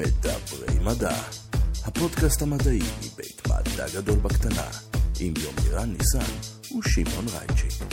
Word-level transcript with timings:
מדברי 0.00 0.78
מדע, 0.84 1.16
הפודקאסט 1.84 2.42
המדעי 2.42 2.78
מבית 2.78 3.42
מדע 3.46 3.86
גדול 3.94 4.18
בקטנה, 4.18 4.66
עם 5.20 5.34
יומירן 5.36 5.92
ניסן 5.92 6.32
ושמעון 6.78 7.24
רייצ'י. 7.28 7.84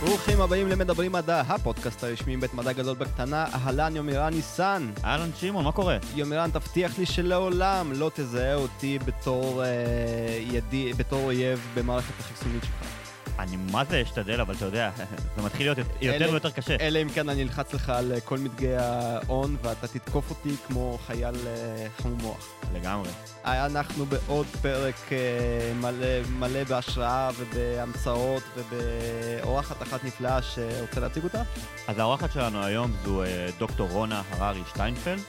ברוכים 0.00 0.40
הבאים 0.40 0.68
למדברים 0.68 1.12
מדע, 1.12 1.40
הפודקאסט 1.40 2.04
הרשמי 2.04 2.36
מבית 2.36 2.54
מדע 2.54 2.72
גדול 2.72 2.96
בקטנה, 2.96 3.46
אהלן 3.54 3.96
יומירן 3.96 4.34
ניסן. 4.34 4.90
אהלן 5.04 5.30
שמעון, 5.40 5.64
מה 5.64 5.72
קורה? 5.72 5.98
יומירן, 6.14 6.50
תבטיח 6.50 6.98
לי 6.98 7.06
שלעולם 7.06 7.92
לא 7.92 8.10
תזהה 8.14 8.54
אותי 8.54 8.98
בתור, 8.98 9.64
אה, 9.64 9.68
ידי, 10.40 10.92
בתור 10.92 11.24
אויב 11.24 11.66
במערכת 11.74 12.20
החיסונית 12.20 12.62
שלך. 12.62 12.99
אני 13.42 13.56
מה 13.56 13.84
זה 13.84 14.02
אשתדל, 14.02 14.40
אבל 14.40 14.54
אתה 14.54 14.64
יודע, 14.64 14.90
זה 15.36 15.42
מתחיל 15.42 15.66
להיות 15.66 15.78
יותר 16.00 16.28
ויותר 16.30 16.50
קשה. 16.50 16.76
אלא 16.80 17.02
אם 17.02 17.08
כן 17.08 17.28
אני 17.28 17.42
אלחץ 17.42 17.74
לך 17.74 17.88
על 17.88 18.12
אה, 18.12 18.20
כל 18.20 18.38
מדגי 18.38 18.74
ההון 18.76 19.56
ואתה 19.62 19.86
תתקוף 19.86 20.30
אותי 20.30 20.54
כמו 20.66 20.98
חייל 21.06 21.34
אה, 21.46 21.86
חמום 21.98 22.18
מוח. 22.22 22.48
לגמרי. 22.74 23.10
אנחנו 23.44 24.06
בעוד 24.06 24.46
פרק 24.62 25.12
אה, 25.12 25.72
מלא, 25.74 26.22
מלא 26.38 26.64
בהשראה 26.64 27.30
ובהמצאות 27.38 28.42
ובאורחת 28.56 29.82
אחת 29.82 30.04
נפלאה 30.04 30.42
שרוצה 30.42 31.00
להציג 31.00 31.24
אותה. 31.24 31.42
אז 31.88 31.98
האורחת 31.98 32.32
שלנו 32.32 32.64
היום 32.64 32.92
זו 33.04 33.22
אה, 33.22 33.48
דוקטור 33.58 33.88
רונה 33.88 34.22
הררי 34.30 34.62
שטיינפלד. 34.68 35.20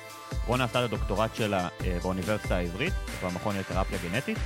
רונה 0.48 0.63
עשתה 0.63 0.79
את 0.79 0.93
הדוקטורט 0.93 1.35
שלה 1.35 1.67
אה, 1.85 1.98
באוניברסיטה 2.01 2.55
העברית, 2.55 2.93
במכון 3.23 3.55
לתרפיה 3.57 3.98
גנטית. 4.03 4.37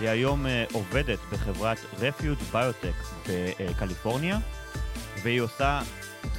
היא 0.00 0.08
היום 0.08 0.46
אה, 0.46 0.64
עובדת 0.72 1.18
בחברת 1.32 1.78
רפיוט 1.98 2.38
ביוטק 2.52 2.94
בקליפורניה, 3.28 4.38
והיא 5.22 5.40
עושה 5.40 5.80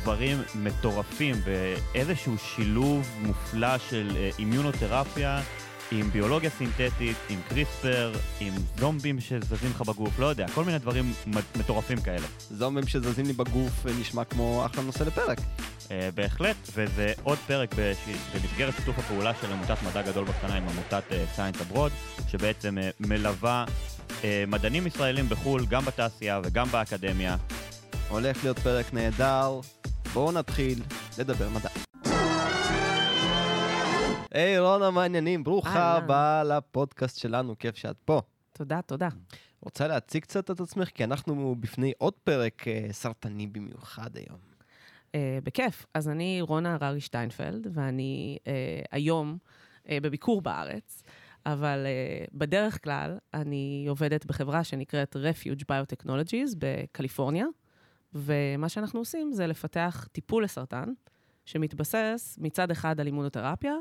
דברים 0.01 0.37
מטורפים 0.55 1.35
באיזשהו 1.45 2.37
שילוב 2.37 3.07
מופלא 3.19 3.77
של 3.77 4.11
אה, 4.15 4.29
אימיונותרפיה 4.39 5.41
עם 5.91 6.11
ביולוגיה 6.11 6.49
סינתטית, 6.49 7.17
עם 7.29 7.39
קריספר, 7.49 8.11
עם 8.39 8.53
זומבים 8.79 9.19
שזזים 9.19 9.69
לך 9.69 9.81
בגוף, 9.81 10.19
לא 10.19 10.25
יודע, 10.25 10.47
כל 10.47 10.63
מיני 10.63 10.79
דברים 10.79 11.13
מטורפים 11.55 12.01
כאלה. 12.01 12.27
זומבים 12.51 12.87
שזזים 12.87 13.25
לי 13.25 13.33
בגוף 13.33 13.87
אה, 13.87 13.91
נשמע 13.99 14.23
כמו 14.23 14.65
אחלה 14.65 14.83
נושא 14.83 15.03
לפרק. 15.03 15.39
אה, 15.91 16.09
בהחלט, 16.15 16.55
וזה 16.75 17.13
עוד 17.23 17.37
פרק 17.37 17.69
במסגרת 18.33 18.73
שיתוף 18.73 18.99
הפעולה 18.99 19.33
של 19.41 19.51
עמותת 19.51 19.77
מדע 19.89 20.01
גדול 20.01 20.25
בקטנה 20.25 20.55
עם 20.55 20.67
עמותת 20.69 21.03
סיינס 21.35 21.61
אברוד, 21.61 21.91
שבעצם 22.27 22.77
אה, 22.77 22.89
מלווה 22.99 23.65
אה, 24.23 24.43
מדענים 24.47 24.87
ישראלים 24.87 25.25
בחו"ל, 25.29 25.65
גם 25.65 25.85
בתעשייה 25.85 26.41
וגם 26.43 26.67
באקדמיה. 26.67 27.37
הולך 28.09 28.43
להיות 28.43 28.59
פרק 28.59 28.93
נהדר, 28.93 29.59
בואו 30.13 30.31
נתחיל 30.31 30.83
לדבר 31.17 31.49
מדע. 31.49 31.69
היי 34.31 34.59
רונה, 34.59 34.91
מה 34.91 35.01
העניינים? 35.01 35.43
ברוכה. 35.43 35.97
הבאה 35.97 36.43
לפודקאסט 36.43 37.17
שלנו, 37.17 37.55
כיף 37.59 37.75
שאת 37.75 37.95
פה. 38.05 38.21
תודה, 38.53 38.81
תודה. 38.81 39.07
רוצה 39.61 39.87
להציג 39.87 40.21
קצת 40.21 40.51
את 40.51 40.59
עצמך? 40.59 40.89
כי 40.89 41.03
אנחנו 41.03 41.55
בפני 41.59 41.93
עוד 41.97 42.13
פרק 42.23 42.67
אה, 42.67 42.87
סרטני 42.91 43.47
במיוחד 43.47 44.17
היום. 44.17 44.48
Uh, 45.09 45.11
בכיף. 45.43 45.85
אז 45.93 46.09
אני 46.09 46.41
רונה 46.41 46.73
הררי 46.81 46.99
שטיינפלד, 47.01 47.67
ואני 47.73 48.37
uh, 48.43 48.47
היום 48.91 49.37
uh, 49.83 49.89
בביקור 50.01 50.41
בארץ, 50.41 51.03
אבל 51.45 51.85
uh, 51.85 52.29
בדרך 52.33 52.83
כלל 52.83 53.17
אני 53.33 53.85
עובדת 53.89 54.25
בחברה 54.25 54.63
שנקראת 54.63 55.15
Refuge 55.15 55.63
Biotechnologies 55.71 56.55
בקליפורניה, 56.57 57.45
ומה 58.13 58.69
שאנחנו 58.69 58.99
עושים 58.99 59.33
זה 59.33 59.47
לפתח 59.47 60.07
טיפול 60.11 60.43
לסרטן, 60.43 60.93
שמתבסס 61.45 62.37
מצד 62.41 62.71
אחד 62.71 62.99
על 62.99 63.07
אימונותרפיה, 63.07 63.75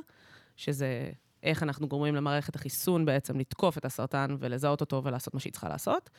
שזה 0.56 1.10
איך 1.42 1.62
אנחנו 1.62 1.88
גורמים 1.88 2.14
למערכת 2.14 2.56
החיסון 2.56 3.04
בעצם 3.04 3.38
לתקוף 3.38 3.78
את 3.78 3.84
הסרטן 3.84 4.36
ולזהות 4.38 4.80
אותו 4.80 5.04
ולעשות 5.04 5.34
מה 5.34 5.40
שהיא 5.40 5.52
צריכה 5.52 5.68
לעשות. 5.68 6.10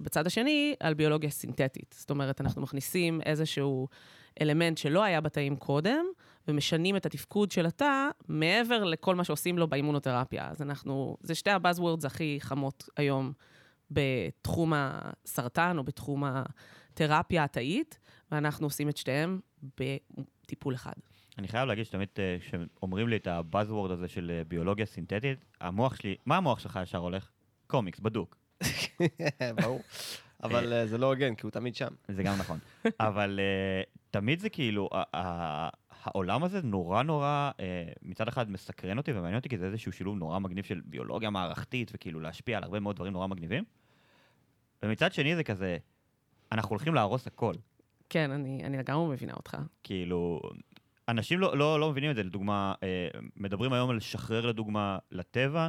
בצד 0.00 0.26
השני, 0.26 0.74
על 0.80 0.94
ביולוגיה 0.94 1.30
סינתטית. 1.30 1.94
זאת 1.98 2.10
אומרת, 2.10 2.40
אנחנו 2.40 2.62
מכניסים 2.62 3.20
איזשהו 3.26 3.88
אלמנט 4.40 4.78
שלא 4.78 5.02
היה 5.02 5.20
בתאים 5.20 5.56
קודם, 5.56 6.06
ומשנים 6.48 6.96
את 6.96 7.06
התפקוד 7.06 7.50
של 7.50 7.66
התא 7.66 8.08
מעבר 8.28 8.84
לכל 8.84 9.14
מה 9.14 9.24
שעושים 9.24 9.58
לו 9.58 9.68
באימונותרפיה. 9.68 10.48
אז 10.50 10.62
אנחנו, 10.62 11.16
זה 11.20 11.34
שתי 11.34 11.50
הבאזוורדס 11.50 12.04
הכי 12.04 12.38
חמות 12.40 12.88
היום 12.96 13.32
בתחום 13.90 14.72
הסרטן 14.76 15.78
או 15.78 15.84
בתחום 15.84 16.24
התרפיה 16.24 17.44
התאית, 17.44 17.98
ואנחנו 18.30 18.66
עושים 18.66 18.88
את 18.88 18.96
שתיהם 18.96 19.40
בטיפול 19.62 20.74
אחד. 20.74 20.92
אני 21.38 21.48
חייב 21.48 21.68
להגיד 21.68 21.84
שתמיד 21.84 22.08
אה, 22.18 22.36
כשאומרים 22.40 23.08
לי 23.08 23.16
את 23.16 23.26
הבאזוורד 23.26 23.90
הזה 23.90 24.08
של 24.08 24.32
אה, 24.34 24.44
ביולוגיה 24.44 24.86
סינתטית, 24.86 25.44
המוח 25.60 25.94
שלי, 25.94 26.16
מה 26.26 26.36
המוח 26.36 26.58
שלך 26.58 26.78
ישר 26.82 26.98
הולך? 26.98 27.30
קומיקס, 27.66 28.00
בדוק. 28.00 28.36
ברור. 29.62 29.80
אבל 30.42 30.72
אה, 30.72 30.86
זה 30.86 30.98
לא 30.98 31.06
הוגן, 31.06 31.34
כי 31.34 31.46
הוא 31.46 31.50
תמיד 31.50 31.76
שם. 31.76 31.88
זה 32.08 32.22
גם 32.22 32.34
נכון. 32.38 32.58
אבל 33.00 33.40
uh, 33.42 34.00
תמיד 34.10 34.40
זה 34.40 34.48
כאילו, 34.48 34.88
העולם 35.90 36.44
הזה 36.44 36.60
נורא 36.62 37.02
נורא, 37.02 37.50
uh, 37.56 37.60
מצד 38.02 38.28
אחד 38.28 38.50
מסקרן 38.50 38.98
אותי 38.98 39.12
ומעניין 39.12 39.36
אותי, 39.36 39.48
כי 39.48 39.58
זה 39.58 39.66
איזשהו 39.66 39.92
שילוב 39.92 40.16
נורא 40.16 40.38
מגניב 40.38 40.64
של 40.64 40.80
ביולוגיה 40.84 41.30
מערכתית, 41.30 41.90
וכאילו 41.94 42.20
להשפיע 42.20 42.56
על 42.56 42.64
הרבה 42.64 42.80
מאוד 42.80 42.96
דברים 42.96 43.12
נורא 43.12 43.26
מגניבים. 43.26 43.64
ומצד 44.82 45.12
שני 45.12 45.36
זה 45.36 45.44
כזה, 45.44 45.76
אנחנו 46.52 46.70
הולכים 46.70 46.94
להרוס 46.94 47.26
הכל. 47.26 47.54
כן, 48.08 48.30
אני, 48.30 48.62
אני 48.64 48.78
לגמרי 48.78 49.14
מבינה 49.14 49.32
אותך. 49.32 49.56
כאילו, 49.82 50.40
אנשים 51.08 51.40
לא, 51.40 51.58
לא, 51.58 51.80
לא 51.80 51.90
מבינים 51.90 52.10
את 52.10 52.16
זה, 52.16 52.22
לדוגמה, 52.22 52.74
אה, 52.82 53.08
מדברים 53.36 53.72
היום 53.72 53.90
על 53.90 53.96
לשחרר 53.96 54.46
לדוגמה 54.46 54.98
לטבע 55.10 55.68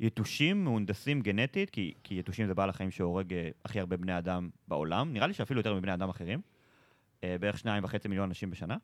יתושים 0.00 0.64
מהונדסים 0.64 1.20
גנטית, 1.20 1.70
כי, 1.70 1.94
כי 2.02 2.18
יתושים 2.18 2.46
זה 2.46 2.54
בעל 2.54 2.70
החיים 2.70 2.90
שהורג 2.90 3.34
אה, 3.34 3.48
הכי 3.64 3.80
הרבה 3.80 3.96
בני 3.96 4.18
אדם 4.18 4.50
בעולם, 4.68 5.12
נראה 5.12 5.26
לי 5.26 5.34
שאפילו 5.34 5.60
יותר 5.60 5.74
מבני 5.74 5.94
אדם 5.94 6.08
אחרים, 6.08 6.40
אה, 7.24 7.36
בערך 7.40 7.58
שניים 7.58 7.84
וחצי 7.84 8.08
מיליון 8.08 8.28
אנשים 8.28 8.50
בשנה, 8.50 8.76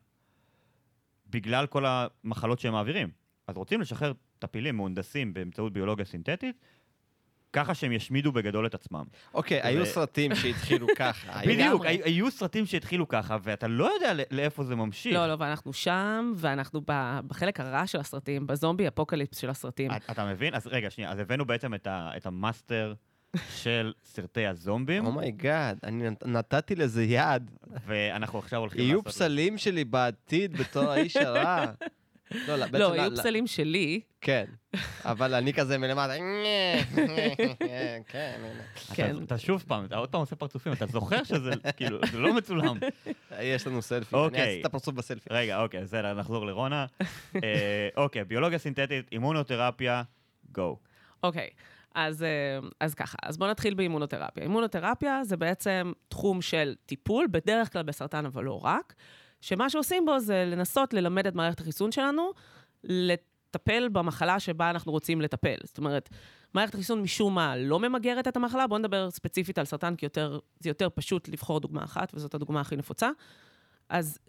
בגלל 1.29 1.67
כל 1.67 1.85
המחלות 1.87 2.59
שהם 2.59 2.73
מעבירים. 2.73 3.09
אז 3.47 3.57
רוצים 3.57 3.81
לשחרר 3.81 4.13
טפילים 4.39 4.75
מהונדסים 4.75 5.33
באמצעות 5.33 5.73
ביולוגיה 5.73 6.05
סינתטית, 6.05 6.59
ככה 7.53 7.73
שהם 7.73 7.91
ישמידו 7.91 8.31
בגדול 8.31 8.65
את 8.65 8.73
עצמם. 8.75 9.03
אוקיי, 9.33 9.59
היו 9.63 9.85
סרטים 9.85 10.35
שהתחילו 10.35 10.87
ככה. 10.97 11.41
בדיוק. 11.47 11.85
היו, 11.85 12.03
היו 12.05 12.31
סרטים 12.31 12.65
שהתחילו 12.65 13.07
ככה, 13.07 13.37
ואתה 13.43 13.67
לא 13.67 13.93
יודע 13.93 14.13
לא- 14.13 14.23
לאיפה 14.31 14.63
זה 14.63 14.75
ממשיך. 14.75 15.13
לא, 15.13 15.27
לא, 15.27 15.35
ואנחנו 15.39 15.73
שם, 15.73 16.33
ואנחנו 16.35 16.81
בחלק 17.27 17.59
הרע 17.59 17.87
של 17.87 17.99
הסרטים, 17.99 18.47
ב 18.47 18.53
zombie 18.53 18.87
apocalypse 18.87 19.37
של 19.37 19.49
הסרטים. 19.49 19.91
את- 19.91 20.01
אתה 20.11 20.25
מבין? 20.25 20.55
אז 20.55 20.67
רגע, 20.67 20.89
שנייה, 20.89 21.11
אז 21.11 21.19
הבאנו 21.19 21.45
בעצם 21.45 21.73
את, 21.73 21.87
ה, 21.87 22.11
את 22.17 22.25
המאסטר 22.25 22.93
של 23.55 23.93
סרטי 24.05 24.45
הזומבים, 24.47 25.05
oh 25.05 25.23
my 25.23 25.42
God, 25.42 25.79
אני 25.83 26.09
נת- 26.09 26.25
נתתי 26.25 26.75
לזה 26.75 27.03
יד. 27.03 27.51
ואנחנו 27.85 28.39
עכשיו 28.39 28.59
הולכים 28.59 28.81
יהיו 28.81 28.97
לעשות... 28.97 29.07
פסלים 29.07 29.57
שלי 29.57 29.83
בעתיד 29.83 30.57
בתור 30.57 30.83
האיש 30.91 31.15
הרע. 31.17 31.65
לא, 32.47 32.55
לא, 32.55 32.65
בעצם... 32.65 32.77
לא, 32.77 32.95
לא. 32.95 33.17
פסלים 33.17 33.47
שלי, 33.47 34.01
כן, 34.21 34.45
אבל 35.05 35.33
אני 35.33 35.53
כזה 35.53 35.77
מלמטה, 35.77 36.13
כן, 38.07 38.39
הנה. 38.43 38.63
כן. 38.93 39.15
אתה, 39.15 39.23
אתה 39.23 39.37
שוב 39.37 39.63
פעם, 39.67 39.85
אתה 39.85 39.97
עוד 39.97 40.09
פעם 40.09 40.21
עושה 40.21 40.35
פרצופים, 40.35 40.73
אתה 40.73 40.85
זוכר 40.85 41.23
שזה, 41.23 41.51
כאילו, 41.77 41.99
זה 42.11 42.19
לא 42.19 42.33
מצולם. 42.33 42.77
יש 43.39 43.67
לנו 43.67 43.81
סלפי, 43.81 44.15
אני 44.15 44.25
אוקיי. 44.25 44.41
אעשה 44.41 44.59
את 44.59 44.65
הפרצוף 44.65 44.95
בסלפי. 44.95 45.29
רגע, 45.31 45.61
אוקיי, 45.61 45.81
בסדר, 45.83 46.13
נחזור 46.13 46.45
לרונה. 46.45 46.85
אה, 47.43 47.89
אוקיי, 47.97 48.23
ביולוגיה 48.23 48.59
סינתטית, 48.59 49.05
אימונותרפיה, 49.11 50.03
גו. 50.51 50.77
אוקיי, 51.23 51.49
אז, 51.95 52.23
אה, 52.23 52.59
אז 52.79 52.93
ככה, 52.93 53.17
אז 53.23 53.37
בואו 53.37 53.49
נתחיל 53.49 53.73
באימונותרפיה. 53.73 54.43
אימונותרפיה 54.43 55.23
זה 55.23 55.37
בעצם 55.37 55.91
תחום 56.07 56.41
של 56.41 56.75
טיפול, 56.85 57.27
בדרך 57.31 57.73
כלל 57.73 57.83
בסרטן, 57.83 58.25
אבל 58.25 58.43
לא 58.43 58.65
רק, 58.65 58.93
שמה 59.43 59.69
שעושים 59.69 60.05
בו 60.05 60.19
זה 60.19 60.45
לנסות 60.47 60.93
ללמד 60.93 61.27
את 61.27 61.35
מערכת 61.35 61.59
החיסון 61.59 61.91
שלנו, 61.91 62.31
לטפל 62.83 63.89
במחלה 63.89 64.39
שבה 64.39 64.69
אנחנו 64.69 64.91
רוצים 64.91 65.21
לטפל. 65.21 65.55
זאת 65.63 65.77
אומרת, 65.77 66.09
מערכת 66.53 66.73
החיסון 66.73 67.01
משום 67.01 67.35
מה 67.35 67.57
לא 67.57 67.79
ממגרת 67.79 68.27
את 68.27 68.37
המחלה, 68.37 68.67
בואו 68.67 68.79
נדבר 68.79 69.11
ספציפית 69.11 69.57
על 69.57 69.65
סרטן, 69.65 69.95
כי 69.95 70.05
יותר, 70.05 70.39
זה 70.59 70.69
יותר 70.69 70.87
פשוט 70.89 71.27
לבחור 71.27 71.59
דוגמה 71.59 71.83
אחת, 71.83 72.11
וזאת 72.13 72.35
הדוגמה 72.35 72.61
הכי 72.61 72.75
נפוצה. 72.75 73.09
אז 73.89 74.19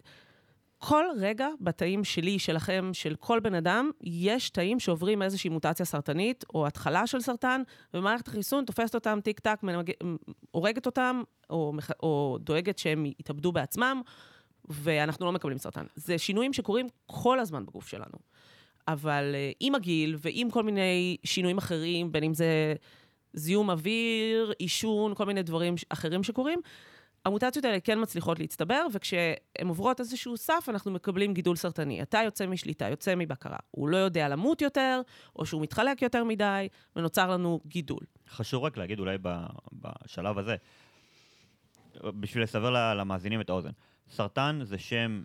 כל 0.77 1.05
רגע 1.17 1.47
בתאים 1.61 2.03
שלי, 2.03 2.39
שלכם, 2.39 2.89
של 2.93 3.15
כל 3.19 3.39
בן 3.39 3.55
אדם, 3.55 3.91
יש 4.01 4.49
תאים 4.49 4.79
שעוברים 4.79 5.21
איזושהי 5.21 5.49
מוטציה 5.49 5.85
סרטנית, 5.85 6.43
או 6.53 6.67
התחלה 6.67 7.07
של 7.07 7.21
סרטן, 7.21 7.61
ומערכת 7.93 8.27
החיסון 8.27 8.65
תופסת 8.65 8.95
אותם 8.95 9.19
טיק 9.23 9.39
טק, 9.39 9.59
מנמג... 9.63 9.91
הורגת 10.51 10.85
אותם, 10.85 11.21
או. 11.49 11.73
או 12.03 12.37
דואגת 12.41 12.77
שהם 12.77 13.05
יתאבדו 13.05 13.51
בעצמם, 13.51 14.01
ואנחנו 14.69 15.25
לא 15.25 15.31
מקבלים 15.31 15.57
סרטן. 15.57 15.85
זה 15.95 16.17
שינויים 16.17 16.53
שקורים 16.53 16.87
כל 17.05 17.39
הזמן 17.39 17.65
בגוף 17.65 17.87
שלנו. 17.87 18.17
אבל 18.87 19.31
אה, 19.35 19.51
עם 19.59 19.75
הגיל 19.75 20.15
ועם 20.19 20.51
כל 20.51 20.63
מיני 20.63 21.17
שינויים 21.23 21.57
אחרים, 21.57 22.11
בין 22.11 22.23
אם 22.23 22.33
זה 22.33 22.75
זיהום 23.33 23.69
אוויר, 23.69 24.53
עישון, 24.59 25.15
כל 25.15 25.25
מיני 25.25 25.43
דברים 25.43 25.75
אחרים 25.89 26.23
שקורים, 26.23 26.59
המוטציות 27.25 27.65
האלה 27.65 27.79
כן 27.79 28.01
מצליחות 28.01 28.39
להצטבר, 28.39 28.85
וכשהן 28.93 29.67
עוברות 29.67 29.99
איזשהו 29.99 30.37
סף, 30.37 30.65
אנחנו 30.67 30.91
מקבלים 30.91 31.33
גידול 31.33 31.55
סרטני. 31.55 32.01
אתה 32.01 32.19
יוצא 32.25 32.47
משליטה, 32.47 32.89
יוצא 32.89 33.15
מבקרה. 33.15 33.57
הוא 33.71 33.89
לא 33.89 33.97
יודע 33.97 34.29
למות 34.29 34.61
יותר, 34.61 35.01
או 35.35 35.45
שהוא 35.45 35.61
מתחלק 35.61 36.01
יותר 36.01 36.23
מדי, 36.23 36.67
ונוצר 36.95 37.31
לנו 37.31 37.59
גידול. 37.65 37.99
חשוב 38.29 38.63
רק 38.63 38.77
להגיד 38.77 38.99
אולי 38.99 39.17
בשלב 39.73 40.37
הזה, 40.37 40.55
בשביל 42.03 42.43
לסבר 42.43 42.93
למאזינים 42.93 43.41
את 43.41 43.49
האוזן. 43.49 43.71
סרטן 44.09 44.59
זה 44.63 44.77
שם 44.77 45.23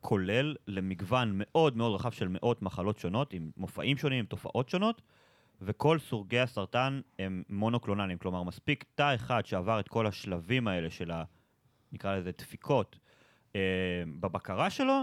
כולל 0.00 0.56
למגוון 0.66 1.32
מאוד 1.34 1.76
מאוד 1.76 1.94
רחב 1.94 2.10
של 2.10 2.28
מאות 2.28 2.62
מחלות 2.62 2.98
שונות, 2.98 3.32
עם 3.32 3.50
מופעים 3.56 3.96
שונים, 3.96 4.18
עם 4.18 4.26
תופעות 4.26 4.68
שונות, 4.68 5.02
וכל 5.62 5.98
סוגי 5.98 6.40
הסרטן 6.40 7.00
הם 7.18 7.42
מונוקלונליים, 7.48 8.18
כלומר 8.18 8.42
מספיק 8.42 8.84
תא 8.94 9.14
אחד 9.14 9.46
שעבר 9.46 9.80
את 9.80 9.88
כל 9.88 10.06
השלבים 10.06 10.68
האלה 10.68 10.90
של 10.90 11.10
ה... 11.10 11.24
נקרא 11.92 12.16
לזה 12.16 12.30
דפיקות 12.38 12.98
אה, 13.56 13.60
בבקרה 14.20 14.70
שלו, 14.70 15.02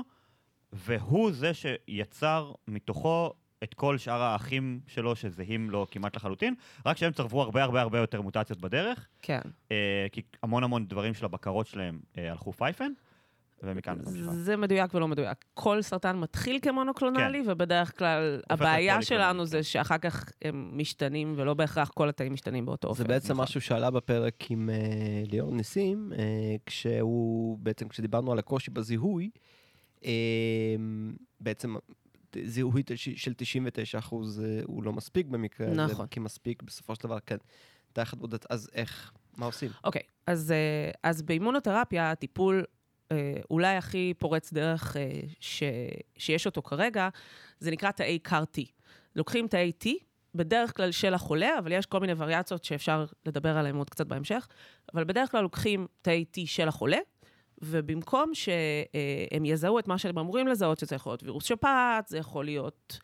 והוא 0.73 1.31
זה 1.31 1.51
שיצר 1.53 2.53
מתוכו 2.67 3.33
את 3.63 3.73
כל 3.73 3.97
שאר 3.97 4.21
האחים 4.21 4.79
שלו 4.87 5.15
שזהים 5.15 5.69
לו 5.69 5.87
כמעט 5.91 6.15
לחלוטין, 6.15 6.55
רק 6.85 6.97
שהם 6.97 7.11
צרבו 7.11 7.41
הרבה 7.41 7.63
הרבה 7.63 7.81
הרבה 7.81 7.97
יותר 7.97 8.21
מוטציות 8.21 8.61
בדרך, 8.61 9.07
כן. 9.21 9.41
אה, 9.71 10.07
כי 10.11 10.21
המון 10.43 10.63
המון 10.63 10.85
דברים 10.85 11.13
של 11.13 11.25
הבקרות 11.25 11.67
שלהם 11.67 11.99
אה, 12.17 12.31
הלכו 12.31 12.51
פייפן, 12.53 12.91
ומכאן 13.63 13.97
זה 14.03 14.19
נשמע. 14.19 14.33
זה 14.33 14.57
מדויק 14.57 14.93
ולא 14.93 15.07
מדויק. 15.07 15.45
כל 15.53 15.81
סרטן 15.81 16.19
מתחיל 16.19 16.59
כמונוקלונלי, 16.61 17.43
כן. 17.45 17.51
ובדרך 17.51 17.99
כלל 17.99 18.41
הבעיה 18.49 19.01
שלנו 19.01 19.39
כן. 19.39 19.45
זה 19.45 19.63
שאחר 19.63 19.97
כך 19.97 20.31
הם 20.41 20.71
משתנים, 20.73 21.33
ולא 21.37 21.53
בהכרח 21.53 21.89
כל 21.89 22.09
התאים 22.09 22.33
משתנים 22.33 22.65
באותו 22.65 22.87
אופן. 22.87 22.97
זה 22.97 23.07
בעצם 23.07 23.33
נכון. 23.33 23.43
משהו 23.43 23.61
שעלה 23.61 23.91
בפרק 23.91 24.51
עם 24.51 24.69
אה, 24.69 25.23
ליאור 25.31 25.51
ניסים, 25.51 26.13
אה, 26.17 26.55
כשהוא, 26.65 27.57
בעצם 27.59 27.87
כשדיברנו 27.87 28.31
על 28.31 28.39
הקושי 28.39 28.71
בזיהוי, 28.71 29.29
אה, 30.05 30.11
בעצם 31.39 31.75
זיהוי 32.43 32.83
של 32.95 33.33
99 33.33 33.99
אחוז 33.99 34.41
הוא 34.65 34.83
לא 34.83 34.93
מספיק 34.93 35.27
במקרה 35.27 35.67
הזה, 35.67 35.75
נכון. 35.75 36.07
כי 36.07 36.19
מספיק 36.19 36.63
בסופו 36.63 36.95
של 36.95 37.03
דבר, 37.03 37.19
כן. 37.19 37.37
תחת 37.93 38.17
בודדת, 38.17 38.45
אז 38.49 38.69
איך, 38.73 39.11
מה 39.37 39.45
עושים? 39.45 39.71
אוקיי, 39.83 40.01
אז, 40.27 40.51
אה, 40.51 40.91
אז 41.03 41.21
באימונותרפיה, 41.21 42.11
הטיפול 42.11 42.63
אה, 43.11 43.33
אולי 43.51 43.75
הכי 43.75 44.13
פורץ 44.17 44.53
דרך 44.53 44.97
אה, 44.97 45.19
ש, 45.39 45.63
שיש 46.17 46.45
אותו 46.45 46.61
כרגע, 46.61 47.09
זה 47.59 47.71
נקרא 47.71 47.91
תאי 47.91 48.19
CAR-T. 48.27 48.61
לוקחים 49.15 49.47
תאי 49.47 49.71
T, 49.83 49.87
בדרך 50.35 50.77
כלל 50.77 50.91
של 50.91 51.13
החולה, 51.13 51.59
אבל 51.59 51.71
יש 51.71 51.85
כל 51.85 51.99
מיני 51.99 52.13
וריאציות 52.17 52.63
שאפשר 52.63 53.05
לדבר 53.25 53.57
עליהן 53.57 53.75
עוד 53.75 53.89
קצת 53.89 54.07
בהמשך, 54.07 54.47
אבל 54.93 55.03
בדרך 55.03 55.31
כלל 55.31 55.41
לוקחים 55.41 55.87
תאי 56.01 56.25
T 56.35 56.39
של 56.45 56.67
החולה, 56.67 56.97
ובמקום 57.61 58.33
שהם 58.33 59.45
יזהו 59.45 59.79
את 59.79 59.87
מה 59.87 59.97
שהם 59.97 60.17
אמורים 60.17 60.47
לזהות, 60.47 60.79
שזה 60.79 60.95
יכול 60.95 61.11
להיות 61.11 61.23
וירוס 61.23 61.43
שפעת, 61.43 62.07
זה 62.07 62.17
יכול 62.17 62.45
להיות 62.45 62.99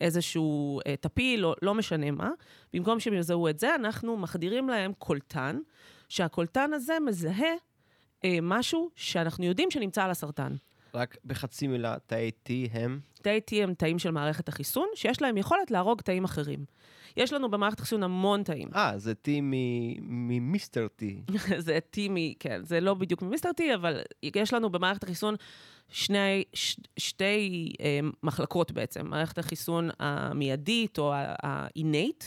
איזשהו 0.00 0.80
אה, 0.86 0.96
טפיל, 0.96 1.40
לא, 1.40 1.54
לא 1.62 1.74
משנה 1.74 2.10
מה, 2.10 2.30
במקום 2.72 3.00
שהם 3.00 3.14
יזהו 3.14 3.48
את 3.48 3.58
זה, 3.58 3.74
אנחנו 3.74 4.16
מחדירים 4.16 4.68
להם 4.68 4.92
קולטן, 4.98 5.58
שהקולטן 6.08 6.72
הזה 6.72 6.96
מזהה 7.06 7.54
אה, 8.24 8.38
משהו 8.42 8.90
שאנחנו 8.96 9.44
יודעים 9.44 9.70
שנמצא 9.70 10.04
על 10.04 10.10
הסרטן. 10.10 10.54
רק 10.98 11.16
בחצי 11.24 11.66
מילה, 11.66 11.96
תאי 12.06 12.30
T 12.48 12.50
הם, 12.70 13.00
תאי 13.22 13.40
T 13.50 13.54
הם 13.62 13.74
תאים 13.74 13.98
של 13.98 14.10
מערכת 14.10 14.48
החיסון, 14.48 14.88
שיש 14.94 15.22
להם 15.22 15.36
יכולת 15.36 15.70
להרוג 15.70 16.00
תאים 16.00 16.24
אחרים. 16.24 16.64
יש 17.16 17.32
לנו 17.32 17.50
במערכת 17.50 17.78
החיסון 17.80 18.02
המון 18.02 18.42
תאים. 18.42 18.68
אה, 18.74 18.92
זה 18.96 19.12
T 19.12 19.28
ממיסטר 20.02 20.86
T. 21.00 21.32
זה 21.58 21.78
T 21.96 21.98
מ... 22.10 22.34
כן, 22.34 22.60
זה 22.64 22.80
לא 22.80 22.94
בדיוק 22.94 23.22
ממיסטר 23.22 23.50
T, 23.60 23.62
אבל 23.74 24.00
יש 24.22 24.52
לנו 24.54 24.70
במערכת 24.70 25.02
החיסון 25.04 25.34
שני, 25.88 26.44
ש, 26.52 26.76
שתי 26.96 27.72
אה, 27.80 28.00
מחלקות 28.22 28.72
בעצם. 28.72 29.06
מערכת 29.06 29.38
החיסון 29.38 29.90
המיידית 29.98 30.98
או 30.98 31.12
ה-innate, 31.14 32.24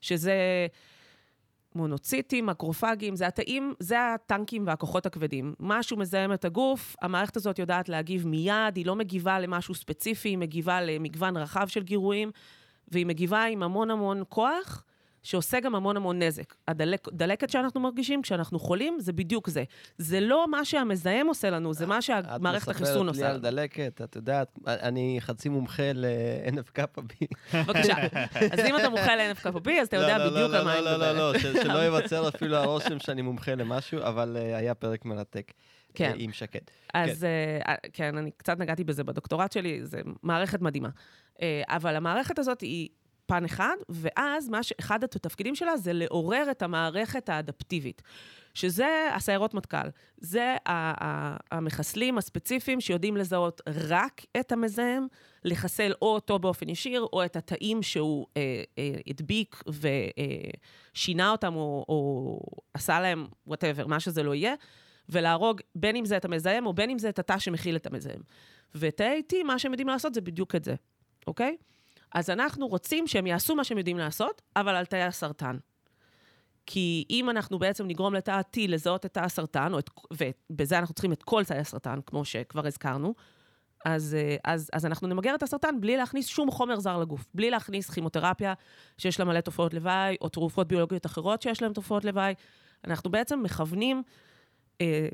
שזה 0.00 0.66
מונוציטים, 1.78 2.46
מקרופגים, 2.46 3.16
זה 3.16 3.26
התאים, 3.26 3.74
זה 3.80 4.14
הטנקים 4.14 4.66
והכוחות 4.66 5.06
הכבדים. 5.06 5.54
משהו 5.60 5.96
מזהם 5.96 6.32
את 6.32 6.44
הגוף, 6.44 6.96
המערכת 7.02 7.36
הזאת 7.36 7.58
יודעת 7.58 7.88
להגיב 7.88 8.26
מיד, 8.26 8.76
היא 8.76 8.86
לא 8.86 8.96
מגיבה 8.96 9.40
למשהו 9.40 9.74
ספציפי, 9.74 10.28
היא 10.28 10.38
מגיבה 10.38 10.80
למגוון 10.80 11.36
רחב 11.36 11.68
של 11.68 11.82
גירויים, 11.82 12.30
והיא 12.88 13.06
מגיבה 13.06 13.44
עם 13.44 13.62
המון 13.62 13.90
המון 13.90 14.22
כוח, 14.28 14.84
שעושה 15.22 15.60
גם 15.60 15.74
המון 15.74 15.96
המון 15.96 16.22
נזק. 16.22 16.54
הדלקת 16.68 17.50
שאנחנו 17.50 17.80
מרגישים 17.80 18.22
כשאנחנו 18.22 18.58
חולים, 18.58 18.96
זה 19.00 19.12
בדיוק 19.12 19.48
זה. 19.48 19.64
זה 19.98 20.20
לא 20.20 20.50
מה 20.50 20.64
שהמזהם 20.64 21.26
עושה 21.26 21.50
לנו, 21.50 21.74
זה 21.74 21.86
מה 21.86 22.02
שמערכת 22.02 22.68
החיסון 22.68 23.08
את 23.08 23.14
מספרת 23.14 23.16
לי 23.16 23.26
עושה 23.26 23.30
על. 23.30 23.38
דלקת, 23.38 24.00
את 24.04 24.16
יודעת, 24.16 24.58
אני 24.66 25.16
חצי 25.20 25.48
מומחה 25.48 25.92
ל-NFKB. 25.94 27.26
בבקשה. 27.54 27.94
אז 28.52 28.60
אם 28.60 28.76
אתה 28.76 28.88
מומחה 28.88 29.16
ל-NFKB, 29.16 29.70
אז 29.80 29.86
אתה 29.86 29.96
יודע 29.96 30.18
לא, 30.18 30.30
בדיוק 30.30 30.50
לא, 30.50 30.58
על 30.58 30.64
מה 30.64 30.80
לא, 30.80 30.90
אני 30.90 31.00
לא, 31.00 31.12
לא. 31.12 31.32
לא, 31.32 31.38
ש- 31.38 31.42
שלא 31.62 31.78
ייווצר 31.78 32.28
אפילו 32.28 32.56
הרושם 32.56 32.98
שאני 32.98 33.22
מומחה 33.22 33.54
למשהו, 33.54 33.98
אבל 34.02 34.36
אה, 34.40 34.56
היה 34.56 34.74
פרק 34.74 35.04
מרתק. 35.04 35.52
כן. 35.94 36.04
אה, 36.10 36.14
עם 36.18 36.32
שקד. 36.32 36.58
אז 36.94 37.24
אה, 37.24 37.74
כן, 37.92 38.16
אני 38.16 38.30
קצת 38.36 38.58
נגעתי 38.58 38.84
בזה 38.84 39.04
בדוקטורט 39.04 39.52
שלי, 39.52 39.80
זו 39.84 39.98
מערכת 40.22 40.60
מדהימה. 40.60 40.88
אבל 41.68 41.96
המערכת 41.96 42.38
הזאת 42.38 42.60
היא 42.60 42.88
פן 43.28 43.44
אחד, 43.44 43.76
ואז 43.88 44.50
ש... 44.62 44.72
אחד 44.80 45.04
התפקידים 45.04 45.54
שלה 45.54 45.76
זה 45.76 45.92
לעורר 45.92 46.50
את 46.50 46.62
המערכת 46.62 47.28
האדפטיבית, 47.28 48.02
שזה 48.54 49.08
הסיירות 49.14 49.54
מטכ"ל. 49.54 49.88
זה 50.16 50.56
המחסלים 51.50 52.18
הספציפיים 52.18 52.80
שיודעים 52.80 53.16
לזהות 53.16 53.60
רק 53.88 54.24
את 54.40 54.52
המזהם, 54.52 55.06
לחסל 55.44 55.92
או 56.02 56.06
אותו 56.06 56.38
באופן 56.38 56.68
ישיר, 56.68 57.06
או 57.12 57.24
את 57.24 57.36
התאים 57.36 57.82
שהוא 57.82 58.26
אה, 58.36 58.62
אה, 58.78 58.90
הדביק 59.06 59.62
ושינה 60.94 61.30
אותם, 61.30 61.54
או, 61.54 61.84
או 61.88 62.40
עשה 62.74 63.00
להם, 63.00 63.26
וואטאבר, 63.46 63.86
מה 63.86 64.00
שזה 64.00 64.22
לא 64.22 64.34
יהיה. 64.34 64.54
ולהרוג 65.08 65.60
בין 65.74 65.96
אם 65.96 66.04
זה 66.04 66.16
את 66.16 66.24
המזהם 66.24 66.66
או 66.66 66.72
בין 66.72 66.90
אם 66.90 66.98
זה 66.98 67.08
את 67.08 67.18
התא 67.18 67.38
שמכיל 67.38 67.76
את 67.76 67.86
המזהם. 67.86 68.20
ותאי 68.74 69.22
T, 69.32 69.36
מה 69.44 69.58
שהם 69.58 69.72
יודעים 69.72 69.88
לעשות 69.88 70.14
זה 70.14 70.20
בדיוק 70.20 70.54
את 70.54 70.64
זה, 70.64 70.74
אוקיי? 71.26 71.56
אז 72.14 72.30
אנחנו 72.30 72.66
רוצים 72.66 73.06
שהם 73.06 73.26
יעשו 73.26 73.54
מה 73.54 73.64
שהם 73.64 73.78
יודעים 73.78 73.98
לעשות, 73.98 74.42
אבל 74.56 74.74
על 74.74 74.84
תאי 74.84 75.02
הסרטן. 75.02 75.56
כי 76.66 77.04
אם 77.10 77.30
אנחנו 77.30 77.58
בעצם 77.58 77.86
נגרום 77.86 78.14
לתא 78.14 78.30
ה-T 78.30 78.60
לזהות 78.68 79.06
את 79.06 79.14
תא 79.14 79.20
הסרטן, 79.20 79.72
את, 79.78 79.90
ובזה 80.12 80.78
אנחנו 80.78 80.94
צריכים 80.94 81.12
את 81.12 81.22
כל 81.22 81.44
תאי 81.44 81.58
הסרטן, 81.58 81.98
כמו 82.06 82.24
שכבר 82.24 82.66
הזכרנו, 82.66 83.14
אז, 83.84 84.16
אה, 84.18 84.36
אז, 84.44 84.70
אז 84.72 84.86
אנחנו 84.86 85.08
נמגר 85.08 85.34
את 85.34 85.42
הסרטן 85.42 85.80
בלי 85.80 85.96
להכניס 85.96 86.26
שום 86.26 86.50
חומר 86.50 86.80
זר 86.80 86.98
לגוף, 86.98 87.24
בלי 87.34 87.50
להכניס 87.50 87.90
כימותרפיה 87.90 88.54
שיש 88.98 89.18
לה 89.18 89.24
מלא 89.24 89.40
תופעות 89.40 89.74
לוואי, 89.74 90.16
או 90.20 90.28
תרופות 90.28 90.68
ביולוגיות 90.68 91.06
אחרות 91.06 91.42
שיש 91.42 91.62
להן 91.62 91.72
תופעות 91.72 92.04
לוואי. 92.04 92.34
אנחנו 92.84 93.10
בעצם 93.10 93.42
מכוונים 93.42 94.02
אה, 94.80 95.08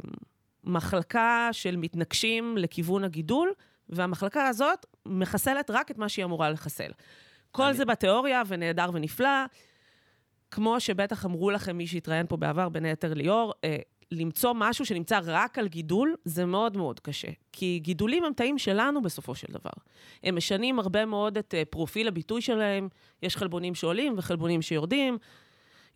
מחלקה 0.64 1.48
של 1.52 1.76
מתנגשים 1.76 2.58
לכיוון 2.58 3.04
הגידול, 3.04 3.52
והמחלקה 3.88 4.46
הזאת 4.48 4.86
מחסלת 5.06 5.70
רק 5.70 5.90
את 5.90 5.98
מה 5.98 6.08
שהיא 6.08 6.24
אמורה 6.24 6.50
לחסל. 6.50 6.90
כל 7.50 7.62
אני- 7.62 7.74
זה 7.74 7.84
בתיאוריה, 7.84 8.42
ונהדר 8.46 8.90
ונפלא. 8.92 9.44
כמו 10.50 10.80
שבטח 10.80 11.26
אמרו 11.26 11.50
לכם 11.50 11.76
מי 11.76 11.86
שהתראיין 11.86 12.26
פה 12.26 12.36
בעבר, 12.36 12.68
בין 12.68 12.84
היתר 12.84 13.14
ליאור, 13.14 13.52
אה, 13.64 13.76
למצוא 14.10 14.52
משהו 14.56 14.86
שנמצא 14.86 15.20
רק 15.24 15.58
על 15.58 15.68
גידול, 15.68 16.14
זה 16.24 16.44
מאוד 16.46 16.76
מאוד 16.76 17.00
קשה. 17.00 17.28
כי 17.52 17.78
גידולים 17.82 18.24
הם 18.24 18.32
תאים 18.32 18.58
שלנו 18.58 19.02
בסופו 19.02 19.34
של 19.34 19.46
דבר. 19.50 19.70
הם 20.22 20.36
משנים 20.36 20.78
הרבה 20.78 21.04
מאוד 21.04 21.38
את 21.38 21.54
אה, 21.54 21.62
פרופיל 21.70 22.08
הביטוי 22.08 22.40
שלהם, 22.42 22.88
יש 23.22 23.36
חלבונים 23.36 23.74
שעולים 23.74 24.14
וחלבונים 24.18 24.62
שיורדים, 24.62 25.18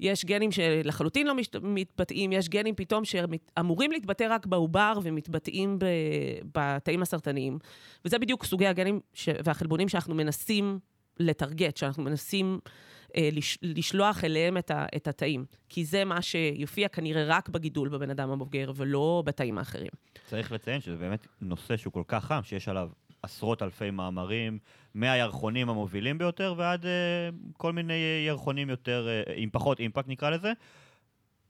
יש 0.01 0.25
גנים 0.25 0.53
שלחלוטין 0.53 1.27
לא 1.27 1.35
משת- 1.35 1.57
מתבטאים, 1.63 2.33
יש 2.33 2.49
גנים 2.49 2.75
פתאום 2.75 3.03
שאמורים 3.05 3.93
להתבטא 3.93 4.27
רק 4.31 4.47
בעובר 4.47 4.99
ומתבטאים 5.03 5.79
ב- 5.79 5.85
בתאים 6.55 7.03
הסרטניים. 7.03 7.59
וזה 8.05 8.19
בדיוק 8.19 8.45
סוגי 8.45 8.67
הגנים 8.67 9.01
ש... 9.15 9.29
והחלבונים 9.45 9.89
שאנחנו 9.89 10.15
מנסים 10.15 10.79
לטרגט, 11.21 11.77
שאנחנו 11.77 12.03
מנסים 12.03 12.59
אה, 13.17 13.29
לש... 13.33 13.59
לשלוח 13.63 14.25
אליהם 14.25 14.57
את, 14.59 14.71
ה... 14.71 14.87
את 14.97 15.09
התאים. 15.09 15.45
כי 15.69 15.85
זה 15.85 16.05
מה 16.05 16.23
שיופיע 16.23 16.89
כנראה 16.89 17.25
רק 17.27 17.49
בגידול 17.49 17.89
בבן 17.89 18.11
אדם 18.11 18.31
הבוגר, 18.31 18.73
ולא 18.77 19.23
בתאים 19.27 19.59
האחרים. 19.59 19.91
צריך 20.27 20.53
לציין 20.53 20.81
שזה 20.81 20.97
באמת 20.97 21.27
נושא 21.41 21.77
שהוא 21.77 21.93
כל 21.93 22.03
כך 22.09 22.25
חם, 22.25 22.41
שיש 22.43 22.69
עליו 22.69 22.89
עשרות 23.23 23.63
אלפי 23.63 23.91
מאמרים, 23.91 24.59
מהירחונים 24.99 25.69
המובילים 25.69 26.19
ביותר 26.19 26.55
ועד 26.57 26.87
אה, 26.87 26.91
כל 27.57 27.73
מיני 27.73 28.25
ירחונים 28.27 28.71
יותר, 28.71 29.09
אה, 29.09 29.35
עם 29.37 29.51
פחות 29.51 29.81
אימפקט 29.81 30.09
נקרא 30.09 30.31
לזה, 30.31 30.53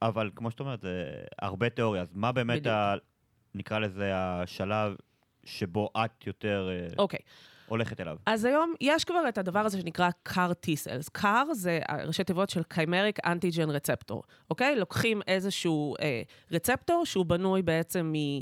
אבל 0.03 0.31
כמו 0.35 0.51
שאת 0.51 0.61
אומרת, 0.61 0.81
זה 0.81 1.05
הרבה 1.43 1.71
תיאוריה, 1.71 2.03
אז 2.03 2.09
מה 2.15 2.33
באמת, 2.33 2.61
בדיוק. 2.61 2.75
ה, 2.75 2.95
נקרא 3.55 3.79
לזה, 3.79 4.11
השלב 4.15 4.97
שבו 5.45 5.91
את 5.97 6.27
יותר... 6.27 6.69
אה, 6.71 6.95
אוקיי. 6.99 7.21
הולכת 7.67 8.01
אליו? 8.01 8.17
אז 8.27 8.45
היום 8.45 8.75
יש 8.81 9.05
כבר 9.05 9.29
את 9.29 9.39
הדבר 9.39 9.59
הזה 9.59 9.81
שנקרא 9.81 10.11
CAR 10.29 10.53
T-Cells. 10.67 11.21
CAR 11.21 11.55
זה 11.55 11.81
ראשי 12.07 12.25
תיבות 12.25 12.51
של 12.51 12.63
Chimeric 12.75 13.27
Antigen 13.27 13.69
Receptor, 13.69 14.21
אוקיי? 14.51 14.77
לוקחים 14.77 15.21
איזשהו 15.27 15.95
אה, 16.01 16.23
רצפטור 16.51 17.07
שהוא 17.07 17.27
בנוי 17.27 17.63
בעצם 17.63 18.13
מ... 18.13 18.41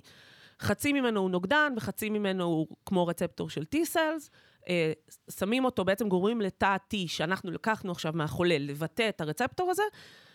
חצי 0.60 0.92
ממנו 0.92 1.20
הוא 1.20 1.30
נוגדן 1.30 1.72
וחצי 1.76 2.10
ממנו 2.10 2.44
הוא 2.44 2.66
כמו 2.86 3.06
רצפטור 3.06 3.50
של 3.50 3.62
T-Cells. 3.74 4.30
אה, 4.68 4.92
שמים 5.30 5.64
אותו, 5.64 5.84
בעצם 5.84 6.08
גורמים 6.08 6.40
לתא 6.40 6.76
T 6.94 6.96
שאנחנו 7.06 7.50
לקחנו 7.50 7.92
עכשיו 7.92 8.12
מהחולה 8.14 8.58
לבטא 8.58 9.08
את 9.08 9.20
הרצפטור 9.20 9.70
הזה, 9.70 9.82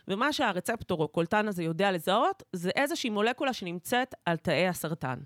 ומה 0.08 0.34
שהרצפטור 0.34 1.02
או 1.02 1.08
קולטן 1.08 1.48
הזה 1.48 1.64
יודע 1.64 1.92
לזהות, 1.92 2.44
זה 2.54 2.70
איזושהי 2.76 3.10
מולקולה 3.10 3.54
שנמצאת 3.54 4.16
על 4.26 4.38
תאי 4.38 4.68
הסרטן. 4.68 5.20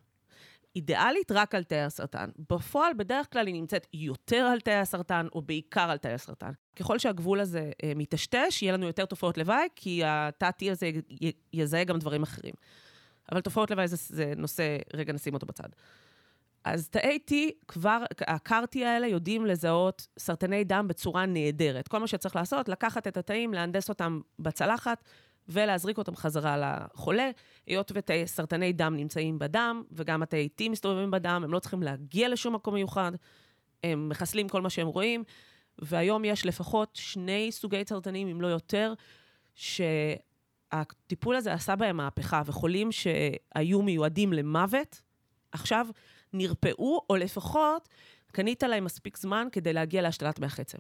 אידיאלית 0.76 1.32
רק 1.32 1.56
על 1.56 1.64
תאי 1.64 1.82
הסרטן. 1.82 2.30
בפועל, 2.52 2.94
בדרך 2.94 3.32
כלל 3.32 3.48
היא 3.48 3.56
נמצאת 3.56 3.88
יותר 3.94 4.36
על 4.36 4.60
תאי 4.60 4.74
הסרטן, 4.74 5.28
או 5.36 5.42
בעיקר 5.42 5.90
על 5.92 5.98
תאי 5.98 6.14
הסרטן. 6.14 6.52
ככל 6.76 7.00
שהגבול 7.00 7.40
הזה 7.40 7.72
אה, 7.84 7.92
מטשטש, 7.96 8.62
יהיה 8.62 8.74
לנו 8.74 8.86
יותר 8.88 9.06
תופעות 9.06 9.38
לוואי, 9.38 9.68
כי 9.76 10.02
התא 10.06 10.50
T 10.62 10.72
הזה 10.72 10.92
י- 11.22 11.32
יזהה 11.54 11.84
גם 11.84 12.00
דברים 12.00 12.24
אחרים. 12.24 12.54
אבל 13.32 13.42
תופעות 13.42 13.72
לוואי 13.72 13.88
זה, 13.88 13.96
זה 14.00 14.34
נושא, 14.38 14.78
רגע 14.94 15.14
נשים 15.14 15.34
אותו 15.34 15.46
בצד. 15.46 15.70
אז 16.66 16.90
תאי 16.90 17.20
T, 17.30 17.34
כבר, 17.68 18.04
ה-CAR-T 18.28 18.80
האלה 18.86 19.08
יודעים 19.08 19.46
לזהות 19.46 20.08
סרטני 20.20 20.64
דם 20.64 20.88
בצורה 20.88 21.26
נהדרת. 21.26 21.88
כל 21.88 21.98
מה 21.98 22.08
שצריך 22.08 22.36
לעשות, 22.36 22.70
לקחת 22.70 23.08
את 23.08 23.18
התאים, 23.18 23.54
להנדס 23.54 23.90
אותם 23.90 24.22
בצלחת 24.40 25.04
ולהזריק 25.50 25.98
אותם 25.98 26.16
חזרה 26.16 26.58
לחולה. 26.58 27.30
היות 27.68 27.92
ותאי 27.96 28.28
סרטני 28.28 28.74
דם 28.74 28.96
נמצאים 28.98 29.40
בדם, 29.40 29.84
וגם 29.92 30.24
התאי 30.24 30.50
T 30.62 30.70
מסתובבים 30.70 31.12
בדם, 31.12 31.42
הם 31.44 31.54
לא 31.54 31.60
צריכים 31.60 31.84
להגיע 31.84 32.30
לשום 32.30 32.56
מקום 32.56 32.74
מיוחד, 32.74 33.12
הם 33.84 34.10
מחסלים 34.10 34.50
כל 34.50 34.62
מה 34.62 34.70
שהם 34.70 34.88
רואים, 34.88 35.24
והיום 35.80 36.26
יש 36.26 36.46
לפחות 36.46 36.90
שני 36.94 37.52
סוגי 37.52 37.82
סרטנים, 37.88 38.28
אם 38.28 38.42
לא 38.42 38.48
יותר, 38.48 38.94
שהטיפול 39.56 41.36
הזה 41.36 41.54
עשה 41.54 41.76
בהם 41.76 41.98
מהפכה, 41.98 42.42
וחולים 42.46 42.92
שהיו 42.92 43.82
מיועדים 43.82 44.34
למוות, 44.34 45.02
עכשיו 45.52 45.88
נרפאו, 46.38 47.02
או 47.10 47.16
לפחות 47.16 47.90
קנית 48.32 48.64
להם 48.64 48.84
מספיק 48.84 49.18
זמן 49.18 49.48
כדי 49.52 49.74
להגיע 49.74 50.02
להשתלת 50.02 50.40
מח 50.40 50.60
עצם. 50.60 50.78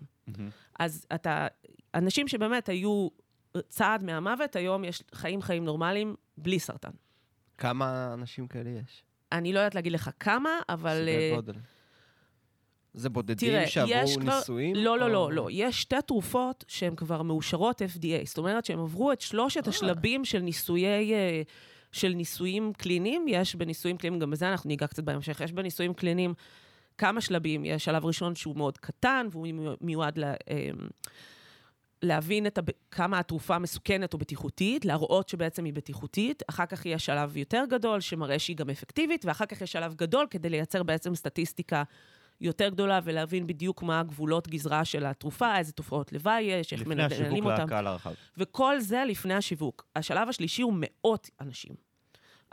אז 0.79 1.05
אתה, 1.15 1.47
אנשים 1.93 2.27
שבאמת 2.27 2.69
היו 2.69 3.07
צעד 3.69 4.03
מהמוות, 4.03 4.55
היום 4.55 4.83
יש 4.83 5.03
חיים 5.13 5.41
חיים 5.41 5.65
נורמליים 5.65 6.15
בלי 6.37 6.59
סרטן. 6.59 6.91
כמה 7.57 8.13
אנשים 8.13 8.47
כאלה 8.47 8.69
יש? 8.69 9.03
אני 9.31 9.53
לא 9.53 9.59
יודעת 9.59 9.75
להגיד 9.75 9.91
לך 9.91 10.09
כמה, 10.19 10.49
אבל... 10.69 10.91
סדרי 10.91 11.29
אה, 11.29 11.35
גודל. 11.35 11.53
זה 12.93 13.09
בודדים 13.09 13.49
תראה, 13.49 13.67
שעברו 13.67 13.93
יש 13.93 14.17
כבר... 14.17 14.37
ניסויים? 14.37 14.75
לא, 14.75 14.99
לא, 14.99 15.05
או- 15.05 15.09
לא, 15.09 15.33
לא. 15.33 15.47
יש 15.51 15.81
שתי 15.81 15.95
תרופות 16.07 16.65
שהן 16.67 16.95
כבר 16.95 17.21
מאושרות 17.21 17.81
FDA. 17.81 18.25
זאת 18.25 18.37
אומרת 18.37 18.65
שהם 18.65 18.79
עברו 18.79 19.11
את 19.11 19.21
שלושת 19.21 19.67
השלבים 19.67 20.25
של 20.25 20.39
ניסויי... 20.39 21.13
אה, 21.13 21.41
של 21.95 22.09
ניסויים 22.09 22.73
קליניים, 22.77 23.25
יש 23.27 23.55
בניסויים 23.55 23.97
קליניים, 23.97 24.19
גם 24.19 24.31
בזה 24.31 24.51
אנחנו 24.51 24.67
ניגע 24.67 24.87
קצת 24.87 25.03
בהמשך, 25.03 25.41
יש 25.41 25.51
בניסויים 25.51 25.93
קליניים 25.93 26.33
כמה 26.97 27.21
שלבים. 27.21 27.65
יש 27.65 27.85
שלב 27.85 28.05
ראשון 28.05 28.35
שהוא 28.35 28.55
מאוד 28.55 28.77
קטן, 28.77 29.27
והוא 29.31 29.47
מיועד 29.81 30.17
ל... 30.17 30.23
אה, 30.23 30.69
להבין 32.01 32.47
את 32.47 32.57
הב... 32.57 32.65
כמה 32.91 33.19
התרופה 33.19 33.59
מסוכנת 33.59 34.13
או 34.13 34.17
בטיחותית, 34.17 34.85
להראות 34.85 35.29
שבעצם 35.29 35.65
היא 35.65 35.73
בטיחותית. 35.73 36.43
אחר 36.49 36.65
כך 36.65 36.85
יש 36.85 37.05
שלב 37.05 37.37
יותר 37.37 37.63
גדול 37.69 38.01
שמראה 38.01 38.39
שהיא 38.39 38.57
גם 38.57 38.69
אפקטיבית, 38.69 39.25
ואחר 39.25 39.45
כך 39.45 39.61
יש 39.61 39.71
שלב 39.71 39.93
גדול 39.95 40.27
כדי 40.29 40.49
לייצר 40.49 40.83
בעצם 40.83 41.15
סטטיסטיקה 41.15 41.83
יותר 42.41 42.69
גדולה 42.69 42.99
ולהבין 43.03 43.47
בדיוק 43.47 43.83
מה 43.83 43.99
הגבולות 43.99 44.47
גזרה 44.47 44.85
של 44.85 45.05
התרופה, 45.05 45.57
איזה 45.57 45.71
תופעות 45.71 46.13
לוואי 46.13 46.41
יש, 46.41 46.73
איך 46.73 46.81
לפני 46.81 46.95
מנהלים 46.95 47.21
השיווק 47.21 47.45
אותם. 47.45 47.63
לקהל 47.63 47.87
הרחב. 47.87 48.13
וכל 48.37 48.79
זה 48.79 49.03
לפני 49.07 49.33
השיווק. 49.33 49.85
השלב 49.95 50.29
השלישי 50.29 50.61
הוא 50.61 50.73
מאות 50.77 51.29
אנשים. 51.41 51.84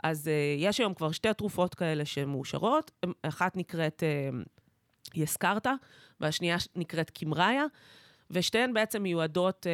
אז 0.03 0.27
uh, 0.27 0.61
יש 0.61 0.79
היום 0.79 0.93
כבר 0.93 1.11
שתי 1.11 1.33
תרופות 1.33 1.75
כאלה 1.75 2.05
שמאושרות, 2.05 2.91
אחת 3.21 3.57
נקראת 3.57 4.03
uh, 4.03 4.49
יסקרטה, 5.15 5.73
והשנייה 6.19 6.57
נקראת 6.75 7.09
קימריה, 7.09 7.65
ושתיהן 8.31 8.73
בעצם 8.73 9.03
מיועדות, 9.03 9.67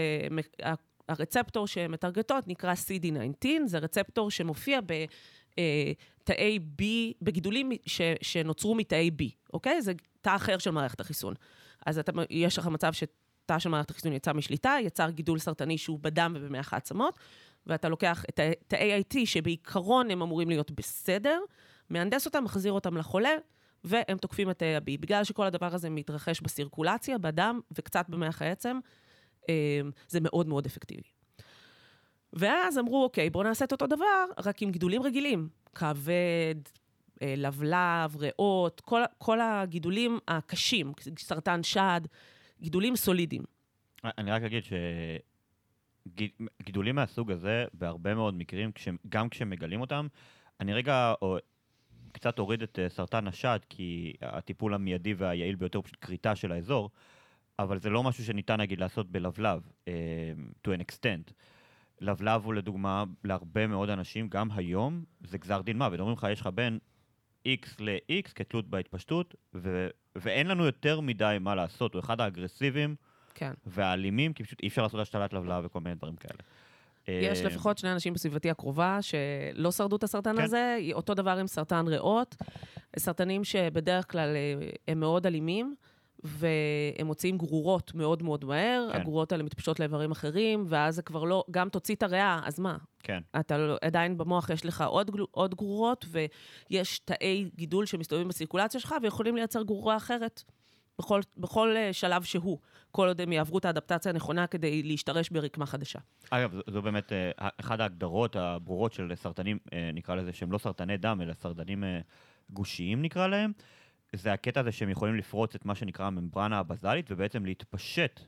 uh, 0.61 0.67
הרצפטור 1.09 1.67
שמטרגטות 1.67 2.47
נקרא 2.47 2.73
CD19, 2.73 3.47
זה 3.65 3.77
רצפטור 3.77 4.31
שמופיע 4.31 4.79
בתאי 4.81 6.59
B, 6.81 6.83
בגידולים 7.21 7.71
ש, 7.85 8.01
שנוצרו 8.21 8.75
מתאי 8.75 9.09
B, 9.21 9.23
אוקיי? 9.53 9.81
זה 9.81 9.93
תא 10.21 10.35
אחר 10.35 10.57
של 10.57 10.71
מערכת 10.71 10.99
החיסון. 10.99 11.33
אז 11.85 11.99
אתה, 11.99 12.11
יש 12.29 12.57
לך 12.57 12.67
מצב 12.67 12.93
שתא 12.93 13.59
של 13.59 13.69
מערכת 13.69 13.89
החיסון 13.89 14.13
יצא 14.13 14.33
משליטה, 14.33 14.75
יצר 14.81 15.09
גידול 15.09 15.39
סרטני 15.39 15.77
שהוא 15.77 15.99
בדם 16.01 16.33
ובמח 16.35 16.73
העצמות, 16.73 17.19
ואתה 17.67 17.89
לוקח 17.89 18.25
את 18.29 18.39
ה- 18.39 18.51
תאי 18.67 19.01
IT, 19.01 19.25
שבעיקרון 19.25 20.11
הם 20.11 20.21
אמורים 20.21 20.49
להיות 20.49 20.71
בסדר, 20.71 21.39
מהנדס 21.89 22.25
אותם, 22.25 22.43
מחזיר 22.43 22.71
אותם 22.71 22.97
לחולה, 22.97 23.35
והם 23.83 24.17
תוקפים 24.17 24.49
את 24.49 24.61
ה-B. 24.61 24.83
בגלל 24.99 25.23
שכל 25.23 25.45
הדבר 25.45 25.73
הזה 25.75 25.89
מתרחש 25.89 26.41
בסירקולציה, 26.41 27.17
בדם 27.17 27.59
וקצת 27.71 28.05
במח 28.09 28.41
העצם, 28.41 28.79
אה, 29.49 29.81
זה 30.07 30.19
מאוד 30.21 30.47
מאוד 30.47 30.65
אפקטיבי. 30.65 31.09
ואז 32.33 32.77
אמרו, 32.77 33.03
אוקיי, 33.03 33.29
בואו 33.29 33.43
נעשה 33.43 33.65
את 33.65 33.71
אותו 33.71 33.87
דבר, 33.87 34.25
רק 34.45 34.61
עם 34.61 34.71
גידולים 34.71 35.03
רגילים. 35.03 35.49
כבד, 35.75 36.55
אה, 37.21 37.33
לבלב, 37.37 38.15
ריאות, 38.15 38.81
כל, 38.81 39.01
כל 39.17 39.41
הגידולים 39.41 40.19
הקשים, 40.27 40.93
סרטן 41.19 41.63
שד, 41.63 42.01
גידולים 42.61 42.95
סולידיים. 42.95 43.43
אני 44.03 44.31
רק 44.31 44.43
אגיד 44.43 44.63
שגידולים 46.17 46.95
מהסוג 46.95 47.31
הזה, 47.31 47.65
בהרבה 47.73 48.15
מאוד 48.15 48.33
מקרים, 48.33 48.71
כש, 48.71 48.87
גם 49.09 49.29
כשמגלים 49.29 49.81
אותם, 49.81 50.07
אני 50.59 50.73
רגע 50.73 51.13
או, 51.21 51.37
קצת 52.11 52.39
אוריד 52.39 52.63
את 52.63 52.79
אה, 52.79 52.89
סרטן 52.89 53.27
השד, 53.27 53.59
כי 53.69 54.13
הטיפול 54.21 54.73
המיידי 54.73 55.13
והיעיל 55.13 55.55
ביותר 55.55 55.77
הוא 55.77 55.85
פשוט 55.85 55.97
כריתה 56.01 56.35
של 56.35 56.51
האזור, 56.51 56.89
אבל 57.59 57.79
זה 57.79 57.89
לא 57.89 58.03
משהו 58.03 58.25
שניתן, 58.25 58.61
נגיד, 58.61 58.79
לעשות 58.79 59.11
בלבלב, 59.11 59.61
אה, 59.87 59.93
to 60.67 60.69
an 60.69 60.81
extent. 60.81 61.31
לבלב 62.01 62.45
הוא 62.45 62.53
לדוגמה, 62.53 63.03
להרבה 63.23 63.67
מאוד 63.67 63.89
אנשים, 63.89 64.27
גם 64.27 64.51
היום, 64.51 65.03
זה 65.21 65.37
גזר 65.37 65.61
דין 65.61 65.77
מוות. 65.77 65.99
אומרים 65.99 66.17
לך, 66.17 66.27
יש 66.31 66.41
לך 66.41 66.47
בין 66.47 66.79
X 67.47 67.67
ל-X 67.79 68.31
כתלות 68.35 68.67
בהתפשטות, 68.67 69.35
ו- 69.53 69.89
ואין 70.15 70.47
לנו 70.47 70.65
יותר 70.65 71.01
מדי 71.01 71.37
מה 71.41 71.55
לעשות. 71.55 71.93
הוא 71.93 71.99
אחד 71.99 72.21
האגרסיביים 72.21 72.95
כן. 73.39 73.51
והאלימים, 73.65 74.33
כי 74.33 74.43
פשוט 74.43 74.59
אי 74.63 74.67
אפשר 74.67 74.81
לעשות 74.81 74.99
השתלת 74.99 75.33
לבלב 75.33 75.65
וכל 75.65 75.79
מיני 75.79 75.95
דברים 75.95 76.15
כאלה. 76.15 76.39
יש 77.07 77.41
אה, 77.41 77.45
לפחות 77.45 77.77
שני 77.77 77.91
אנשים 77.91 78.13
בסביבתי 78.13 78.49
הקרובה 78.49 78.99
שלא 79.01 79.71
שרדו 79.71 79.95
את 79.95 80.03
הסרטן 80.03 80.35
כן. 80.35 80.43
הזה, 80.43 80.77
אותו 80.93 81.13
דבר 81.13 81.37
עם 81.37 81.47
סרטן 81.47 81.87
ריאות, 81.87 82.35
סרטנים 82.99 83.43
שבדרך 83.43 84.11
כלל 84.11 84.35
אה, 84.35 84.69
הם 84.87 84.99
מאוד 84.99 85.25
אלימים, 85.25 85.75
והם 86.23 87.07
מוציאים 87.07 87.37
גרורות 87.37 87.95
מאוד 87.95 88.23
מאוד 88.23 88.45
מהר, 88.45 88.89
כן. 88.91 88.99
הגרורות 88.99 89.31
האלה 89.31 89.43
מתפשטות 89.43 89.79
לאיברים 89.79 90.11
אחרים, 90.11 90.65
ואז 90.67 90.95
זה 90.95 91.01
כבר 91.01 91.23
לא, 91.23 91.43
גם 91.51 91.69
תוציא 91.69 91.95
את 91.95 92.03
הריאה, 92.03 92.41
אז 92.45 92.59
מה? 92.59 92.77
כן. 93.03 93.19
אתה 93.39 93.57
לא, 93.57 93.77
עדיין 93.81 94.17
במוח 94.17 94.49
יש 94.49 94.65
לך 94.65 94.81
עוד, 94.81 95.11
עוד 95.31 95.55
גרורות, 95.55 96.05
ויש 96.09 96.99
תאי 96.99 97.49
גידול 97.55 97.85
שמסתובבים 97.85 98.27
בסירקולציה 98.27 98.79
שלך, 98.79 98.95
ויכולים 99.01 99.35
לייצר 99.35 99.63
גרורה 99.63 99.97
אחרת 99.97 100.43
בכל, 100.99 101.21
בכל 101.37 101.75
אה, 101.77 101.93
שלב 101.93 102.23
שהוא, 102.23 102.59
כל 102.91 103.07
עוד 103.07 103.21
הם 103.21 103.31
יעברו 103.31 103.57
את 103.57 103.65
האדפטציה 103.65 104.11
הנכונה 104.11 104.47
כדי 104.47 104.83
להשתרש 104.83 105.29
ברקמה 105.29 105.65
חדשה. 105.65 105.99
אגב, 106.29 106.53
זו, 106.53 106.61
זו 106.67 106.81
באמת 106.81 107.13
אה, 107.13 107.31
אחת 107.57 107.79
ההגדרות 107.79 108.35
הברורות 108.35 108.93
של 108.93 109.11
סרטנים, 109.15 109.57
אה, 109.73 109.89
נקרא 109.93 110.15
לזה, 110.15 110.33
שהם 110.33 110.51
לא 110.51 110.57
סרטני 110.57 110.97
דם, 110.97 111.19
אלא 111.21 111.33
סרטנים 111.33 111.83
אה, 111.83 111.99
גושיים 112.49 113.01
נקרא 113.01 113.27
להם. 113.27 113.51
זה 114.13 114.33
הקטע 114.33 114.59
הזה 114.59 114.71
שהם 114.71 114.89
יכולים 114.89 115.15
לפרוץ 115.15 115.55
את 115.55 115.65
מה 115.65 115.75
שנקרא 115.75 116.05
הממברנה 116.05 116.59
הבזלית, 116.59 117.11
ובעצם 117.11 117.45
להתפשט 117.45 118.19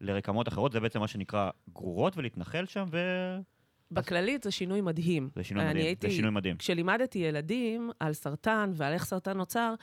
לרקמות 0.00 0.48
אחרות, 0.48 0.72
זה 0.72 0.80
בעצם 0.80 1.00
מה 1.00 1.08
שנקרא 1.08 1.50
גרורות, 1.72 2.16
ולהתנחל 2.16 2.66
שם, 2.66 2.84
וזה 2.88 3.40
בכללית 3.90 4.42
זה 4.42 4.50
שינוי 4.50 4.80
מדהים. 4.80 5.30
שינוי 5.42 5.62
אני 5.64 5.70
מדהים. 5.70 5.86
הייתי, 5.86 6.08
זה 6.08 6.14
שינוי 6.16 6.30
מדהים. 6.30 6.56
כשלימדתי 6.56 7.18
ילדים 7.18 7.90
על 8.00 8.12
סרטן 8.12 8.70
ועל 8.74 8.92
איך 8.92 9.04
סרטן 9.04 9.36
נוצר, 9.36 9.74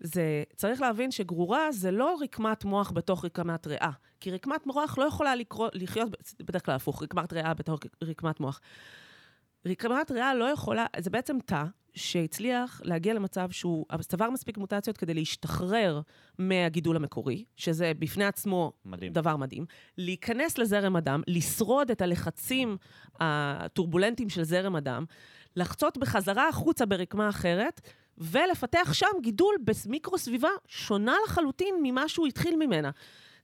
זה, 0.00 0.42
צריך 0.56 0.80
להבין 0.80 1.10
שגרורה 1.10 1.72
זה 1.72 1.90
לא 1.90 2.16
רקמת 2.20 2.64
מוח 2.64 2.90
בתוך 2.90 3.24
רקמת 3.24 3.66
ריאה. 3.66 3.90
כי 4.20 4.30
רקמת 4.30 4.66
מוח 4.66 4.98
לא 4.98 5.04
יכולה 5.04 5.36
לקרוא, 5.36 5.68
לחיות, 5.72 6.10
בדרך 6.42 6.64
כלל 6.64 6.74
הפוך, 6.74 7.02
רקמת 7.02 7.32
ריאה 7.32 7.54
בתוך 7.54 7.80
רקמת 8.04 8.40
מוח. 8.40 8.60
רקמת 9.66 10.10
ריאה 10.10 10.34
לא 10.34 10.44
יכולה, 10.44 10.86
זה 10.98 11.10
בעצם 11.10 11.38
תא 11.46 11.64
שהצליח 11.94 12.80
להגיע 12.84 13.14
למצב 13.14 13.50
שהוא 13.50 13.86
צבר 14.00 14.30
מספיק 14.30 14.58
מוטציות 14.58 14.96
כדי 14.96 15.14
להשתחרר 15.14 16.00
מהגידול 16.38 16.96
המקורי, 16.96 17.44
שזה 17.56 17.92
בפני 17.98 18.24
עצמו 18.24 18.72
מדהים. 18.84 19.12
דבר 19.12 19.36
מדהים, 19.36 19.66
להיכנס 19.98 20.58
לזרם 20.58 20.96
הדם, 20.96 21.22
לשרוד 21.26 21.90
את 21.90 22.02
הלחצים 22.02 22.76
הטורבולנטיים 23.20 24.28
של 24.28 24.42
זרם 24.42 24.76
הדם, 24.76 25.04
לחצות 25.56 25.98
בחזרה 25.98 26.48
החוצה 26.48 26.86
ברקמה 26.86 27.28
אחרת, 27.28 27.80
ולפתח 28.20 28.92
שם 28.92 29.06
גידול 29.22 29.54
במיקרו-סביבה 29.64 30.48
שונה 30.68 31.14
לחלוטין 31.26 31.74
ממה 31.82 32.08
שהוא 32.08 32.26
התחיל 32.26 32.56
ממנה. 32.56 32.90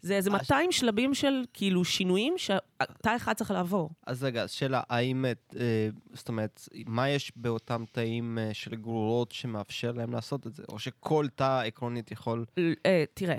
זה 0.00 0.16
איזה 0.16 0.30
200 0.30 0.73
שלבים 0.73 1.14
של 1.14 1.45
כאילו 1.52 1.85
שינויים 1.85 2.35
שתא 2.37 3.16
אחד 3.16 3.33
צריך 3.33 3.50
לעבור. 3.50 3.90
אז 4.06 4.25
רגע, 4.25 4.49
שאלה, 4.49 4.83
האם, 4.88 5.25
אה, 5.56 5.88
זאת 6.12 6.28
אומרת, 6.28 6.68
מה 6.87 7.09
יש 7.09 7.33
באותם 7.37 7.85
תאים 7.92 8.38
אה, 8.38 8.54
של 8.54 8.75
גרורות 8.75 9.33
שמאפשר 9.33 9.92
להם 9.92 10.12
לעשות 10.12 10.47
את 10.47 10.54
זה? 10.54 10.62
או 10.68 10.78
שכל 10.78 11.26
תא 11.35 11.61
עקרונית 11.61 12.11
יכול... 12.11 12.45
אה, 12.87 13.04
תראה, 13.14 13.38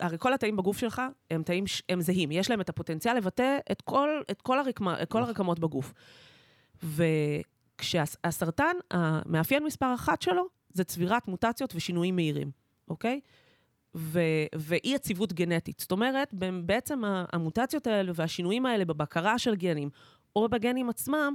הרי 0.00 0.16
כל 0.18 0.32
התאים 0.32 0.56
בגוף 0.56 0.78
שלך 0.78 1.02
הם 1.30 1.42
תאים, 1.42 1.66
ש- 1.66 1.82
הם 1.88 2.00
זהים, 2.00 2.32
יש 2.32 2.50
להם 2.50 2.60
את 2.60 2.68
הפוטנציאל 2.68 3.16
לבטא 3.16 3.58
את 3.72 3.82
כל, 3.82 4.08
את 4.30 4.42
כל, 4.42 4.58
הרקמה, 4.58 5.02
את 5.02 5.10
כל 5.10 5.22
הרקמות 5.22 5.58
בגוף. 5.58 5.92
וכשהסרטן, 7.78 8.76
המאפיין 8.90 9.64
מספר 9.64 9.94
אחת 9.94 10.22
שלו 10.22 10.55
זה 10.76 10.84
צבירת 10.84 11.28
מוטציות 11.28 11.72
ושינויים 11.74 12.16
מהירים, 12.16 12.50
אוקיי? 12.88 13.20
ו- 13.94 14.46
ואי 14.54 14.80
יציבות 14.94 15.32
גנטית. 15.32 15.80
זאת 15.80 15.92
אומרת, 15.92 16.34
בעצם 16.64 17.02
המוטציות 17.04 17.86
האלה 17.86 18.12
והשינויים 18.14 18.66
האלה 18.66 18.84
בבקרה 18.84 19.38
של 19.38 19.54
גנים, 19.54 19.90
או 20.36 20.48
בגנים 20.48 20.88
עצמם, 20.88 21.34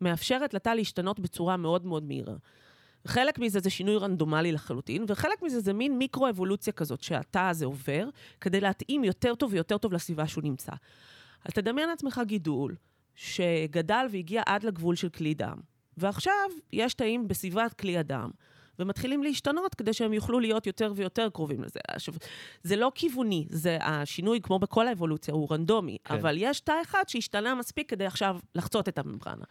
מאפשרת 0.00 0.54
לתא 0.54 0.70
להשתנות 0.70 1.20
בצורה 1.20 1.56
מאוד 1.56 1.86
מאוד 1.86 2.04
מהירה. 2.04 2.34
חלק 3.06 3.38
מזה 3.38 3.60
זה 3.60 3.70
שינוי 3.70 3.96
רנדומלי 3.96 4.52
לחלוטין, 4.52 5.04
וחלק 5.08 5.42
מזה 5.42 5.60
זה 5.60 5.72
מין 5.72 5.98
מיקרו-אבולוציה 5.98 6.72
כזאת 6.72 7.02
שהתא 7.02 7.38
הזה 7.38 7.64
עובר, 7.64 8.08
כדי 8.40 8.60
להתאים 8.60 9.04
יותר 9.04 9.34
טוב 9.34 9.52
ויותר 9.52 9.78
טוב 9.78 9.92
לסביבה 9.92 10.26
שהוא 10.26 10.44
נמצא. 10.44 10.72
אז 11.44 11.52
תדמיין 11.52 11.88
לעצמך 11.88 12.20
גידול 12.26 12.74
שגדל 13.14 14.06
והגיע 14.10 14.42
עד 14.46 14.64
לגבול 14.64 14.96
של 14.96 15.08
כלי 15.08 15.34
דם, 15.34 15.56
ועכשיו 15.96 16.50
יש 16.72 16.94
תאים 16.94 17.28
בסביבת 17.28 17.72
כלי 17.72 17.98
הדם, 17.98 18.30
ומתחילים 18.78 19.22
להשתנות 19.22 19.74
כדי 19.74 19.92
שהם 19.92 20.12
יוכלו 20.12 20.40
להיות 20.40 20.66
יותר 20.66 20.92
ויותר 20.96 21.28
קרובים 21.30 21.62
לזה. 21.62 21.80
עכשיו, 21.88 22.14
זה 22.62 22.76
לא 22.76 22.92
כיווני, 22.94 23.46
זה 23.50 23.78
השינוי, 23.80 24.40
כמו 24.42 24.58
בכל 24.58 24.88
האבולוציה, 24.88 25.34
הוא 25.34 25.48
רנדומי, 25.50 25.96
כן. 26.04 26.14
אבל 26.14 26.36
יש 26.38 26.60
תא 26.60 26.72
אחד 26.82 27.02
שהשתנה 27.06 27.54
מספיק 27.54 27.90
כדי 27.90 28.06
עכשיו 28.06 28.38
לחצות 28.54 28.88
את 28.88 28.98
הממברנה. 28.98 29.44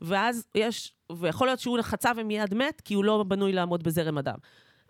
ואז 0.00 0.46
יש, 0.54 0.92
ויכול 1.12 1.48
להיות 1.48 1.58
שהוא 1.60 1.78
חצה 1.82 2.10
ומיד 2.16 2.54
מת, 2.54 2.80
כי 2.80 2.94
הוא 2.94 3.04
לא 3.04 3.22
בנוי 3.28 3.52
לעמוד 3.52 3.82
בזרם 3.82 4.18
הדם. 4.18 4.38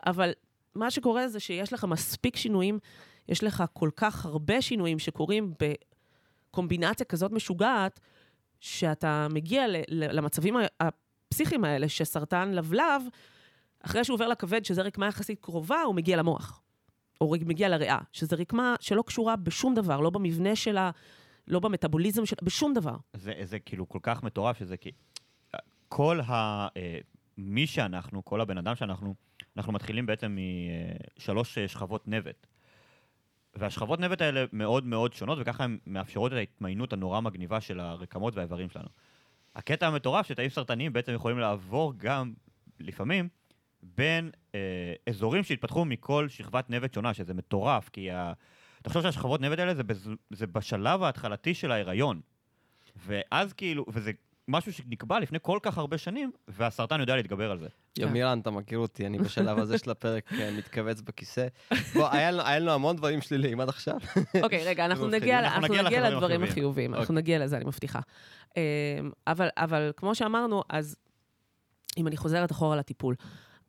אבל 0.07 0.33
מה 0.75 0.91
שקורה 0.91 1.29
זה 1.29 1.41
שיש 1.41 1.73
לך 1.73 1.85
מספיק 1.85 2.37
שינויים, 2.37 2.79
יש 3.29 3.45
לך 3.45 3.65
כל 3.73 3.91
כך 3.97 4.27
הרבה 4.27 4.63
שינויים 4.63 4.99
שקורים 4.99 5.55
בקומבינציה 6.51 7.07
כזאת 7.07 7.33
משוגעת, 7.33 8.01
שאתה 8.61 9.27
מגיע 9.31 9.69
ל- 9.69 9.77
ל- 9.89 10.17
למצבים 10.17 10.57
הפסיכיים 10.81 11.65
האלה, 11.65 11.89
שסרטן 11.89 12.53
לבלב, 12.53 13.03
אחרי 13.83 14.05
שהוא 14.05 14.15
עובר 14.15 14.29
לכבד, 14.29 14.65
שזה 14.65 14.83
רקמה 14.83 15.07
יחסית 15.07 15.39
קרובה, 15.41 15.83
הוא 15.83 15.95
מגיע 15.95 16.17
למוח. 16.17 16.63
או 17.21 17.35
מגיע 17.47 17.69
לריאה, 17.69 17.99
שזו 18.13 18.37
רקמה 18.39 18.75
שלא 18.81 19.03
קשורה 19.07 19.37
בשום 19.37 19.75
דבר, 19.75 20.01
לא 20.01 20.11
במבנה 20.11 20.57
שלה, 20.57 20.91
לא 21.49 21.61
במטאבוליזם 21.61 22.27
שלה, 22.27 22.39
בשום 22.43 22.75
דבר. 22.75 22.97
זה, 23.13 23.33
זה 23.43 23.59
כאילו 23.59 23.89
כל 23.89 23.99
כך 24.03 24.23
מטורף, 24.23 24.59
שזה 24.59 24.77
כי... 24.77 24.91
כל 25.89 26.21
ה... 26.21 26.69
אה, 26.77 26.99
מי 27.39 27.67
שאנחנו, 27.67 28.25
כל 28.25 28.41
הבן 28.41 28.59
אדם 28.59 28.75
שאנחנו, 28.75 29.15
אנחנו 29.57 29.73
מתחילים 29.73 30.07
בעצם 30.07 30.39
משלוש 31.19 31.59
אה, 31.59 31.69
שכבות 31.69 32.09
נבט. 32.09 32.47
והשכבות 33.55 34.01
נבט 34.01 34.21
האלה 34.21 34.45
מאוד 34.53 34.87
מאוד 34.87 35.13
שונות, 35.13 35.39
וככה 35.41 35.65
הן 35.65 35.79
מאפשרות 35.87 36.33
את 36.33 36.37
ההתמיינות 36.37 36.93
הנורא 36.93 37.21
מגניבה 37.21 37.61
של 37.61 37.81
הרקמות 37.81 38.35
והאיברים 38.37 38.71
שלנו. 38.71 38.89
הקטע 39.55 39.87
המטורף 39.87 40.27
שתאים 40.27 40.51
סרטניים 40.51 40.93
בעצם 40.93 41.13
יכולים 41.15 41.39
לעבור 41.39 41.93
גם, 41.97 42.33
לפעמים, 42.81 43.29
בין 43.83 44.31
אה, 44.55 44.61
אזורים 45.09 45.43
שהתפתחו 45.45 45.85
מכל 45.85 46.29
שכבת 46.29 46.71
נבט 46.71 46.95
שונה, 46.95 47.15
שזה 47.15 47.35
מטורף, 47.35 47.89
כי 47.89 48.11
ה... 48.11 48.33
תחשוב 48.83 49.03
שהשכבות 49.03 49.41
נבט 49.41 49.59
האלה 49.59 49.75
זה, 49.75 49.83
בז... 49.83 50.11
זה 50.31 50.47
בשלב 50.47 51.03
ההתחלתי 51.03 51.55
של 51.55 51.73
ההיריון. 51.73 52.21
ואז 53.07 53.53
כאילו, 53.53 53.85
וזה 53.89 54.13
משהו 54.49 54.73
שנקבע 54.73 55.21
לפני 55.21 55.39
כל 55.43 55.59
כך 55.63 55.79
הרבה 55.79 55.99
שנים, 55.99 56.31
והסרטן 56.49 57.01
יודע 57.01 57.17
להתגבר 57.17 57.51
על 57.51 57.59
זה. 57.59 57.69
יומירן, 57.99 58.39
אתה 58.39 58.51
מכיר 58.51 58.79
אותי, 58.79 59.07
אני 59.07 59.19
בשלב 59.19 59.59
הזה 59.59 59.79
של 59.79 59.91
הפרק 59.91 60.33
אה, 60.33 60.51
מתכווץ 60.59 61.01
בכיסא. 61.01 61.47
בוא, 61.95 62.09
היה 62.13 62.31
לנו- 62.31 62.47
היה 62.47 62.59
לנו 62.59 62.71
המון 62.73 62.97
דברים 62.97 63.21
שליליים 63.21 63.61
עד 63.61 63.69
עכשיו. 63.69 63.97
אוקיי, 64.43 64.65
רגע, 64.67 64.85
אנחנו 64.87 65.07
נגיע, 65.09 65.39
אנחנו 65.39 65.55
אנחנו 65.57 65.75
נגיע 65.75 65.83
נגיע 65.83 66.01
לחברים 66.01 66.17
לדברים 66.17 66.43
החיוביים. 66.43 66.95
אנחנו 66.95 67.15
נגיע 67.15 67.39
לזה, 67.39 67.57
אני 67.57 67.65
מבטיחה. 67.65 68.01
אבל, 69.27 69.49
אבל 69.57 69.93
כמו 69.97 70.15
שאמרנו, 70.15 70.63
אז 70.69 70.97
אם 71.99 72.07
אני 72.07 72.17
חוזרת 72.17 72.53
אחורה 72.53 72.77
לטיפול, 72.77 73.15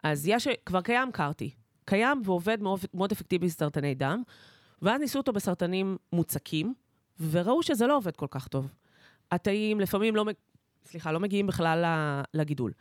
אז 0.04 0.28
יש, 0.28 0.48
כבר 0.66 0.82
קיים 0.82 1.12
קארטי, 1.12 1.52
קיים 1.86 2.22
ועובד 2.26 2.62
מאוד, 2.62 2.80
מאוד 2.94 3.12
אפקטיבי 3.12 3.46
בסרטני 3.46 3.96
דם, 3.96 4.24
ואז 4.82 5.02
ניסו 5.02 5.20
אותו 5.20 5.34
בסרטנים 5.34 5.98
מוצקים, 6.14 6.74
וראו 7.20 7.64
שזה 7.64 7.88
לא 7.88 7.98
עובד 7.98 8.16
כל 8.16 8.28
כך 8.32 8.48
טוב. 8.48 8.74
התאים 9.32 9.80
לפעמים 9.80 10.16
לא, 10.16 10.26
סליחה, 10.86 11.12
לא 11.12 11.20
מגיעים 11.20 11.48
בכלל 11.48 11.86
לגידול. 12.34 12.72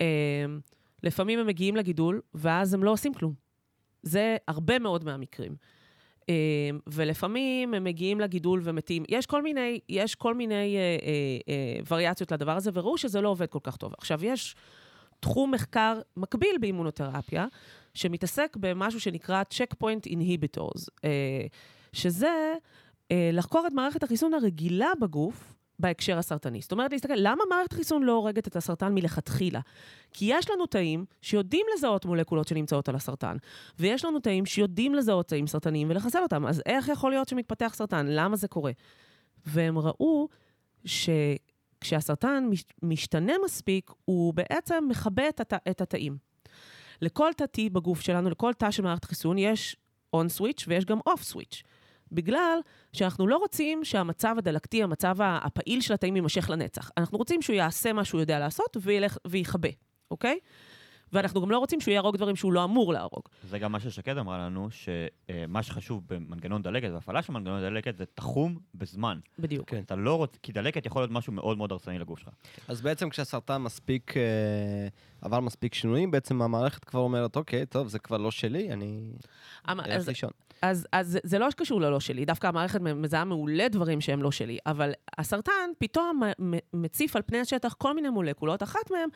אמ, 0.00 0.06
לפעמים 1.02 1.38
הם 1.38 1.46
מגיעים 1.46 1.76
לגידול, 1.76 2.20
ואז 2.34 2.74
הם 2.74 2.84
לא 2.84 2.90
עושים 2.90 3.14
כלום. 3.14 3.34
זה 4.02 4.36
הרבה 4.48 4.78
מאוד 4.78 5.04
מהמקרים. 5.04 5.56
אמ, 6.28 6.34
ולפעמים 6.86 7.74
הם 7.74 7.84
מגיעים 7.84 8.20
לגידול 8.20 8.60
ומתים. 8.64 9.04
יש 9.08 9.26
כל 9.26 9.42
מיני, 9.42 9.80
יש 9.88 10.14
כל 10.14 10.34
מיני 10.34 10.76
אה, 10.76 10.80
אה, 10.80 11.38
אה, 11.48 11.80
וריאציות 11.90 12.32
לדבר 12.32 12.56
הזה, 12.56 12.70
וראו 12.74 12.98
שזה 12.98 13.20
לא 13.20 13.28
עובד 13.28 13.46
כל 13.46 13.58
כך 13.62 13.76
טוב. 13.76 13.92
עכשיו, 13.98 14.24
יש 14.24 14.54
תחום 15.22 15.50
מחקר 15.50 16.00
מקביל 16.16 16.56
באימונותרפיה, 16.60 17.46
שמתעסק 17.94 18.56
במשהו 18.60 19.00
שנקרא 19.00 19.42
checkpoint 19.54 20.08
inhibitors, 20.08 20.86
אה, 21.04 21.46
שזה 21.92 22.54
אה, 23.10 23.30
לחקור 23.32 23.66
את 23.66 23.72
מערכת 23.72 24.02
החיסון 24.02 24.34
הרגילה 24.34 24.90
בגוף 25.00 25.54
בהקשר 25.78 26.18
הסרטני. 26.18 26.60
זאת 26.60 26.72
אומרת, 26.72 26.92
להסתכל, 26.92 27.14
למה 27.16 27.44
מערכת 27.50 27.72
החיסון 27.72 28.02
לא 28.02 28.12
הורגת 28.12 28.48
את 28.48 28.56
הסרטן 28.56 28.94
מלכתחילה? 28.94 29.60
כי 30.12 30.24
יש 30.28 30.50
לנו 30.50 30.66
תאים 30.66 31.04
שיודעים 31.20 31.66
לזהות 31.76 32.04
מולקולות 32.04 32.48
שנמצאות 32.48 32.88
על 32.88 32.94
הסרטן, 32.94 33.36
ויש 33.78 34.04
לנו 34.04 34.20
תאים 34.20 34.46
שיודעים 34.46 34.94
לזהות 34.94 35.28
תאים 35.28 35.46
סרטניים 35.46 35.90
ולחסל 35.90 36.22
אותם. 36.22 36.46
אז 36.46 36.62
איך 36.66 36.88
יכול 36.88 37.10
להיות 37.10 37.28
שמתפתח 37.28 37.72
סרטן? 37.74 38.06
למה 38.08 38.36
זה 38.36 38.48
קורה? 38.48 38.72
והם 39.46 39.78
ראו 39.78 40.28
שכשהסרטן 40.84 41.51
מש- 42.50 42.64
משתנה 42.82 43.32
מספיק, 43.44 43.90
הוא 44.04 44.34
בעצם 44.34 44.84
מכבה 44.88 45.28
את, 45.28 45.40
הת... 45.40 45.52
את 45.70 45.80
התאים. 45.80 46.16
לכל 47.02 47.30
תא 47.36 47.44
T 47.44 47.60
בגוף 47.72 48.00
שלנו, 48.00 48.30
לכל 48.30 48.52
תא 48.52 48.70
של 48.70 48.82
מערכת 48.82 49.04
חיסון, 49.04 49.38
יש 49.38 49.76
on 50.16 50.40
switch 50.40 50.64
ויש 50.68 50.84
גם 50.84 50.98
off 51.08 51.34
switch. 51.34 51.62
בגלל 52.12 52.58
שאנחנו 52.92 53.26
לא 53.26 53.36
רוצים 53.36 53.84
שהמצב 53.84 54.34
הדלקתי, 54.38 54.82
המצב 54.82 55.16
הפעיל 55.20 55.80
של 55.80 55.94
התאים 55.94 56.16
יימשך 56.16 56.50
לנצח. 56.50 56.90
אנחנו 56.96 57.18
רוצים 57.18 57.42
שהוא 57.42 57.56
יעשה 57.56 57.92
מה 57.92 58.04
שהוא 58.04 58.20
יודע 58.20 58.38
לעשות 58.38 58.76
וילך 58.80 59.16
ויכבה, 59.26 59.68
אוקיי? 60.10 60.38
ואנחנו 61.12 61.42
גם 61.42 61.50
לא 61.50 61.58
רוצים 61.58 61.80
שהוא 61.80 61.92
יהרוג 61.92 62.16
דברים 62.16 62.36
שהוא 62.36 62.52
לא 62.52 62.64
אמור 62.64 62.92
להרוג. 62.92 63.22
זה 63.48 63.58
גם 63.58 63.72
מה 63.72 63.80
ששקד 63.80 64.18
אמרה 64.18 64.38
לנו, 64.38 64.68
שמה 64.70 65.62
שחשוב 65.62 66.02
במנגנון 66.06 66.62
דלקת, 66.62 66.90
והפעלה 66.92 67.22
של 67.22 67.32
מנגנון 67.32 67.60
דלקת, 67.60 67.96
זה 67.96 68.04
תחום 68.06 68.58
בזמן. 68.74 69.18
בדיוק. 69.38 69.70
כן. 69.70 69.82
אתה 69.86 69.96
לא 69.96 70.14
רוצה, 70.14 70.38
כי 70.42 70.52
דלקת 70.52 70.86
יכול 70.86 71.02
להיות 71.02 71.10
משהו 71.10 71.32
מאוד 71.32 71.58
מאוד 71.58 71.72
הרסני 71.72 71.98
לגוף 71.98 72.18
שלך. 72.18 72.28
אז 72.68 72.80
בעצם 72.80 73.10
כשהסרטן 73.10 73.56
מספיק, 73.56 74.16
אה, 74.16 74.22
עבר 75.20 75.40
מספיק 75.40 75.74
שינויים, 75.74 76.10
בעצם 76.10 76.42
המערכת 76.42 76.84
כבר 76.84 77.00
אומרת, 77.00 77.36
אוקיי, 77.36 77.66
טוב, 77.66 77.88
זה 77.88 77.98
כבר 77.98 78.16
לא 78.16 78.30
שלי, 78.30 78.72
אני 78.72 79.12
אלך 79.68 79.86
אז, 79.86 80.08
לישון. 80.08 80.30
אז, 80.62 80.86
אז 80.92 81.18
זה- 81.22 81.38
לא 81.38 81.48
קשור 81.56 81.80
ללא 81.80 82.00
שלי, 82.00 82.24
דווקא 82.24 82.46
המערכת 82.46 82.80
מזהה 82.80 83.24
מעולה 83.24 83.68
דברים 83.68 84.00
שהם 84.00 84.22
לא 84.22 84.30
שלי, 84.30 84.58
אבל 84.66 84.92
הסרטן 85.18 85.70
פתאום 85.78 86.20
מציף 86.72 87.16
על 87.16 87.22
פני 87.26 87.38
השטח 87.38 87.72
כל 87.72 87.94
מיני 87.94 88.08
מולקולות, 88.10 88.62
אחת 88.62 88.90
מהן 88.90 89.08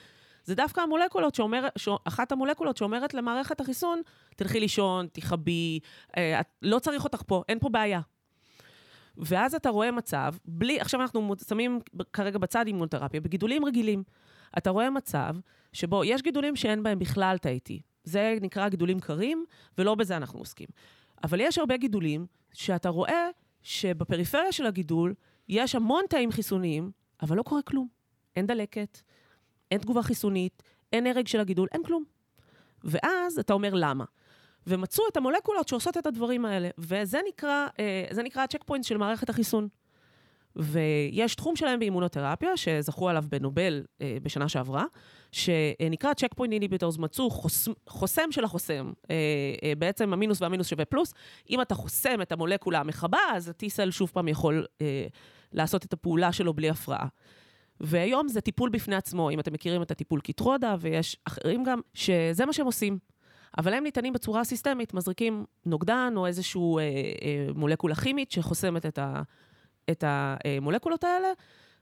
זה 0.45 0.55
דווקא 0.55 0.81
המולקולות 0.81 1.35
שאומרת, 1.35 1.73
ש... 1.79 1.89
אחת 2.05 2.33
המולקולות 2.33 2.77
שאומרת 2.77 3.15
למערכת 3.15 3.61
החיסון, 3.61 4.01
תלכי 4.37 4.61
לישון, 4.61 5.07
תכבי, 5.13 5.81
אה, 6.17 6.41
לא 6.63 6.79
צריך 6.79 7.05
אותך 7.05 7.23
פה, 7.27 7.43
אין 7.49 7.59
פה 7.59 7.69
בעיה. 7.69 8.01
ואז 9.19 9.55
אתה 9.55 9.69
רואה 9.71 9.91
מצב, 9.91 10.35
בלי, 10.45 10.81
עכשיו 10.81 11.01
אנחנו 11.01 11.35
שמים 11.49 11.81
כרגע 12.13 12.39
בצד 12.39 12.67
אימונותרפיה, 12.67 13.21
בגידולים 13.21 13.65
רגילים, 13.65 14.03
אתה 14.59 14.71
רואה 14.71 14.91
מצב 14.91 15.35
שבו 15.73 16.05
יש 16.05 16.23
גידולים 16.23 16.57
שאין 16.57 16.83
בהם 16.83 16.99
בכלל 16.99 17.39
תאי 17.39 17.59
T. 17.69 17.73
זה 18.05 18.39
נקרא 18.41 18.69
גידולים 18.69 19.01
קרים, 19.01 19.45
ולא 19.79 19.95
בזה 19.95 20.17
אנחנו 20.17 20.39
עוסקים. 20.39 20.69
אבל 21.25 21.41
יש 21.41 21.59
הרבה 21.59 21.77
גידולים 21.77 22.27
שאתה 22.53 22.89
רואה 22.89 23.29
שבפריפריה 23.63 24.53
של 24.53 24.67
הגידול 24.67 25.15
יש 25.49 25.75
המון 25.75 26.05
תאים 26.09 26.33
חיסוניים, 26.33 26.91
אבל 27.23 27.37
לא 27.37 27.43
קורה 27.43 27.63
כלום. 27.63 27.89
אין 28.37 28.47
דלקת, 28.47 28.99
אין 29.71 29.81
תגובה 29.81 30.03
חיסונית, 30.03 30.63
אין 30.93 31.07
הרג 31.07 31.27
של 31.27 31.41
הגידול, 31.41 31.69
אין 31.73 31.83
כלום. 31.83 32.05
ואז 32.85 33.39
אתה 33.39 33.53
אומר 33.53 33.71
למה. 33.75 34.05
ומצאו 34.67 35.05
את 35.13 35.17
המולקולות 35.17 35.69
שעושות 35.69 35.97
את 35.97 36.07
הדברים 36.07 36.45
האלה, 36.45 36.69
וזה 36.79 37.21
נקרא, 37.29 37.67
אה, 37.79 38.05
זה 38.11 38.23
נקרא 38.23 38.43
ה 38.43 38.65
checkpoint 38.65 38.85
של 38.85 38.97
מערכת 38.97 39.31
החיסון. 39.31 39.69
ויש 40.57 41.35
תחום 41.35 41.57
שלהם 41.57 41.79
באימונותרפיה, 41.79 42.57
שזכו 42.57 43.09
עליו 43.09 43.25
בנובל 43.29 43.85
אה, 44.01 44.17
בשנה 44.23 44.49
שעברה, 44.49 44.85
שנקרא 45.33 46.15
checkpoint 46.15 46.53
inhibitors, 46.53 46.99
מצאו 46.99 47.31
חוס, 47.31 47.69
חוסם 47.89 48.33
של 48.33 48.45
החוסם. 48.45 48.93
אה, 49.11 49.15
אה, 49.63 49.73
בעצם 49.79 50.13
המינוס 50.13 50.43
והמינוס 50.43 50.67
שווה 50.67 50.85
פלוס. 50.85 51.15
אם 51.51 51.61
אתה 51.61 51.75
חוסם 51.75 52.23
את 52.23 52.33
המולקולה 52.33 52.81
המכבה, 52.81 53.19
אז 53.35 53.49
ה-T-cell 53.49 53.91
שוב 53.91 54.11
פעם 54.15 54.29
יכול 54.29 54.67
אה, 54.81 55.07
לעשות 55.53 55.85
את 55.85 55.93
הפעולה 55.93 56.33
שלו 56.33 56.55
בלי 56.55 56.71
הפרעה. 56.71 57.07
והיום 57.81 58.29
זה 58.29 58.41
טיפול 58.41 58.71
בפני 58.71 58.97
עצמו, 58.97 59.31
אם 59.31 59.41
אתם 59.41 59.53
מכירים 59.53 59.83
את 59.83 59.91
הטיפול 59.91 60.21
Keytruda, 60.21 60.77
ויש 60.81 61.17
אחרים 61.25 61.65
גם, 61.65 61.81
שזה 61.95 62.47
מה 62.47 62.53
שהם 62.53 62.67
עושים. 62.67 62.99
אבל 63.59 63.75
הם 63.75 63.85
ניתנים 63.85 64.13
בצורה 64.13 64.45
סיסטמית, 64.45 64.95
מזריקים 64.95 65.45
נוגדן 65.67 66.13
או 66.17 66.27
איזושהי 66.27 66.61
אה, 66.79 66.81
אה, 66.81 67.47
מולקולה 67.55 67.95
כימית 67.95 68.31
שחוסמת 68.31 68.87
את, 68.87 68.99
ה, 68.99 69.23
את 69.91 70.05
המולקולות 70.07 71.05
האלה 71.05 71.29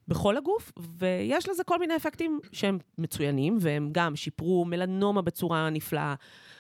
בכל 0.08 0.36
הגוף, 0.36 0.72
ויש 0.98 1.48
לזה 1.48 1.64
כל 1.64 1.78
מיני 1.78 1.96
אפקטים 1.96 2.40
שהם 2.52 2.78
מצוינים, 2.98 3.58
והם 3.60 3.88
גם 3.92 4.16
שיפרו 4.16 4.64
מלנומה 4.64 5.22
בצורה 5.22 5.70
נפלאה. 5.70 6.14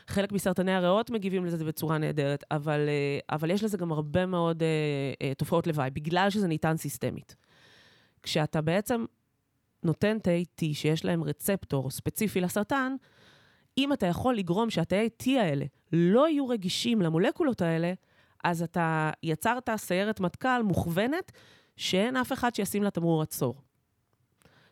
חלק 0.08 0.32
מסרטני 0.32 0.72
הריאות 0.72 1.10
מגיבים 1.10 1.44
לזה 1.44 1.64
בצורה 1.64 1.98
נהדרת, 1.98 2.44
אבל, 2.50 2.88
אה, 2.88 3.36
אבל 3.36 3.50
יש 3.50 3.64
לזה 3.64 3.78
גם 3.78 3.92
הרבה 3.92 4.26
מאוד 4.26 4.62
אה, 4.62 4.68
אה, 5.22 5.34
תופעות 5.34 5.66
לוואי, 5.66 5.90
בגלל 5.90 6.30
שזה 6.30 6.48
ניתן 6.48 6.76
סיסטמית. 6.76 7.36
כשאתה 8.22 8.60
בעצם 8.60 9.04
נותן 9.82 10.18
תאי 10.18 10.44
T 10.60 10.64
שיש 10.72 11.04
להם 11.04 11.24
רצפטור 11.24 11.90
ספציפי 11.90 12.40
לסרטן, 12.40 12.96
אם 13.78 13.92
אתה 13.92 14.06
יכול 14.06 14.36
לגרום 14.36 14.70
שהתאי 14.70 15.08
T 15.22 15.30
האלה 15.30 15.64
לא 15.92 16.28
יהיו 16.28 16.48
רגישים 16.48 17.02
למולקולות 17.02 17.62
האלה, 17.62 17.92
אז 18.44 18.62
אתה 18.62 19.10
יצרת 19.22 19.70
סיירת 19.76 20.20
מטכ"ל 20.20 20.62
מוכוונת, 20.62 21.32
שאין 21.76 22.16
אף 22.16 22.32
אחד 22.32 22.54
שישים 22.54 22.82
לה 22.82 22.90
תמרור 22.90 23.22
עצור. 23.22 23.54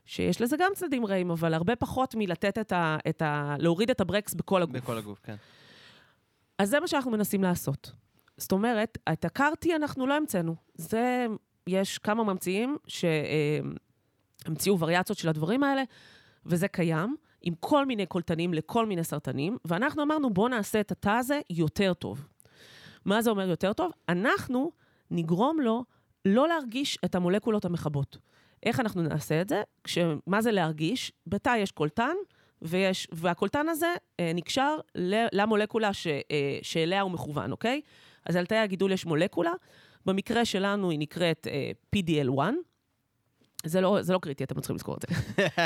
שיש 0.04 0.40
לזה 0.40 0.56
גם 0.56 0.72
צדדים 0.74 1.06
רעים, 1.06 1.30
אבל 1.30 1.54
הרבה 1.54 1.76
פחות 1.76 2.14
מלתת 2.14 2.58
את 2.58 2.72
ה... 2.72 2.96
את 3.08 3.22
ה 3.22 3.56
להוריד 3.58 3.90
את 3.90 4.00
הברקס 4.00 4.34
בכל 4.34 4.62
הגוף. 4.62 4.76
בכל 4.76 4.98
הגוף, 4.98 5.20
כן. 5.22 5.36
אז 6.58 6.68
זה 6.68 6.80
מה 6.80 6.88
שאנחנו 6.88 7.10
מנסים 7.10 7.42
לעשות. 7.42 7.92
זאת 8.36 8.52
אומרת, 8.52 8.98
את 9.12 9.24
הקארטי 9.24 9.74
אנחנו 9.76 10.06
לא 10.06 10.14
המצאנו. 10.14 10.56
זה, 10.74 11.26
יש 11.66 11.98
כמה 11.98 12.24
ממציאים 12.24 12.76
שהמציאו 14.46 14.78
וריאציות 14.78 15.18
של 15.18 15.28
הדברים 15.28 15.62
האלה, 15.62 15.82
וזה 16.46 16.68
קיים, 16.68 17.16
עם 17.42 17.54
כל 17.60 17.86
מיני 17.86 18.06
קולטנים 18.06 18.54
לכל 18.54 18.86
מיני 18.86 19.04
סרטנים, 19.04 19.56
ואנחנו 19.64 20.02
אמרנו, 20.02 20.30
בואו 20.30 20.48
נעשה 20.48 20.80
את 20.80 20.92
התא 20.92 21.08
הזה 21.10 21.40
יותר 21.50 21.94
טוב. 21.94 22.28
מה 23.04 23.22
זה 23.22 23.30
אומר 23.30 23.48
יותר 23.48 23.72
טוב? 23.72 23.92
אנחנו 24.08 24.72
נגרום 25.10 25.60
לו 25.60 25.84
לא 26.24 26.48
להרגיש 26.48 26.98
את 27.04 27.14
המולקולות 27.14 27.64
המכבות. 27.64 28.18
איך 28.62 28.80
אנחנו 28.80 29.02
נעשה 29.02 29.40
את 29.40 29.48
זה? 29.48 29.62
כש... 29.84 29.98
מה 30.26 30.42
זה 30.42 30.52
להרגיש? 30.52 31.12
בתא 31.26 31.54
יש 31.58 31.70
קולטן, 31.70 32.14
ויש, 32.62 33.08
והקולטן 33.12 33.68
הזה 33.68 33.94
אה, 34.20 34.32
נקשר 34.34 34.76
למולקולה 35.32 35.92
ש, 35.92 36.06
אה, 36.06 36.58
שאליה 36.62 37.00
הוא 37.00 37.10
מכוון, 37.10 37.52
אוקיי? 37.52 37.80
אז 38.26 38.36
על 38.36 38.46
תאי 38.46 38.58
הגידול 38.58 38.92
יש 38.92 39.06
מולקולה, 39.06 39.52
במקרה 40.06 40.44
שלנו 40.44 40.90
היא 40.90 40.98
נקראת 40.98 41.46
אה, 41.50 41.70
PDL1. 41.96 42.40
זה 43.64 43.80
לא, 43.80 44.02
זה 44.02 44.12
לא 44.12 44.18
קריטי, 44.18 44.44
אתם 44.44 44.60
צריכים 44.60 44.76
לזכור 44.76 44.96
את 44.96 45.02
זה. 45.02 45.16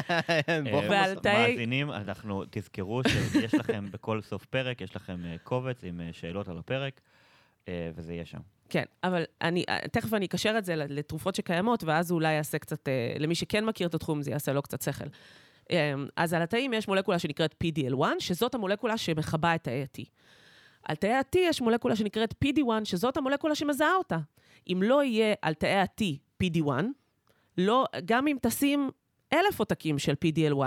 ועל 0.90 1.14
תאי... 1.14 1.52
מאזינים, 1.52 1.90
אנחנו, 1.90 2.44
תזכרו 2.50 3.02
שיש 3.08 3.54
לכם 3.54 3.90
בכל 3.90 4.22
סוף 4.22 4.44
פרק, 4.44 4.80
יש 4.80 4.96
לכם 4.96 5.24
אה, 5.24 5.36
קובץ 5.42 5.84
עם 5.84 6.00
אה, 6.00 6.08
שאלות 6.12 6.48
על 6.48 6.58
הפרק, 6.58 7.00
וזה 7.70 8.12
יהיה 8.12 8.26
שם. 8.26 8.38
כן, 8.68 8.84
אבל 9.04 9.24
אני, 9.42 9.64
תכף 9.92 10.14
אני 10.14 10.26
אקשר 10.26 10.54
את 10.58 10.64
זה 10.64 10.76
לתרופות 10.76 11.34
שקיימות, 11.34 11.84
ואז 11.84 12.12
אולי 12.12 12.32
יעשה 12.32 12.58
קצת, 12.58 12.88
למי 13.18 13.34
שכן 13.34 13.64
מכיר 13.64 13.88
את 13.88 13.94
התחום, 13.94 14.22
זה 14.22 14.30
יעשה 14.30 14.52
לו 14.52 14.62
קצת 14.62 14.82
שכל. 14.82 15.04
אז 16.16 16.32
על 16.34 16.42
התאים 16.42 16.72
יש 16.72 16.88
מולקולה 16.88 17.18
שנקראת 17.18 17.54
PDL1, 17.64 18.04
שזאת 18.18 18.54
המולקולה 18.54 18.98
שמכבה 18.98 19.54
את 19.54 19.64
תאי 19.64 19.82
ה-T. 19.82 20.04
על 20.82 20.96
תאי 20.96 21.12
ה-T 21.12 21.38
יש 21.38 21.60
מולקולה 21.60 21.96
שנקראת 21.96 22.34
PD1, 22.44 22.84
שזאת 22.84 23.16
המולקולה 23.16 23.54
שמזהה 23.54 23.94
אותה. 23.94 24.18
אם 24.72 24.80
לא 24.82 25.04
יהיה 25.04 25.34
על 25.42 25.54
תאי 25.54 25.72
ה-T 25.74 26.02
PD1, 26.44 26.68
לא, 27.58 27.86
גם 28.04 28.26
אם 28.26 28.36
תשים 28.42 28.90
אלף 29.32 29.58
עותקים 29.58 29.98
של 29.98 30.14
PDL1, 30.24 30.62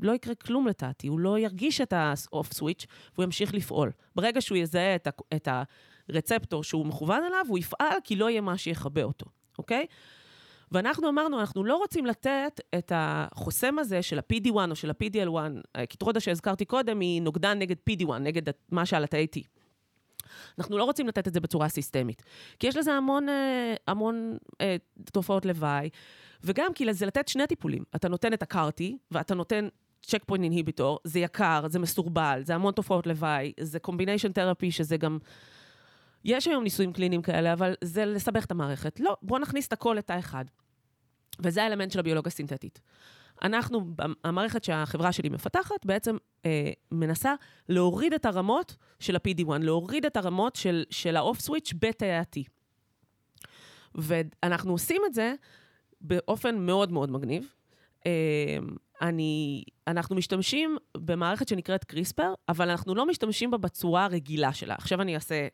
לא 0.00 0.12
יקרה 0.12 0.34
כלום 0.34 0.66
לתעתי, 0.66 1.08
הוא 1.08 1.20
לא 1.20 1.38
ירגיש 1.38 1.80
את 1.80 1.92
ה-off 1.92 2.54
switch 2.58 2.86
והוא 3.14 3.24
ימשיך 3.24 3.54
לפעול. 3.54 3.90
ברגע 4.16 4.40
שהוא 4.40 4.58
יזהה 4.58 4.94
את, 4.94 5.06
ה- 5.06 5.10
את 5.36 5.48
הרצפטור 6.08 6.64
שהוא 6.64 6.86
מכוון 6.86 7.22
אליו, 7.24 7.44
הוא 7.48 7.58
יפעל 7.58 7.96
כי 8.04 8.16
לא 8.16 8.30
יהיה 8.30 8.40
מה 8.40 8.58
שיכבה 8.58 9.02
אותו, 9.02 9.26
אוקיי? 9.58 9.86
ואנחנו 10.72 11.08
אמרנו, 11.08 11.40
אנחנו 11.40 11.64
לא 11.64 11.76
רוצים 11.76 12.06
לתת 12.06 12.60
את 12.74 12.92
החוסם 12.94 13.78
הזה 13.78 14.02
של 14.02 14.18
ה-PD1 14.18 14.70
או 14.70 14.76
של 14.76 14.90
ה-PDL1, 14.90 15.80
קיטרודה 15.88 16.20
שהזכרתי 16.20 16.64
קודם 16.64 17.00
היא 17.00 17.22
נוגדן 17.22 17.58
נגד 17.58 17.76
PD1, 17.90 18.18
נגד 18.20 18.42
מה 18.70 18.86
שעל 18.86 19.04
התאי 19.04 19.26
T. 19.36 19.40
אנחנו 20.58 20.78
לא 20.78 20.84
רוצים 20.84 21.08
לתת 21.08 21.28
את 21.28 21.34
זה 21.34 21.40
בצורה 21.40 21.68
סיסטמית, 21.68 22.22
כי 22.58 22.66
יש 22.66 22.76
לזה 22.76 22.92
המון, 22.92 23.28
אה, 23.28 23.74
המון 23.88 24.36
אה, 24.60 24.76
תופעות 25.12 25.46
לוואי, 25.46 25.88
וגם 26.44 26.72
כי 26.74 26.92
זה 26.92 27.06
לתת 27.06 27.28
שני 27.28 27.46
טיפולים. 27.46 27.84
אתה 27.96 28.08
נותן 28.08 28.32
את 28.32 28.42
ה 28.42 28.50
CAR-T, 28.50 28.98
ואתה 29.10 29.34
נותן 29.34 29.68
checkpoint 30.02 30.44
inhibitor, 30.44 30.98
זה 31.04 31.18
יקר, 31.18 31.64
זה 31.68 31.78
מסורבל, 31.78 32.40
זה 32.44 32.54
המון 32.54 32.72
תופעות 32.72 33.06
לוואי, 33.06 33.52
זה 33.60 33.78
combination 33.78 34.32
therapy, 34.32 34.70
שזה 34.70 34.96
גם... 34.96 35.18
יש 36.24 36.48
היום 36.48 36.64
ניסויים 36.64 36.92
קליניים 36.92 37.22
כאלה, 37.22 37.52
אבל 37.52 37.74
זה 37.84 38.04
לסבך 38.04 38.44
את 38.44 38.50
המערכת. 38.50 39.00
לא, 39.00 39.16
בואו 39.22 39.40
נכניס 39.40 39.68
את 39.68 39.72
הכל 39.72 39.94
לתא 39.98 40.18
אחד. 40.18 40.44
וזה 41.40 41.62
האלמנט 41.62 41.92
של 41.92 41.98
הביולוגיה 41.98 42.28
הסינתטית. 42.28 42.80
אנחנו, 43.42 43.86
המערכת 44.24 44.64
שהחברה 44.64 45.12
שלי 45.12 45.28
מפתחת, 45.28 45.86
בעצם 45.86 46.16
אה, 46.46 46.70
מנסה 46.92 47.34
להוריד 47.68 48.12
את 48.12 48.24
הרמות 48.24 48.76
של 49.00 49.16
ה-PD1, 49.16 49.58
להוריד 49.58 50.06
את 50.06 50.16
הרמות 50.16 50.56
של, 50.56 50.84
של 50.90 51.16
ה-off 51.16 51.48
switch 51.48 51.74
בתאי 51.78 52.12
ה-T. 52.12 52.40
ואנחנו 53.94 54.72
עושים 54.72 55.02
את 55.06 55.14
זה 55.14 55.34
באופן 56.00 56.58
מאוד 56.58 56.92
מאוד 56.92 57.10
מגניב. 57.10 57.54
אה, 58.06 58.58
אני, 59.02 59.64
אנחנו 59.86 60.16
משתמשים 60.16 60.76
במערכת 60.96 61.48
שנקראת 61.48 61.84
קריספר, 61.84 62.34
אבל 62.48 62.70
אנחנו 62.70 62.94
לא 62.94 63.06
משתמשים 63.06 63.50
בה 63.50 63.58
בצורה 63.58 64.04
הרגילה 64.04 64.52
שלה. 64.52 64.74
עכשיו 64.74 65.02
אני 65.02 65.14
אעשה, 65.14 65.48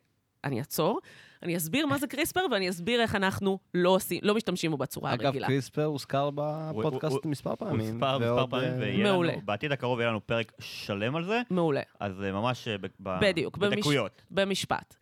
אני 0.45 0.59
אעצור. 0.59 1.01
אני 1.43 1.57
אסביר 1.57 1.87
מה 1.87 1.99
זה 1.99 2.07
קריספר, 2.07 2.41
ואני 2.53 2.71
אסביר 2.71 3.03
איך 3.03 3.15
אנחנו 3.15 3.59
לא, 3.75 3.91
עושים, 3.91 4.21
לא 4.23 4.35
משתמשים 4.35 4.71
בו 4.71 4.77
בצורה 4.77 5.15
אגב, 5.15 5.25
הרגילה. 5.27 5.47
אגב, 5.47 5.55
קריספר 5.55 5.85
הוזכר 5.85 6.31
בפודקאסט 6.35 7.15
הוא- 7.25 7.31
מספר 7.31 7.51
הוא 7.51 7.57
פעמים. 7.59 7.81
הוסבר 7.81 8.17
מספר 8.19 8.35
ועוד, 8.37 8.51
פעמים, 8.51 8.69
אה, 8.73 8.79
ויהיה 8.79 9.03
מעולה. 9.13 9.33
לנו, 9.33 9.41
בעתיד 9.45 9.73
הקרוב 9.73 10.01
יהיה 10.01 10.11
לנו 10.11 10.27
פרק 10.27 10.53
שלם 10.61 11.17
על 11.17 11.25
זה, 11.25 11.41
מעולה. 11.51 11.81
אז 12.01 12.23
אה, 12.23 12.33
ממש 12.33 12.69
אה, 12.69 12.77
ב- 12.79 13.19
בדיוק, 13.23 13.57
במש- 13.57 13.77
בדקויות. 13.77 14.23
במשפט. 14.31 14.95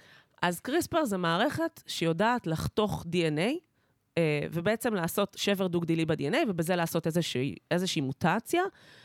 אז 0.42 0.61
קריספר 0.61 1.05
זה 1.05 1.16
מערכת 1.16 1.83
שיודעת 1.87 2.46
לחתוך 2.46 3.05
DNA, 3.12 3.38
אה, 3.40 3.53
ובעצם 4.52 4.94
לעשות 4.94 5.37
שבר 5.38 5.66
דו-גדילי 5.66 6.04
ב-DNA, 6.04 6.37
ובזה 6.48 6.76
לעשות 6.76 7.07
איזושהי, 7.07 7.54
איזושהי 7.70 8.02
מוטציה, 8.02 8.62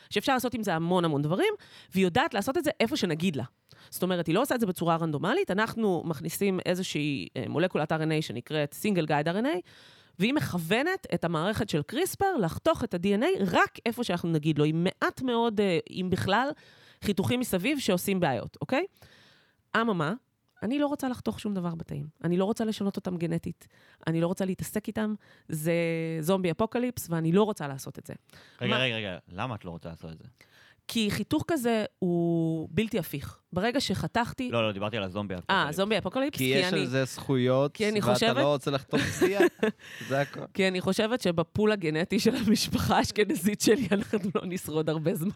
שאפשר 0.10 0.34
לעשות 0.34 0.54
עם 0.54 0.64
זה 0.64 0.76
המון 0.76 1.06
המון 1.06 1.22
דברים, 1.22 1.54
והיא 1.94 2.04
יודעת 2.04 2.34
לעשות 2.34 2.58
את 2.58 2.64
זה 2.64 2.72
איפה 2.80 2.98
שנגיד 2.98 3.36
לה. 3.36 3.44
זאת 3.90 4.04
אומרת, 4.04 4.28
היא 4.28 4.36
לא 4.36 4.42
עושה 4.42 4.56
את 4.56 4.60
זה 4.60 4.66
בצורה 4.66 4.96
רנדומלית, 4.96 5.52
אנחנו 5.52 6.04
מכניסים 6.06 6.60
איזושהי 6.66 7.28
אה, 7.38 7.44
מולקולת 7.50 7.92
RNA 7.92 8.22
שנקראת 8.22 8.74
סינגל 8.74 9.06
גייד 9.06 9.30
RNA, 9.30 9.60
והיא 10.20 10.34
מכוונת 10.34 11.08
את 11.14 11.24
המערכת 11.24 11.70
של 11.70 11.82
קריספר 11.82 12.38
לחתוך 12.38 12.84
את 12.84 12.94
ה-DNA 12.94 13.44
רק 13.52 13.80
איפה 13.86 14.04
שאנחנו 14.04 14.30
נגיד 14.30 14.58
לו, 14.58 14.66
עם 14.66 14.84
מעט 14.84 15.22
מאוד, 15.22 15.62
אה, 15.62 15.80
אם 15.92 16.08
בכלל, 16.12 16.50
חיתוכים 17.04 17.40
מסביב 17.40 17.80
שעושים 17.80 18.20
בעיות, 18.20 18.58
אוקיי? 18.62 18.86
אממה, 19.82 20.14
אני 20.64 20.80
לא 20.80 20.88
רוצה 20.88 21.10
לחתוך 21.10 21.40
שום 21.40 21.54
דבר 21.54 21.76
בתאים. 21.76 22.08
אני 22.24 22.38
לא 22.38 22.46
רוצה 22.46 22.66
לשנות 22.66 22.96
אותם 22.96 23.18
גנטית. 23.18 23.68
אני 24.08 24.22
לא 24.22 24.28
רוצה 24.28 24.46
להתעסק 24.46 24.88
איתם. 24.88 25.14
זה 25.50 25.74
זומבי 26.20 26.52
אפוקליפס, 26.52 27.08
ואני 27.10 27.32
לא 27.32 27.44
רוצה 27.44 27.68
לעשות 27.68 28.00
את 28.00 28.06
זה. 28.06 28.14
רגע, 28.62 28.70
מה- 28.72 28.80
רגע, 28.80 28.96
רגע, 28.96 29.18
למה 29.30 29.56
את 29.56 29.66
לא 29.66 29.72
רוצה 29.72 29.90
לעשות 29.90 30.12
את 30.12 30.18
זה? 30.20 30.26
כי 30.88 31.12
חיתוך 31.12 31.44
כזה 31.48 31.86
הוא 32.00 32.68
בלתי 32.72 33.00
הפיך. 33.00 33.40
ברגע 33.54 33.80
שחתכתי... 33.82 34.50
לא, 34.52 34.68
לא, 34.68 34.72
דיברתי 34.72 34.98
על 34.98 35.04
הזומבי. 35.04 35.34
אה, 35.34 35.40
apocalypse. 35.40 35.76
Zombie 35.76 35.98
apocalypse? 35.98 36.38
כי 36.38 36.44
יש 36.44 36.66
אני... 36.74 36.80
על 36.82 36.86
זה 36.88 37.06
זכויות, 37.06 37.74
כי 37.74 37.90
אני 37.90 38.00
ואתה 38.00 38.14
חושבת- 38.14 38.36
לא 38.38 38.48
רוצה 38.54 38.72
לחתוך 38.72 39.02
צביעה, 39.20 39.44
זה 40.10 40.22
הכל. 40.22 40.40
כי 40.54 40.68
אני 40.68 40.82
חושבת 40.82 41.22
שבפול 41.22 41.72
הגנטי 41.72 42.20
של 42.20 42.36
המשפחה 42.36 42.98
האשכנזית 42.98 43.62
שלי 43.62 43.88
אנחנו 43.92 44.20
לא 44.36 44.42
נשרוד 44.46 44.90
הרבה 44.90 45.16
זמן. 45.16 45.32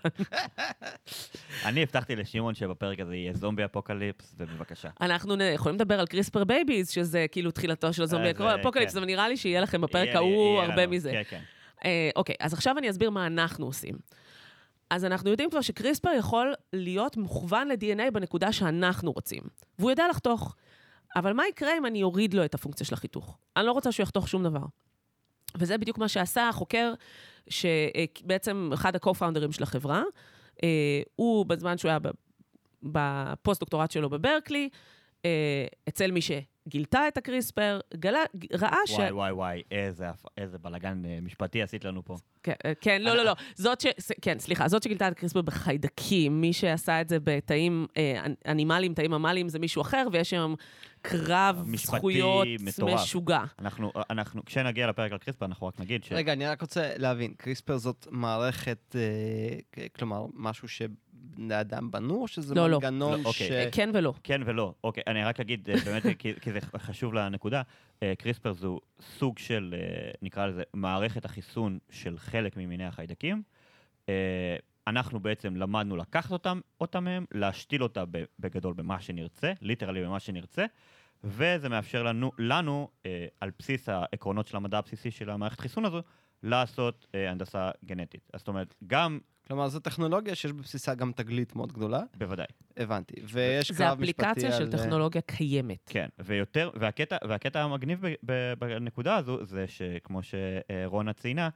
אני 1.65 1.83
הבטחתי 1.83 2.15
לשמעון 2.15 2.55
שבפרק 2.55 2.99
הזה 2.99 3.15
יהיה 3.15 3.33
zombie 3.33 3.65
apocalypse, 3.65 4.35
ובבקשה. 4.37 4.89
אנחנו 5.01 5.35
נ- 5.35 5.41
יכולים 5.53 5.75
לדבר 5.75 5.99
על 5.99 6.07
CRISPR 6.07 6.43
babies, 6.43 6.89
שזה 6.89 7.25
כאילו 7.31 7.51
תחילתו 7.51 7.93
של 7.93 8.03
ה 8.03 8.07
zombie 8.07 8.31
אה, 8.39 8.55
apocalypse, 8.61 8.91
כן. 8.93 8.97
אבל 8.97 9.05
נראה 9.07 9.29
לי 9.29 9.37
שיהיה 9.37 9.61
לכם 9.61 9.81
בפרק 9.81 10.09
ההוא 10.15 10.61
הרבה 10.61 10.87
מזה. 10.87 11.11
כן, 11.11 11.21
כן. 11.29 11.41
אה, 11.85 12.09
אוקיי, 12.15 12.35
אז 12.39 12.53
עכשיו 12.53 12.77
אני 12.77 12.89
אסביר 12.89 13.09
מה 13.09 13.27
אנחנו 13.27 13.65
עושים. 13.65 13.95
אז 14.89 15.05
אנחנו 15.05 15.29
יודעים 15.29 15.49
כבר 15.49 15.61
שקריספר 15.61 16.09
יכול 16.19 16.53
להיות 16.73 17.17
מוכוון 17.17 17.67
ל-DNA 17.67 18.11
בנקודה 18.11 18.51
שאנחנו 18.51 19.11
רוצים, 19.11 19.41
והוא 19.79 19.89
יודע 19.89 20.07
לחתוך. 20.09 20.55
אבל 21.15 21.33
מה 21.33 21.47
יקרה 21.47 21.77
אם 21.77 21.85
אני 21.85 22.03
אוריד 22.03 22.33
לו 22.33 22.45
את 22.45 22.53
הפונקציה 22.53 22.85
של 22.85 22.93
החיתוך? 22.93 23.37
אני 23.57 23.65
לא 23.65 23.71
רוצה 23.71 23.91
שהוא 23.91 24.03
יחתוך 24.03 24.27
שום 24.27 24.43
דבר. 24.43 24.61
וזה 25.55 25.77
בדיוק 25.77 25.97
מה 25.97 26.07
שעשה 26.07 26.49
החוקר, 26.49 26.93
שבעצם 27.49 28.69
אחד 28.73 28.95
ה-co-founders 28.95 29.51
של 29.51 29.63
החברה, 29.63 30.03
אה, 30.63 31.01
הוא 31.15 31.45
בזמן 31.45 31.77
שהוא 31.77 31.89
היה 31.89 31.99
בפוסט-דוקטורט 32.83 33.91
שלו 33.91 34.09
בברקלי, 34.09 34.69
אה, 35.25 35.65
אצל 35.89 36.11
מי 36.11 36.21
שגילתה 36.67 37.07
את 37.07 37.17
הקריספר, 37.17 37.79
גלה, 37.95 38.19
ראה 38.53 38.77
ש... 38.85 38.91
וואי, 38.91 39.11
וואי, 39.11 39.31
וואי, 39.31 39.61
איזה, 39.71 40.05
איזה 40.37 40.57
בלאגן 40.57 41.05
אה, 41.05 41.19
משפטי 41.21 41.61
עשית 41.61 41.85
לנו 41.85 42.05
פה. 42.05 42.15
כן, 42.43 42.53
אה, 42.65 42.73
כן, 42.81 43.01
לא, 43.01 43.15
לא, 43.15 43.23
לא. 43.25 43.33
זאת 43.55 43.81
ש... 43.81 43.85
כן, 44.21 44.39
סליחה, 44.39 44.67
זאת 44.67 44.83
שגילתה 44.83 45.07
את 45.07 45.11
הקריספר 45.11 45.41
בחיידקים. 45.41 46.41
מי 46.41 46.53
שעשה 46.53 47.01
את 47.01 47.09
זה 47.09 47.17
בתאים 47.23 47.87
אה, 47.97 48.21
אנ- 48.25 48.35
אנימליים, 48.47 48.93
תאים 48.93 49.11
ממליים, 49.11 49.49
זה 49.49 49.59
מישהו 49.59 49.81
אחר, 49.81 50.07
ויש 50.11 50.29
שם 50.29 50.53
קרב 51.01 51.63
משפטי 51.67 51.97
זכויות 51.97 52.47
מטורף. 52.59 53.01
משוגע. 53.01 53.43
אנחנו, 53.59 53.91
אנחנו, 54.09 54.45
כשנגיע 54.45 54.87
לפרק 54.87 55.11
על 55.11 55.17
קריספר, 55.17 55.45
אנחנו 55.45 55.67
רק 55.67 55.79
נגיד 55.79 56.03
ש... 56.03 56.11
רגע, 56.11 56.33
אני 56.33 56.47
רק 56.47 56.61
רוצה 56.61 56.91
להבין, 56.97 57.33
קריספר 57.37 57.77
זאת 57.77 58.07
מערכת, 58.11 58.95
אה, 58.95 59.87
כלומר, 59.95 60.25
משהו 60.33 60.67
שבני 60.67 60.95
אדם 61.53 61.91
בנו, 61.91 62.21
או 62.21 62.27
שזה 62.27 62.55
לא, 62.55 62.69
לא. 62.69 62.77
מנגנון 62.77 63.21
לא, 63.21 63.31
ש... 63.31 63.41
אוקיי. 63.41 63.65
אה, 63.65 63.71
כן 63.71 63.89
ולא. 63.93 64.13
כן 64.23 64.41
ולא. 64.45 64.73
אוקיי, 64.83 65.03
אני 65.07 65.23
רק 65.23 65.39
אגיד, 65.39 65.69
אה, 65.69 65.75
באמת, 65.85 66.03
כי, 66.19 66.33
כי 66.41 66.51
זה 66.51 66.59
חשוב 66.77 67.13
לנקודה, 67.13 67.61
אה, 68.03 68.13
קריספר 68.17 68.53
זו 68.53 68.79
סוג 69.01 69.39
של, 69.39 69.75
נקרא 70.21 70.47
לזה, 70.47 70.63
מערכת 70.73 71.25
החיסון 71.25 71.79
של 71.89 72.17
חלק 72.17 72.57
ממיני 72.57 72.85
החיידקים. 72.85 73.41
אנחנו 74.87 75.19
בעצם 75.19 75.55
למדנו 75.55 75.95
לקחת 75.95 76.31
אותם, 76.31 76.59
אותם 76.81 77.03
מהם, 77.03 77.25
להשתיל 77.31 77.83
אותה 77.83 78.03
בגדול 78.39 78.73
במה 78.73 79.01
שנרצה, 79.01 79.53
ליטרלי 79.61 80.03
במה 80.03 80.19
שנרצה, 80.19 80.65
וזה 81.23 81.69
מאפשר 81.69 82.03
לנו, 82.03 82.31
לנו 82.37 82.89
אה, 83.05 83.25
על 83.41 83.51
בסיס 83.59 83.89
העקרונות 83.89 84.47
של 84.47 84.57
המדע 84.57 84.77
הבסיסי 84.77 85.11
של 85.11 85.29
המערכת 85.29 85.59
חיסון 85.59 85.85
הזו, 85.85 86.01
לעשות 86.43 87.07
אה, 87.15 87.31
הנדסה 87.31 87.71
גנטית. 87.85 88.29
אז 88.33 88.39
זאת 88.39 88.47
אומרת, 88.47 88.75
גם, 88.87 89.19
כלומר, 89.47 89.67
זו 89.67 89.79
טכנולוגיה 89.79 90.35
שיש 90.35 90.51
בבסיסה 90.53 90.95
גם 90.95 91.11
תגלית 91.15 91.55
מאוד 91.55 91.71
גדולה, 91.73 92.01
בוודאי, 92.17 92.45
הבנתי. 92.77 93.15
ויש 93.23 93.71
זה 93.71 93.83
קרב 93.83 93.99
משפטי 94.01 94.21
אפליקציה 94.23 94.51
של 94.51 94.63
על, 94.63 94.69
אה, 94.73 94.77
טכנולוגיה 94.77 95.21
קיימת. 95.21 95.79
כן, 95.85 96.07
ויותר, 96.19 96.69
והקטע, 96.75 97.17
והקטע 97.27 97.61
המגניב 97.63 97.99
ב, 98.07 98.13
ב, 98.25 98.53
בנקודה 98.59 99.15
הזו, 99.15 99.45
זה 99.45 99.65
שכמו 99.67 100.19
שרונה 100.23 101.13
ציינה, 101.13 101.49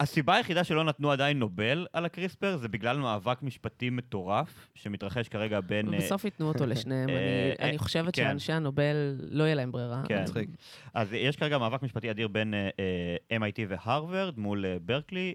הסיבה 0.00 0.34
היחידה 0.34 0.64
שלא 0.64 0.84
נתנו 0.84 1.10
עדיין 1.12 1.38
נובל 1.38 1.86
על 1.92 2.04
הקריספר 2.04 2.56
זה 2.56 2.68
בגלל 2.68 2.98
מאבק 2.98 3.42
משפטי 3.42 3.90
מטורף 3.90 4.68
שמתרחש 4.74 5.28
כרגע 5.28 5.60
בין... 5.60 5.94
אה, 5.94 5.98
בסוף 5.98 6.24
ייתנו 6.24 6.48
אותו 6.48 6.66
לשניהם. 6.72 7.08
אה, 7.08 7.14
אני- 7.14 7.62
אה, 7.64 7.68
אני 7.68 7.78
חושבת 7.78 8.14
כן. 8.14 8.22
שאנשי 8.22 8.52
הנובל, 8.52 9.16
לא 9.30 9.44
יהיה 9.44 9.54
להם 9.54 9.72
ברירה. 9.72 10.02
כן. 10.08 10.22
מצחיק. 10.22 10.48
אז 10.94 11.12
יש 11.12 11.36
כרגע 11.36 11.58
מאבק 11.58 11.82
משפטי 11.82 12.10
אדיר 12.10 12.28
בין 12.28 12.54
אה, 12.54 12.68
MIT 13.38 13.60
והרווארד 13.68 14.38
מול 14.38 14.64
ברקלי 14.82 15.34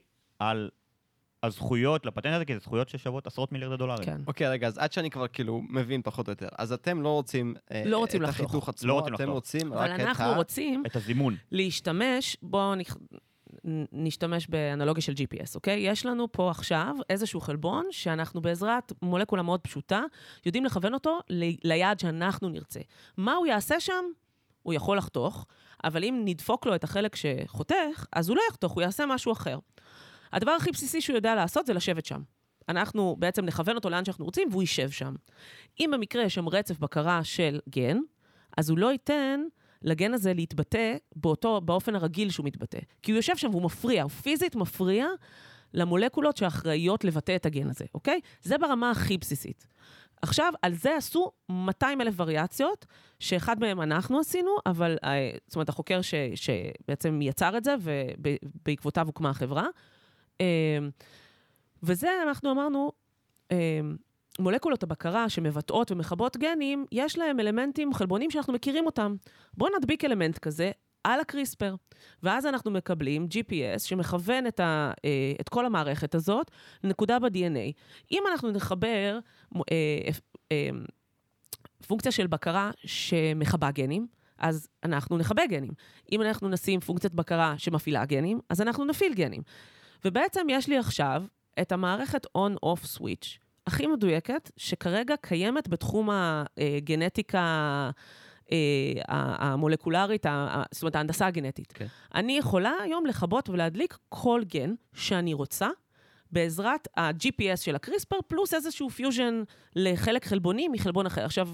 על 0.50 0.70
הזכויות 1.44 2.06
לפטנט 2.06 2.34
הזה, 2.34 2.46
כי 2.46 2.54
זה 2.54 2.60
זכויות 2.60 2.90
ששוות 2.90 3.28
עשרות 3.28 3.52
מיליארדי 3.52 3.78
דולרים. 3.78 4.06
כן. 4.06 4.22
אוקיי, 4.28 4.48
רגע, 4.50 4.68
אז 4.68 4.78
עד 4.78 4.92
שאני 4.92 5.10
כבר 5.10 5.28
כאילו 5.28 5.62
מבין 5.70 6.02
פחות 6.02 6.28
או 6.28 6.32
יותר, 6.32 6.48
אז 6.58 6.74
אתם 6.74 7.02
לא 7.02 7.10
רוצים 7.10 7.56
אה, 7.72 7.84
לא 7.86 7.98
רוצים 7.98 8.24
את 8.24 8.28
לחתוך. 8.30 8.46
החיתוך 8.46 8.70
עצמו, 8.70 8.88
לא 8.90 8.94
רוצים 8.94 9.14
אתם 9.14 9.24
לחתוך. 9.24 9.34
רוצים 9.36 9.74
אבל 9.74 9.92
רק 9.92 10.00
את 10.00 10.06
אנחנו 10.06 10.24
ה... 10.24 10.36
רוצים 10.36 10.84
את 10.86 10.96
הזימון. 10.96 11.36
להשתמש, 11.52 12.38
בואו 12.42 12.76
נכ... 12.76 12.96
נשתמש 13.92 14.48
באנלוגיה 14.48 15.02
של 15.02 15.12
GPS, 15.14 15.56
אוקיי? 15.56 15.80
יש 15.80 16.06
לנו 16.06 16.32
פה 16.32 16.52
עכשיו 16.52 16.96
איזשהו 17.10 17.40
חלבון 17.42 17.86
שאנחנו 17.92 18.42
בעזרת 18.42 18.94
מולקולה 19.02 19.42
מאוד 19.42 19.60
פשוטה, 19.62 20.02
יודעים 20.46 20.66
לכוון 20.66 20.94
אותו 20.94 21.20
ל- 21.30 21.68
ליעד 21.68 22.00
שאנחנו 22.00 22.50
נרצה. 22.50 22.80
מה 23.18 23.34
הוא 23.34 23.46
יעשה 23.48 23.80
שם? 23.80 24.06
הוא 24.64 24.74
יכול 24.74 24.98
לחתוך, 24.98 25.46
אבל 25.84 26.04
אם 26.04 26.22
נדפוק 26.26 26.66
לו 26.66 26.76
את 26.76 26.84
החלק 26.84 27.16
שחותך, 27.16 28.06
אז 28.14 28.30
הוא 28.30 28.38
לא 28.38 28.42
יחתוך, 28.50 28.72
הוא 28.72 28.82
יעשה 28.82 29.06
משהו 29.06 29.32
אחר. 29.32 29.60
הדבר 30.34 30.52
הכי 30.52 30.72
בסיסי 30.72 31.02
שהוא 31.02 31.16
יודע 31.16 31.36
לעשות 31.36 31.66
זה 31.66 31.74
לשבת 31.74 32.06
שם. 32.06 32.22
אנחנו 32.70 33.16
בעצם 33.20 33.46
נכוון 33.46 33.76
אותו 33.76 33.90
לאן 33.90 34.06
שאנחנו 34.06 34.26
רוצים, 34.26 34.48
והוא 34.52 34.62
יישב 34.62 34.90
שם. 34.90 35.16
אם 35.80 35.90
במקרה 35.94 36.24
יש 36.24 36.36
שם 36.36 36.50
רצף 36.50 36.80
בקרה 36.80 37.24
של 37.24 37.60
גן, 37.70 37.98
אז 38.58 38.70
הוא 38.70 38.78
לא 38.78 38.92
ייתן 38.92 39.42
לגן 39.82 40.14
הזה 40.14 40.34
להתבטא 40.34 40.98
באותו, 41.16 41.62
באופן 41.62 41.96
הרגיל 41.96 42.30
שהוא 42.30 42.46
מתבטא. 42.46 42.80
כי 43.02 43.12
הוא 43.12 43.18
יושב 43.18 43.38
שם 43.38 43.50
והוא 43.50 43.64
מפריע, 43.64 44.04
הוא 44.04 44.12
פיזית 44.12 44.56
מפריע 44.56 45.08
למולקולות 45.74 46.38
שאחראיות 46.38 47.04
לבטא 47.04 47.36
את 47.36 47.46
הגן 47.46 47.70
הזה, 47.70 47.86
אוקיי? 47.94 48.20
זה 48.42 48.58
ברמה 48.58 48.92
הכי 48.92 49.18
בסיסית. 49.18 49.68
עכשיו, 50.22 50.54
על 50.62 50.74
זה 50.74 50.96
עשו 50.96 51.32
200 51.50 52.02
אלף 52.02 52.14
וריאציות, 52.18 52.86
שאחד 53.20 53.60
מהם 53.60 53.82
אנחנו 53.82 54.20
עשינו, 54.20 54.52
אבל, 54.66 54.98
אה, 55.04 55.32
זאת 55.48 55.56
אומרת, 55.56 55.70
החוקר 55.70 56.02
ש, 56.02 56.14
שבעצם 56.36 57.20
יצר 57.22 57.58
את 57.58 57.64
זה, 57.64 57.76
ובעקבותיו 57.82 59.08
הוקמה 59.08 59.30
החברה. 59.30 59.68
אה, 60.44 60.88
וזה, 61.84 62.10
אנחנו 62.24 62.52
אמרנו, 62.52 62.92
אה, 63.52 63.82
מולקולות 64.40 64.84
הבקרה 64.84 65.30
שמבטאות 65.30 65.92
ומכבות 65.92 66.38
גנים, 66.38 66.86
יש 66.92 67.18
להם 67.18 67.40
אלמנטים 67.40 67.94
חלבונים 67.94 68.32
שאנחנו 68.32 68.54
מכירים 68.54 68.86
אותם. 68.86 69.16
בואו 69.54 69.78
נדביק 69.78 70.06
אלמנט 70.06 70.38
כזה 70.38 70.72
על 71.04 71.20
הקריספר, 71.20 71.76
ואז 72.24 72.46
אנחנו 72.46 72.72
מקבלים 72.72 73.28
GPS 73.32 73.80
שמכוון 73.80 74.48
את, 74.48 74.60
ה, 74.60 74.92
אה, 75.06 75.34
את 75.42 75.50
כל 75.50 75.66
המערכת 75.66 76.16
הזאת 76.16 76.52
לנקודה 76.84 77.20
ב-DNA. 77.20 77.74
אם 78.12 78.24
אנחנו 78.32 78.52
נחבר 78.52 79.20
אה, 79.56 79.62
אה, 80.52 80.70
פונקציה 81.88 82.12
של 82.12 82.28
בקרה 82.28 82.72
שמכבה 82.86 83.72
גנים, 83.72 84.08
אז 84.38 84.68
אנחנו 84.84 85.18
נכבה 85.18 85.46
גנים. 85.46 85.72
אם 86.12 86.22
אנחנו 86.22 86.50
נשים 86.50 86.80
פונקציית 86.80 87.14
בקרה 87.14 87.56
שמפעילה 87.58 88.06
גנים, 88.06 88.40
אז 88.50 88.62
אנחנו 88.62 88.86
נפעיל 88.86 89.14
גנים. 89.14 89.42
ובעצם 90.06 90.48
יש 90.50 90.68
לי 90.68 90.78
עכשיו 90.78 91.24
את 91.62 91.72
המערכת 91.72 92.26
on-off 92.26 92.98
switch 92.98 93.44
הכי 93.68 93.88
מדויקת, 93.88 94.52
שכרגע 94.58 95.16
קיימת 95.22 95.68
בתחום 95.68 96.10
הגנטיקה 96.12 97.42
אה, 98.52 98.58
המולקולרית, 99.10 100.26
זאת 100.72 100.82
אומרת, 100.84 100.96
ההנדסה 100.96 101.28
הגנטית. 101.28 101.72
כן. 101.72 101.86
אני 102.16 102.38
יכולה 102.38 102.74
היום 102.84 103.06
לכבות 103.06 103.50
ולהדליק 103.50 103.98
כל 104.10 104.42
גן 104.46 104.74
שאני 104.94 105.34
רוצה, 105.34 105.70
בעזרת 106.32 106.88
ה-GPS 106.98 107.58
של 107.58 107.76
הקריספר, 107.76 108.16
פלוס 108.28 108.54
איזשהו 108.54 108.90
פיוז'ן 108.90 109.44
לחלק 109.76 110.26
חלבוני 110.26 110.68
מחלבון 110.68 111.06
אחר. 111.06 111.26
עכשיו, 111.26 111.50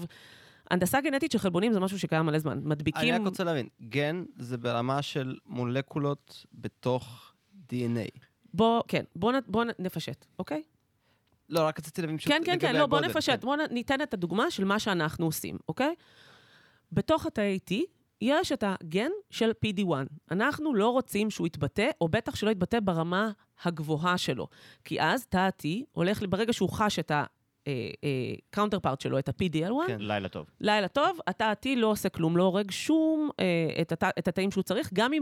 הנדסה 0.70 1.00
גנטית 1.00 1.32
של 1.32 1.38
חלבונים 1.38 1.72
זה 1.72 1.80
משהו 1.80 1.98
שקיים 1.98 2.26
מלא 2.26 2.38
זמן. 2.38 2.60
מדביקים... 2.62 3.00
אני 3.00 3.12
רק 3.12 3.26
רוצה 3.26 3.44
להבין, 3.44 3.68
גן 3.82 4.24
זה 4.38 4.58
ברמה 4.58 5.02
של 5.02 5.36
מולקולות 5.46 6.46
בתוך 6.52 7.32
DNA. 7.72 8.29
בוא, 8.54 8.82
כן, 8.88 9.04
בוא, 9.16 9.32
בוא 9.46 9.64
נפשט, 9.78 10.26
אוקיי? 10.38 10.62
לא, 11.48 11.60
רק 11.60 11.78
רציתי 11.78 12.02
להבין 12.02 12.18
פשוט 12.18 12.32
כן, 12.32 12.42
כן, 12.44 12.58
כן, 12.60 12.76
לא, 12.76 12.86
בוא 12.86 13.00
נפשט, 13.00 13.32
כן. 13.32 13.46
בוא 13.46 13.56
ניתן 13.70 14.02
את 14.02 14.14
הדוגמה 14.14 14.50
של 14.50 14.64
מה 14.64 14.78
שאנחנו 14.78 15.26
עושים, 15.26 15.58
אוקיי? 15.68 15.94
בתוך 16.92 17.26
התאי 17.26 17.58
T 17.70 17.74
יש 18.20 18.52
את 18.52 18.64
הגן 18.66 19.10
של 19.30 19.50
PD1. 19.66 19.90
אנחנו 20.30 20.74
לא 20.74 20.88
רוצים 20.88 21.30
שהוא 21.30 21.46
יתבטא, 21.46 21.88
או 22.00 22.08
בטח 22.08 22.34
שלא 22.34 22.50
יתבטא 22.50 22.80
ברמה 22.80 23.30
הגבוהה 23.64 24.18
שלו. 24.18 24.48
כי 24.84 25.00
אז 25.00 25.26
תא 25.26 25.36
ה-T 25.36 25.64
הולך, 25.92 26.22
ברגע 26.28 26.52
שהוא 26.52 26.68
חש 26.68 26.98
את 26.98 27.12
ה-counterpart 27.66 29.02
שלו, 29.02 29.18
את 29.18 29.28
ה-PDL1, 29.28 29.86
כן. 29.86 29.96
לילה 30.00 30.28
טוב. 30.28 30.46
לילה 30.60 30.88
טוב, 30.88 31.18
התא 31.26 31.44
ה-T 31.44 31.68
לא 31.76 31.86
עושה 31.86 32.08
כלום, 32.08 32.36
לא 32.36 32.42
הורג 32.42 32.70
שום, 32.70 33.30
אה, 33.40 33.44
את, 33.80 33.92
התא, 33.92 34.10
את 34.18 34.28
התאים 34.28 34.50
שהוא 34.50 34.62
צריך, 34.62 34.90
גם 34.92 35.12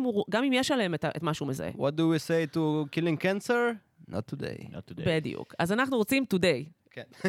אם, 0.45 0.53
יש 0.53 0.71
עליהם 0.71 0.95
את 0.95 1.23
מה 1.23 1.35
שהוא 1.35 1.49
מזהה. 1.49 1.71
What 1.71 1.93
do 1.97 2.01
we 2.01 2.19
say 2.29 2.55
to 2.55 2.59
killing 2.93 3.23
cancer? 3.25 3.89
Not 4.11 4.35
today. 4.35 4.69
Not 4.71 4.91
today. 4.91 5.03
בדיוק. 5.07 5.55
אז 5.59 5.73
אנחנו 5.73 5.97
רוצים 5.97 6.25
today. 6.35 6.71
כן. 7.23 7.29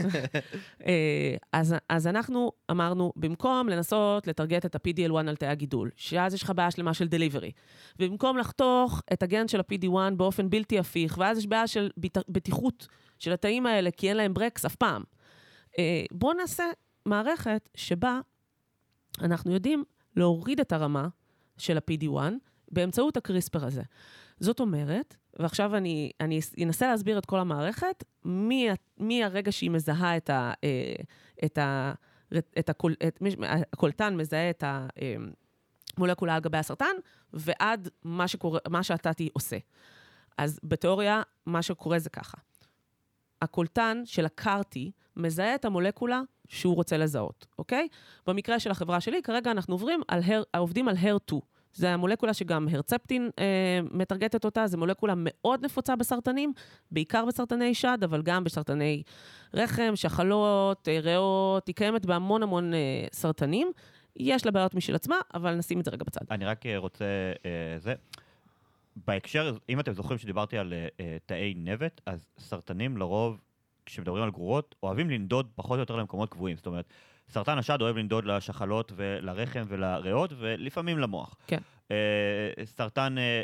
אה, 0.87 1.35
אז, 1.53 1.75
אז 1.89 2.07
אנחנו 2.07 2.51
אמרנו, 2.71 3.13
במקום 3.15 3.69
לנסות 3.69 4.27
לטרגט 4.27 4.65
את 4.65 4.75
ה-PDL1 4.75 5.29
על 5.29 5.35
תאי 5.35 5.47
הגידול, 5.47 5.89
שאז 5.95 6.33
יש 6.33 6.43
לך 6.43 6.51
בעיה 6.55 6.71
שלמה 6.71 6.93
של 6.93 7.07
דליברי, 7.07 7.51
ובמקום 7.99 8.37
לחתוך 8.37 9.01
את 9.13 9.23
הגן 9.23 9.47
של 9.47 9.59
ה-PD1 9.59 10.13
באופן 10.17 10.49
בלתי 10.49 10.79
הפיך, 10.79 11.17
ואז 11.17 11.37
יש 11.37 11.47
בעיה 11.47 11.67
של 11.67 11.89
בט- 11.97 12.29
בטיחות 12.29 12.87
של 13.19 13.33
התאים 13.33 13.65
האלה, 13.65 13.91
כי 13.91 14.09
אין 14.09 14.17
להם 14.17 14.33
ברקס 14.33 14.65
אף 14.65 14.75
פעם. 14.75 15.03
אה, 15.79 16.03
בואו 16.11 16.33
נעשה 16.33 16.63
מערכת 17.05 17.69
שבה 17.75 18.19
אנחנו 19.21 19.53
יודעים 19.53 19.83
להוריד 20.15 20.59
את 20.59 20.71
הרמה 20.71 21.07
של 21.57 21.77
ה-PD1 21.77 22.17
באמצעות 22.71 23.17
הקריספר 23.17 23.65
הזה. 23.65 23.81
זאת 24.39 24.59
אומרת, 24.59 25.15
ועכשיו 25.39 25.75
אני, 25.75 26.11
אני 26.21 26.39
אנסה 26.63 26.87
להסביר 26.87 27.17
את 27.17 27.25
כל 27.25 27.39
המערכת, 27.39 28.03
מהרגע 28.97 29.51
שהיא 29.51 29.71
מזהה 29.71 30.17
את 30.17 30.29
ה... 30.29 30.53
אה, 30.63 30.95
את 31.45 31.57
ה 31.57 31.93
את 32.59 32.69
הקול, 32.69 32.95
את, 33.07 33.19
הקולטן 33.73 34.17
מזהה 34.17 34.49
את 34.49 34.63
המולקולה 35.97 36.35
על 36.35 36.41
גבי 36.41 36.57
הסרטן, 36.57 36.95
ועד 37.33 37.89
מה, 38.03 38.27
שקורה, 38.27 38.59
מה 38.69 38.83
שהתתי 38.83 39.29
עושה. 39.33 39.57
אז 40.37 40.59
בתיאוריה, 40.63 41.21
מה 41.45 41.61
שקורה 41.61 41.99
זה 41.99 42.09
ככה. 42.09 42.37
הקולטן 43.41 44.01
של 44.05 44.25
הקארטי 44.25 44.91
מזהה 45.15 45.55
את 45.55 45.65
המולקולה 45.65 46.21
שהוא 46.47 46.75
רוצה 46.75 46.97
לזהות, 46.97 47.45
אוקיי? 47.59 47.87
במקרה 48.27 48.59
של 48.59 48.71
החברה 48.71 49.01
שלי, 49.01 49.21
כרגע 49.21 49.51
אנחנו 49.51 49.73
עוברים 49.73 50.01
על 50.07 50.21
הר, 50.25 50.43
עובדים 50.57 50.87
על 50.87 50.95
הר 50.99 51.17
2. 51.27 51.41
זה 51.73 51.93
המולקולה 51.93 52.33
שגם 52.33 52.67
הרצפטין 52.71 53.29
אה, 53.39 53.79
מטרגטת 53.91 54.45
אותה, 54.45 54.67
זו 54.67 54.77
מולקולה 54.77 55.13
מאוד 55.17 55.65
נפוצה 55.65 55.95
בסרטנים, 55.95 56.53
בעיקר 56.91 57.25
בסרטני 57.25 57.73
שד, 57.73 57.97
אבל 58.03 58.21
גם 58.21 58.43
בסרטני 58.43 59.03
רחם, 59.53 59.91
שחלות, 59.95 60.87
אה, 60.87 60.99
ריאות, 60.99 61.67
היא 61.67 61.75
קיימת 61.75 62.05
בהמון 62.05 62.43
המון 62.43 62.73
אה, 62.73 63.05
סרטנים. 63.11 63.71
יש 64.15 64.45
לה 64.45 64.51
בעיות 64.51 64.75
משל 64.75 64.95
עצמה, 64.95 65.15
אבל 65.33 65.55
נשים 65.55 65.79
את 65.79 65.85
זה 65.85 65.91
רגע 65.91 66.03
בצד. 66.07 66.21
אני 66.31 66.45
רק 66.45 66.65
אה, 66.65 66.77
רוצה, 66.77 67.05
אה, 67.45 67.79
זה, 67.79 67.93
בהקשר, 69.07 69.57
אם 69.69 69.79
אתם 69.79 69.93
זוכרים 69.93 70.17
שדיברתי 70.17 70.57
על 70.57 70.73
אה, 70.73 70.87
אה, 70.99 71.17
תאי 71.25 71.53
נבט, 71.57 72.01
אז 72.05 72.27
סרטנים 72.39 72.97
לרוב, 72.97 73.41
כשמדברים 73.85 74.23
על 74.23 74.31
גרורות, 74.31 74.75
אוהבים 74.83 75.09
לנדוד 75.09 75.47
פחות 75.55 75.75
או 75.75 75.79
יותר 75.79 75.95
למקומות 75.95 76.29
קבועים. 76.29 76.57
זאת 76.57 76.65
אומרת, 76.65 76.85
סרטן 77.29 77.57
השד 77.57 77.81
אוהב 77.81 77.97
לנדוד 77.97 78.25
לשחלות 78.25 78.91
ולרחם 78.95 79.63
ולריאות, 79.67 80.33
ולפעמים 80.39 80.99
למוח. 80.99 81.35
כן. 81.47 81.57
אה, 81.91 81.95
סרטן 82.65 83.15
אה, 83.17 83.41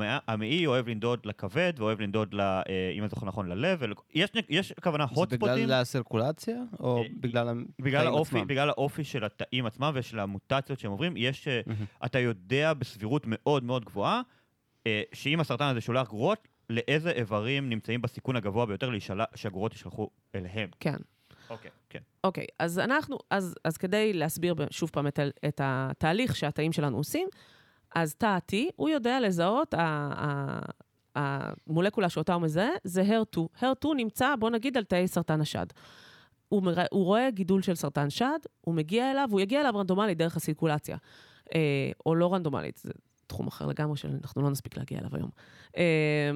אה, 0.00 0.18
המעי- 0.28 0.66
אוהב 0.66 0.88
לנדוד 0.88 1.26
לכבד, 1.26 1.72
ואוהב 1.76 2.00
לנדוד, 2.00 2.34
ל, 2.34 2.40
אה, 2.40 2.62
אם 2.94 3.00
אני 3.02 3.08
זוכר 3.08 3.26
נכון, 3.26 3.48
ללב. 3.48 3.78
ול... 3.80 3.94
יש, 4.14 4.30
יש 4.48 4.72
כוונה 4.82 5.06
זה 5.06 5.20
hot 5.20 5.26
בגלל 5.26 5.48
ספוטים. 5.48 5.70
הסירקולציה, 5.70 6.56
או 6.80 6.98
אה, 7.02 7.08
בגלל 7.20 7.64
בגלל 7.78 8.00
התאים 8.00 8.14
האופי, 8.14 8.36
עצמם? 8.36 8.46
בגלל 8.46 8.68
האופי 8.68 9.04
של 9.04 9.24
התאים 9.24 9.66
עצמם 9.66 9.90
ושל 9.94 10.18
המוטציות 10.18 10.78
שהם 10.78 10.90
עוברים, 10.90 11.14
יש, 11.16 11.48
אה, 11.48 11.60
מהמם. 11.66 11.84
אתה 12.04 12.18
יודע 12.18 12.74
בסבירות 12.74 13.22
מאוד 13.26 13.64
מאוד 13.64 13.84
גבוהה, 13.84 14.20
אה, 14.86 15.02
שאם 15.12 15.40
הסרטן 15.40 15.64
הזה 15.64 15.80
שולח 15.80 16.08
גרורות, 16.08 16.48
לאיזה 16.70 17.10
איברים 17.10 17.68
נמצאים 17.70 18.02
בסיכון 18.02 18.36
הגבוה 18.36 18.66
ביותר 18.66 18.90
להישלח, 18.90 19.26
שהגרורות 19.34 19.74
ישלחו 19.74 20.10
אליהם. 20.34 20.68
כן. 20.80 20.96
אוקיי, 21.50 21.70
כן. 21.90 21.98
אוקיי, 22.24 22.46
אז 22.58 22.78
אנחנו, 22.78 23.18
אז, 23.30 23.54
אז 23.64 23.76
כדי 23.76 24.12
להסביר 24.12 24.54
שוב 24.70 24.90
פעם 24.92 25.06
את, 25.06 25.20
את 25.48 25.60
התהליך 25.64 26.36
שהתאים 26.36 26.72
שלנו 26.72 26.96
עושים, 26.96 27.28
אז 27.94 28.14
תא 28.14 28.38
T, 28.52 28.54
הוא 28.76 28.88
יודע 28.88 29.20
לזהות, 29.20 29.74
המולקולה 31.14 32.08
שאותה 32.08 32.34
הוא 32.34 32.42
מזהה, 32.42 32.70
זה 32.84 33.02
HER2. 33.02 33.62
HER2 33.62 33.88
נמצא, 33.96 34.34
בוא 34.38 34.50
נגיד, 34.50 34.76
על 34.76 34.84
תאי 34.84 35.08
סרטן 35.08 35.40
השד. 35.40 35.66
הוא, 36.48 36.62
מרא, 36.62 36.84
הוא 36.90 37.04
רואה 37.04 37.30
גידול 37.30 37.62
של 37.62 37.74
סרטן 37.74 38.10
שד, 38.10 38.38
הוא 38.60 38.74
מגיע 38.74 39.10
אליו, 39.10 39.28
הוא 39.30 39.40
יגיע 39.40 39.60
אליו 39.60 39.76
רנדומלית 39.76 40.18
דרך 40.18 40.36
הסירקולציה. 40.36 40.96
אה, 41.54 41.90
או 42.06 42.14
לא 42.14 42.34
רנדומלית, 42.34 42.76
זה 42.76 42.92
תחום 43.26 43.46
אחר 43.46 43.66
לגמרי 43.66 43.96
שאנחנו 43.96 44.42
לא 44.42 44.50
נספיק 44.50 44.76
להגיע 44.76 44.98
אליו 44.98 45.10
היום. 45.16 45.30
אה, 45.76 46.30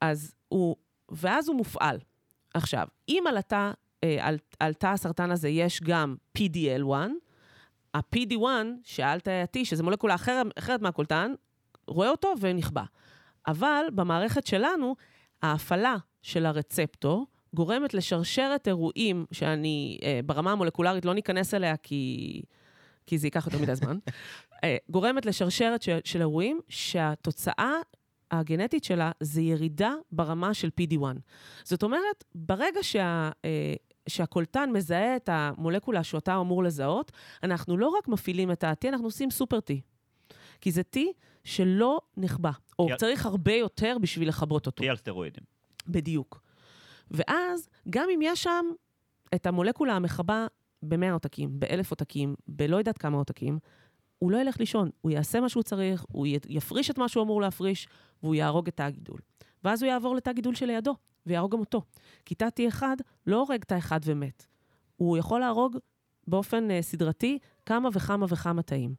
אז 0.00 0.34
הוא, 0.48 0.76
ואז 1.08 1.48
הוא 1.48 1.56
מופעל. 1.56 1.98
עכשיו, 2.54 2.86
אם 3.08 3.24
על 3.28 3.36
התא 3.36 3.70
על, 4.20 4.38
על 4.60 4.74
תא 4.74 4.86
הסרטן 4.86 5.30
הזה 5.30 5.48
יש 5.48 5.80
גם 5.82 6.16
PDL1, 6.38 6.92
ה-PD1, 7.94 8.44
שעל 8.84 9.20
תאי 9.20 9.32
ה-T, 9.32 9.64
שזה 9.64 9.82
מולקולה 9.82 10.14
אחרת, 10.14 10.46
אחרת 10.58 10.82
מהקולטן, 10.82 11.34
רואה 11.86 12.10
אותו 12.10 12.34
ונכבה. 12.40 12.84
אבל 13.46 13.84
במערכת 13.94 14.46
שלנו, 14.46 14.96
ההפעלה 15.42 15.96
של 16.22 16.46
הרצפטור 16.46 17.26
גורמת 17.54 17.94
לשרשרת 17.94 18.68
אירועים 18.68 19.26
שאני 19.32 19.98
אה, 20.02 20.20
ברמה 20.26 20.52
המולקולרית 20.52 21.04
לא 21.04 21.14
ניכנס 21.14 21.54
אליה 21.54 21.76
כי, 21.76 22.42
כי 23.06 23.18
זה 23.18 23.26
ייקח 23.26 23.46
יותר 23.46 23.58
מדי 23.58 23.74
זמן, 23.74 23.98
אה, 24.64 24.76
גורמת 24.88 25.26
לשרשרת 25.26 25.82
של, 25.82 25.98
של 26.04 26.20
אירועים 26.20 26.60
שהתוצאה 26.68 27.72
הגנטית 28.30 28.84
שלה 28.84 29.10
זה 29.20 29.42
ירידה 29.42 29.94
ברמה 30.12 30.54
של 30.54 30.70
PD1. 30.80 31.02
זאת 31.64 31.82
אומרת, 31.82 32.24
ברגע 32.34 32.82
שה, 32.82 33.30
אה, 33.44 33.74
שהקולטן 34.08 34.70
מזהה 34.72 35.16
את 35.16 35.28
המולקולה 35.32 36.04
שאותה 36.04 36.34
הוא 36.34 36.42
אמור 36.42 36.62
לזהות, 36.64 37.12
אנחנו 37.42 37.76
לא 37.76 37.88
רק 37.88 38.08
מפעילים 38.08 38.52
את 38.52 38.64
ה-T, 38.64 38.88
אנחנו 38.88 39.06
עושים 39.06 39.30
סופר 39.30 39.58
T. 39.58 39.72
כי 40.60 40.70
זה 40.72 40.82
T 40.96 40.98
שלא 41.44 42.00
נחבא, 42.16 42.50
או 42.78 42.88
כי- 42.88 42.96
צריך 42.96 43.26
הרבה 43.26 43.52
יותר 43.52 43.96
בשביל 44.00 44.28
לכבות 44.28 44.66
אותו. 44.66 44.76
תהיה 44.76 44.90
על 44.90 44.96
סטרואידים. 44.96 45.44
בדיוק. 45.88 46.42
ואז, 47.10 47.68
גם 47.90 48.08
אם 48.14 48.20
יש 48.22 48.42
שם 48.42 48.64
את 49.34 49.46
המולקולה 49.46 49.92
המכבה 49.96 50.46
ב-100 50.82 51.12
עותקים, 51.12 51.60
באלף 51.60 51.90
עותקים, 51.90 52.34
בלא 52.48 52.76
יודעת 52.76 52.98
כמה 52.98 53.16
עותקים, 53.16 53.58
הוא 54.18 54.30
לא 54.30 54.38
ילך 54.38 54.60
לישון, 54.60 54.90
הוא 55.00 55.10
יעשה 55.10 55.40
מה 55.40 55.48
שהוא 55.48 55.62
צריך, 55.62 56.04
הוא 56.12 56.26
יפריש 56.48 56.90
את 56.90 56.98
מה 56.98 57.08
שהוא 57.08 57.22
אמור 57.24 57.40
להפריש, 57.40 57.88
והוא 58.22 58.34
יהרוג 58.34 58.68
את 58.68 58.76
תא 58.76 58.82
הגידול. 58.82 59.18
ואז 59.66 59.82
הוא 59.82 59.90
יעבור 59.90 60.16
לתא 60.16 60.32
גידול 60.32 60.54
שלידו, 60.54 60.94
ויהרוג 61.26 61.52
גם 61.52 61.60
אותו. 61.60 61.82
כי 62.24 62.34
תא 62.34 62.48
T1 62.60 62.82
לא 63.26 63.36
הורג 63.36 63.64
תא 63.64 63.78
אחד 63.78 64.00
ומת. 64.04 64.46
הוא 64.96 65.16
יכול 65.16 65.40
להרוג 65.40 65.76
באופן 66.26 66.68
uh, 66.70 66.82
סדרתי 66.82 67.38
כמה 67.66 67.88
וכמה 67.92 68.26
וכמה 68.28 68.62
תאים. 68.62 68.94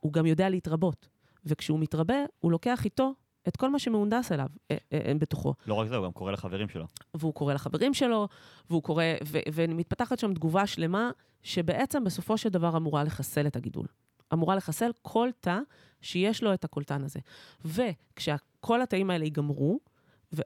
הוא 0.00 0.12
גם 0.12 0.26
יודע 0.26 0.48
להתרבות, 0.48 1.08
וכשהוא 1.44 1.78
מתרבה, 1.78 2.14
הוא 2.38 2.52
לוקח 2.52 2.84
איתו 2.84 3.14
את 3.48 3.56
כל 3.56 3.70
מה 3.70 3.78
שמהונדס 3.78 4.32
אליו, 4.32 4.46
אה, 4.70 4.76
אה, 4.92 4.98
אה, 5.06 5.14
בתוכו. 5.18 5.54
לא 5.66 5.74
רק 5.74 5.88
זה, 5.88 5.96
הוא 5.96 6.04
גם 6.04 6.12
קורא 6.12 6.32
לחברים 6.32 6.68
שלו. 6.68 6.86
והוא 7.14 7.34
קורא 7.34 7.54
לחברים 7.54 7.94
שלו, 7.94 8.28
והוא 8.70 8.82
קורא, 8.82 9.04
ו- 9.26 9.38
ומתפתחת 9.52 10.18
שם 10.18 10.34
תגובה 10.34 10.66
שלמה, 10.66 11.10
שבעצם 11.42 12.04
בסופו 12.04 12.38
של 12.38 12.48
דבר 12.48 12.76
אמורה 12.76 13.04
לחסל 13.04 13.46
את 13.46 13.56
הגידול. 13.56 13.86
אמורה 14.32 14.56
לחסל 14.56 14.90
כל 15.02 15.28
תא 15.40 15.58
שיש 16.00 16.42
לו 16.42 16.54
את 16.54 16.64
הקולטן 16.64 17.04
הזה. 17.04 17.20
וכשכל 17.64 18.82
התאים 18.82 19.10
האלה 19.10 19.24
ייגמרו, 19.24 19.80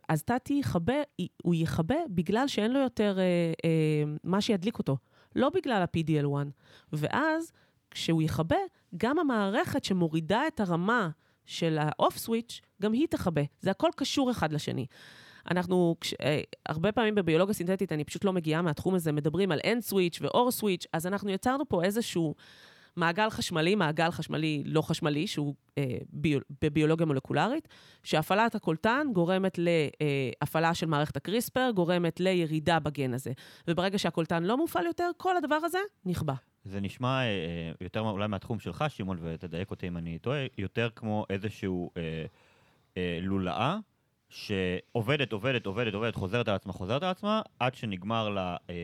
אז 0.08 0.22
תא 0.22 0.36
T 0.48 0.52
יכבה, 0.52 0.94
הוא 1.42 1.54
יכבה 1.54 1.94
בגלל 2.08 2.48
שאין 2.48 2.72
לו 2.72 2.80
יותר 2.80 3.18
אה, 3.18 3.24
אה, 3.64 4.04
מה 4.24 4.40
שידליק 4.40 4.78
אותו, 4.78 4.96
לא 5.36 5.50
בגלל 5.54 5.82
ה-PDL1. 5.82 6.46
ואז, 6.92 7.52
כשהוא 7.90 8.22
יכבה, 8.22 8.56
גם 8.96 9.18
המערכת 9.18 9.84
שמורידה 9.84 10.46
את 10.46 10.60
הרמה 10.60 11.10
של 11.46 11.78
ה-off 11.78 12.26
switch, 12.26 12.60
גם 12.82 12.92
היא 12.92 13.06
תכבה. 13.10 13.42
זה 13.60 13.70
הכל 13.70 13.90
קשור 13.96 14.30
אחד 14.30 14.52
לשני. 14.52 14.86
אנחנו, 15.50 15.96
כש, 16.00 16.14
אה, 16.14 16.40
הרבה 16.66 16.92
פעמים 16.92 17.14
בביולוגיה 17.14 17.54
סינתטית, 17.54 17.92
אני 17.92 18.04
פשוט 18.04 18.24
לא 18.24 18.32
מגיעה 18.32 18.62
מהתחום 18.62 18.94
הזה, 18.94 19.12
מדברים 19.12 19.52
על 19.52 19.60
end 19.64 19.90
switch 19.90 20.18
ו-or 20.20 20.60
switch, 20.60 20.86
אז 20.92 21.06
אנחנו 21.06 21.30
יצרנו 21.30 21.68
פה 21.68 21.84
איזשהו 21.84 22.34
מעגל 22.98 23.30
חשמלי, 23.30 23.74
מעגל 23.74 24.10
חשמלי 24.10 24.62
לא 24.66 24.82
חשמלי, 24.82 25.26
שהוא 25.26 25.54
אה, 25.78 25.84
ביו, 26.12 26.40
בביולוגיה 26.62 27.06
מולקולרית, 27.06 27.68
שהפעלת 28.02 28.54
הקולטן 28.54 29.06
גורמת 29.12 29.58
להפעלה 29.58 30.74
של 30.74 30.86
מערכת 30.86 31.16
הקריספר, 31.16 31.70
גורמת 31.74 32.20
לירידה 32.20 32.78
בגן 32.78 33.14
הזה. 33.14 33.32
וברגע 33.68 33.98
שהקולטן 33.98 34.44
לא 34.44 34.56
מופעל 34.56 34.86
יותר, 34.86 35.10
כל 35.16 35.36
הדבר 35.36 35.58
הזה 35.64 35.78
נכבה. 36.04 36.34
זה 36.64 36.80
נשמע 36.80 37.20
אה, 37.20 37.24
אה, 37.24 37.72
יותר 37.80 38.00
אולי 38.00 38.28
מהתחום 38.28 38.58
שלך, 38.58 38.84
שמעון, 38.88 39.18
ותדייק 39.22 39.70
אותי 39.70 39.88
אם 39.88 39.96
אני 39.96 40.18
טועה, 40.18 40.46
יותר 40.58 40.88
כמו 40.96 41.26
איזשהו 41.30 41.90
אה, 41.96 42.24
אה, 42.96 43.18
לולאה 43.22 43.78
שעובדת, 44.28 45.32
עובדת, 45.32 45.66
עובדת, 45.66 45.94
עובדת, 45.94 46.14
חוזרת 46.14 46.48
על 46.48 46.54
עצמה, 46.54 46.72
חוזרת 46.72 47.02
על 47.02 47.10
עצמה, 47.10 47.42
עד 47.58 47.74
שנגמר 47.74 48.28
לה 48.28 48.56
אה, 48.70 48.74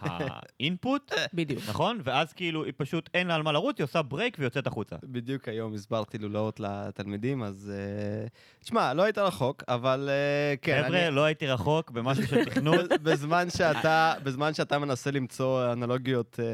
האינפוט, 0.00 1.12
בדיוק. 1.34 1.62
נכון? 1.68 2.00
ואז 2.04 2.32
כאילו 2.32 2.64
היא 2.64 2.72
פשוט 2.76 3.10
אין 3.14 3.26
לה 3.26 3.34
על 3.34 3.42
מה 3.42 3.52
לרוץ, 3.52 3.76
היא 3.78 3.84
עושה 3.84 4.02
ברייק 4.02 4.36
ויוצאת 4.40 4.66
החוצה. 4.66 4.96
בדיוק 5.04 5.48
היום 5.48 5.74
הסברתי 5.74 6.18
לולאות 6.18 6.60
לתלמידים, 6.60 7.42
אז... 7.42 7.72
אה, 7.74 8.26
תשמע, 8.60 8.94
לא 8.94 9.02
היית 9.02 9.18
רחוק, 9.18 9.62
אבל 9.68 10.08
אה, 10.12 10.54
כן. 10.62 10.82
חבר'ה, 10.86 11.06
אני- 11.06 11.14
לא 11.16 11.24
הייתי 11.24 11.46
רחוק 11.46 11.90
במשהו 11.90 12.26
של 12.26 12.44
תכנות. 12.44 12.80
בזמן 13.02 13.50
שאתה, 13.50 14.14
בזמן 14.22 14.54
שאתה 14.54 14.78
מנסה 14.78 15.10
למצוא 15.10 15.72
אנלוגיות 15.72 16.40
אה, 16.42 16.44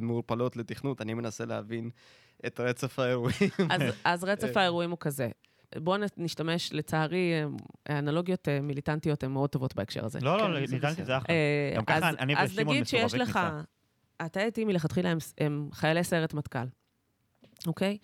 מעורפלות 0.00 0.56
לתכנות, 0.56 1.00
אני 1.00 1.14
מנסה 1.14 1.44
להבין 1.44 1.90
את 2.46 2.60
רצף 2.60 2.98
האירועים. 2.98 3.50
אז, 3.70 3.82
אז 4.04 4.24
רצף 4.24 4.56
האירועים 4.56 4.90
הוא 4.90 4.98
כזה. 5.00 5.28
בואו 5.82 6.00
נשתמש, 6.16 6.72
לצערי, 6.72 7.32
אה, 7.88 7.98
אנלוגיות 7.98 8.48
אה, 8.48 8.60
מיליטנטיות 8.60 9.22
הן 9.24 9.30
מאוד 9.30 9.50
טובות 9.50 9.74
בהקשר 9.74 10.04
הזה. 10.04 10.18
לא, 10.22 10.36
כן, 10.40 10.50
לא, 10.50 10.60
ניתנתי 10.60 10.76
בסדר. 10.76 11.00
את 11.02 11.06
זה 11.06 11.16
אחלה. 11.16 11.34
אה, 11.34 11.72
גם 11.76 11.84
ככה 11.84 12.08
אז- 12.08 12.14
אני 12.18 12.36
אז 12.36 12.50
ושמעון 12.52 12.68
נגיד 12.74 12.86
שיש 12.86 13.04
מסורבי 13.04 13.18
לך... 13.18 13.32
כניסה. 13.32 13.60
התאי 14.20 14.42
עטים 14.42 14.68
מלכתחילה 14.68 15.10
הם, 15.10 15.18
הם 15.38 15.68
חיילי 15.72 16.04
סיירת 16.04 16.34
מטכ"ל, 16.34 16.66
אוקיי? 17.66 17.98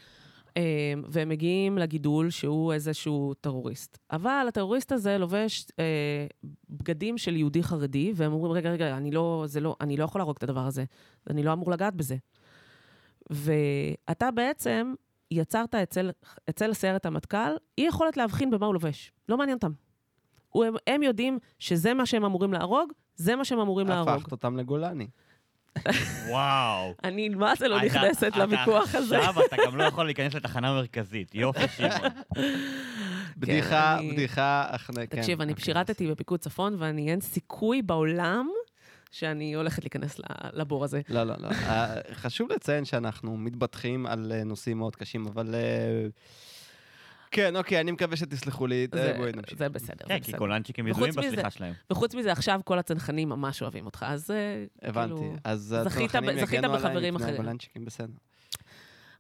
אה, 0.57 0.63
והם 1.09 1.29
מגיעים 1.29 1.79
לגידול 1.79 2.31
שהוא 2.31 2.73
איזשהו 2.73 3.35
טרוריסט. 3.41 3.99
אבל 4.11 4.45
הטרוריסט 4.49 4.93
הזה 4.93 5.19
לובש 5.19 5.67
אה, 5.79 6.27
בגדים 6.71 7.19
של 7.19 7.37
יהודי 7.37 7.63
חרדי, 7.63 8.13
והם 8.15 8.33
אומרים, 8.33 8.53
רגע, 8.53 8.71
רגע, 8.71 8.97
אני 8.97 9.11
לא, 9.11 9.45
זה 9.47 9.61
לא, 9.61 9.77
אני 9.81 9.97
לא 9.97 10.05
יכול 10.05 10.21
להרוג 10.21 10.37
את 10.37 10.43
הדבר 10.43 10.67
הזה, 10.67 10.85
אני 11.31 11.43
לא 11.43 11.53
אמור 11.53 11.71
לגעת 11.71 11.95
בזה. 11.95 12.17
ואתה 13.31 14.31
בעצם 14.31 14.95
יצרת 15.31 15.75
אצל, 15.75 16.11
אצל 16.51 16.73
סיירת 16.75 17.07
המטכ"ל 17.07 17.39
אי 17.79 17.85
יכולת 17.85 18.17
להבחין 18.17 18.51
במה 18.51 18.67
הוא 18.67 18.75
לובש. 18.75 19.13
לא 19.29 19.37
מעניין 19.39 19.57
אותם. 19.57 19.73
הוא- 20.49 20.65
הם, 20.65 20.75
הם 20.87 21.03
יודעים 21.03 21.39
שזה 21.59 21.95
מה 21.95 22.07
שהם 22.07 22.25
אמורים 22.25 22.53
להרוג, 22.53 22.93
זה 23.17 23.37
מה 23.37 23.45
שהם 23.45 23.59
אמורים 23.61 23.87
להרוג. 23.89 24.09
הפכת 24.09 24.33
אותם 24.33 24.57
לגולני. 24.57 25.07
וואו. 26.31 26.95
אני 27.05 27.29
מה 27.29 27.53
זה 27.59 27.69
לא 27.69 27.83
נכנסת 27.83 28.37
לוויכוח 28.37 28.95
הזה. 28.95 29.19
עכשיו 29.19 29.35
אתה 29.47 29.57
גם 29.67 29.77
לא 29.77 29.85
יכול 29.85 30.05
להיכנס 30.05 30.35
לתחנה 30.35 30.73
מרכזית. 30.73 31.35
יופי, 31.35 31.69
שמעון. 31.77 32.11
בדיחה, 33.37 33.99
אני- 33.99 34.13
בדיחה, 34.13 34.67
אך... 34.69 34.91
כן, 34.95 35.07
תקשיב, 35.07 35.41
אני 35.41 35.53
אוקיי. 35.53 35.65
שירתתי 35.65 36.07
בפיקוד 36.11 36.41
צפון, 36.41 36.77
ואני 36.79 37.11
אין 37.11 37.21
סיכוי 37.21 37.83
בעולם 37.83 38.49
שאני 39.11 39.55
הולכת 39.55 39.83
להיכנס 39.83 40.19
ל- 40.19 40.23
לבור 40.53 40.85
הזה. 40.85 41.01
לא, 41.09 41.25
לא, 41.25 41.35
לא. 41.39 41.49
אה, 41.49 41.97
חשוב 42.15 42.53
לציין 42.53 42.85
שאנחנו 42.85 43.37
מתבטחים 43.37 44.07
על 44.07 44.33
אה, 44.35 44.45
נושאים 44.45 44.79
מאוד 44.79 44.97
קשים, 44.97 45.27
אבל... 45.27 45.55
אה, 45.55 46.07
כן, 47.31 47.57
אוקיי, 47.57 47.81
אני 47.81 47.91
מקווה 47.91 48.17
שתסלחו 48.17 48.67
לי. 48.67 48.87
זה- 48.95 49.15
בואי 49.17 49.33
נמשיך. 49.33 49.59
זה 49.59 49.69
בסדר, 49.69 50.05
כן, 50.09 50.19
כי 50.21 50.33
וחוץ 50.91 51.07
ידועים 51.09 51.13
בסליחה 51.17 51.51
שלהם. 51.51 51.75
וחוץ 51.91 52.15
מזה, 52.15 52.33
עכשיו 52.33 52.61
כל 52.65 52.79
הצנחנים 52.79 53.29
ממש 53.29 53.63
אוהבים 53.63 53.87
אותך, 53.87 54.05
אז 54.09 54.31
אה, 54.31 54.65
הבנתי. 54.89 55.15
כאילו... 55.15 55.35
אז 55.45 55.73
הצנחנים 55.87 56.39
יגנו 56.39 56.75
עליי 56.75 57.11
מפני 57.11 57.25
אחרים. 57.25 57.35
הגולנצ'יקים, 57.41 57.85
בסדר. 57.85 58.13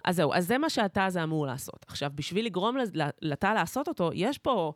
אז 0.05 0.17
זהו, 0.17 0.35
אז 0.35 0.47
זה 0.47 0.59
מה 0.59 0.71
שאתה 0.71 1.07
זה 1.11 1.23
אמור 1.23 1.47
לעשות. 1.47 1.85
עכשיו, 1.89 2.11
בשביל 2.15 2.47
לגרום 2.47 2.77
לתא 3.23 3.47
לעשות 3.47 3.89
אותו, 3.89 4.11
יש 4.15 4.39
פה 4.39 4.73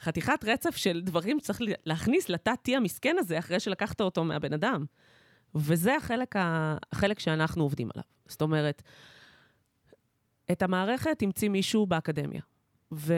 חתיכת 0.00 0.44
רצף 0.44 0.76
של 0.76 1.00
דברים 1.04 1.40
שצריך 1.40 1.60
ל- 1.62 1.72
להכניס 1.86 2.28
לתא 2.28 2.52
T 2.68 2.72
המסכן 2.76 3.16
הזה 3.18 3.38
אחרי 3.38 3.60
שלקחת 3.60 4.00
אותו 4.00 4.24
מהבן 4.24 4.52
אדם. 4.52 4.84
וזה 5.54 5.96
החלק, 5.96 6.36
ה- 6.36 6.76
החלק 6.92 7.18
שאנחנו 7.18 7.62
עובדים 7.62 7.90
עליו. 7.94 8.04
זאת 8.28 8.42
אומרת, 8.42 8.82
את 10.52 10.62
המערכת 10.62 11.22
המציא 11.22 11.48
מישהו 11.48 11.86
באקדמיה, 11.86 12.40
ואת 12.92 13.12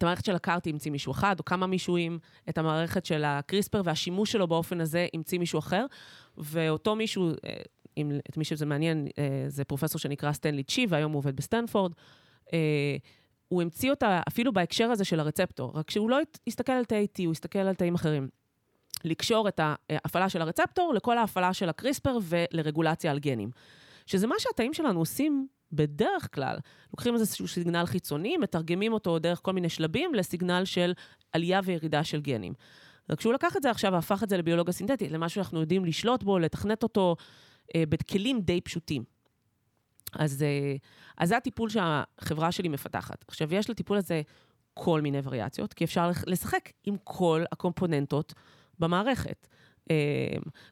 המערכת 0.00 0.24
של 0.24 0.34
הקארטי 0.34 0.70
המציא 0.70 0.90
מישהו 0.90 1.12
אחד, 1.12 1.36
או 1.38 1.44
כמה 1.44 1.66
מישואים, 1.66 2.18
את 2.48 2.58
המערכת 2.58 3.06
של 3.06 3.24
הקריספר 3.24 3.82
והשימוש 3.84 4.32
שלו 4.32 4.48
באופן 4.48 4.80
הזה 4.80 5.06
המציא 5.14 5.38
מישהו 5.38 5.58
אחר, 5.58 5.86
ואותו 6.38 6.96
מישהו, 6.96 7.30
אה, 7.30 7.56
אם, 7.96 8.12
את 8.30 8.36
מי 8.36 8.44
שזה 8.44 8.66
מעניין, 8.66 9.06
אה, 9.18 9.44
זה 9.48 9.64
פרופסור 9.64 9.98
שנקרא 9.98 10.32
סטנלי 10.32 10.62
צ'י, 10.62 10.86
והיום 10.88 11.12
הוא 11.12 11.18
עובד 11.18 11.36
בסטנפורד. 11.36 11.92
הוא 13.48 13.62
המציא 13.62 13.90
אותה 13.90 14.20
אפילו 14.28 14.52
בהקשר 14.52 14.90
הזה 14.90 15.04
של 15.04 15.20
הרצפטור, 15.20 15.72
רק 15.74 15.90
שהוא 15.90 16.10
לא 16.10 16.18
הסתכל 16.46 16.72
על 16.72 16.84
תאי 16.84 17.06
T, 17.18 17.22
הוא 17.24 17.32
הסתכל 17.32 17.58
על 17.58 17.74
תאים 17.74 17.94
אחרים. 17.94 18.28
לקשור 19.04 19.48
את 19.48 19.60
ההפעלה 19.62 20.28
של 20.28 20.42
הרצפטור 20.42 20.94
לכל 20.94 21.18
ההפעלה 21.18 21.54
של 21.54 21.68
הקריספר 21.68 22.18
ולרגולציה 22.22 23.10
על 23.10 23.18
גנים. 23.18 23.50
שזה 24.06 24.26
מה 24.26 24.34
שהתאים 24.38 24.74
שלנו 24.74 24.98
עושים 24.98 25.46
בדרך 25.72 26.34
כלל. 26.34 26.56
לוקחים 26.92 27.14
איזשהו 27.14 27.48
סיגנל 27.48 27.86
חיצוני, 27.86 28.36
מתרגמים 28.36 28.92
אותו 28.92 29.18
דרך 29.18 29.40
כל 29.42 29.52
מיני 29.52 29.68
שלבים 29.68 30.14
לסיגנל 30.14 30.64
של 30.64 30.92
עלייה 31.32 31.60
וירידה 31.64 32.04
של 32.04 32.20
גנים. 32.20 32.52
רק 33.10 33.20
שהוא 33.20 33.32
לקח 33.32 33.56
את 33.56 33.62
זה 33.62 33.70
עכשיו 33.70 33.92
והפך 33.92 34.22
את 34.22 34.28
זה 34.28 34.36
לביולוגיה 34.36 34.72
סינתטית, 34.72 35.12
למשהו 35.12 35.34
שאנחנו 35.34 35.60
יודעים 35.60 35.84
לשלוט 35.84 36.22
בו, 36.22 36.38
לתכנת 36.38 36.82
אותו 36.82 37.16
אה, 37.76 37.84
בכלים 37.88 38.40
די 38.40 38.60
פשוטים. 38.60 39.04
אז, 40.12 40.42
אה, 40.42 40.76
אז 41.18 41.28
זה 41.28 41.36
הטיפול 41.36 41.68
שהחברה 41.68 42.52
שלי 42.52 42.68
מפתחת. 42.68 43.24
עכשיו, 43.28 43.54
יש 43.54 43.70
לטיפול 43.70 43.96
הזה 43.96 44.22
כל 44.74 45.00
מיני 45.00 45.18
וריאציות, 45.24 45.72
כי 45.74 45.84
אפשר 45.84 46.10
לשחק 46.26 46.70
עם 46.84 46.96
כל 47.04 47.44
הקומפוננטות 47.52 48.34
במערכת. 48.78 49.48
אה, 49.90 49.96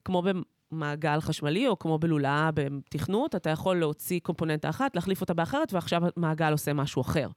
כמו 0.05 0.23
במעגל 0.23 1.21
חשמלי 1.21 1.69
או 1.69 1.79
כמו 1.79 1.99
בלולאה 1.99 2.51
בתכנות, 2.55 3.35
אתה 3.35 3.51
יכול 3.51 3.77
להוציא 3.77 4.21
קומפוננטה 4.23 4.71
אחת, 4.71 4.95
להחליף 4.97 5.21
אותה 5.21 5.35
באחרת, 5.35 5.73
ועכשיו 5.73 6.03
המעגל 6.17 6.53
עושה 6.53 6.73
משהו 6.73 7.03
אחר. 7.03 7.29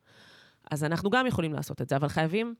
אז 0.71 0.83
אנחנו 0.83 1.09
גם 1.09 1.27
יכולים 1.27 1.53
לעשות 1.53 1.81
את 1.81 1.89
זה, 1.89 1.95
אבל 1.95 2.07
חייבים, 2.07 2.55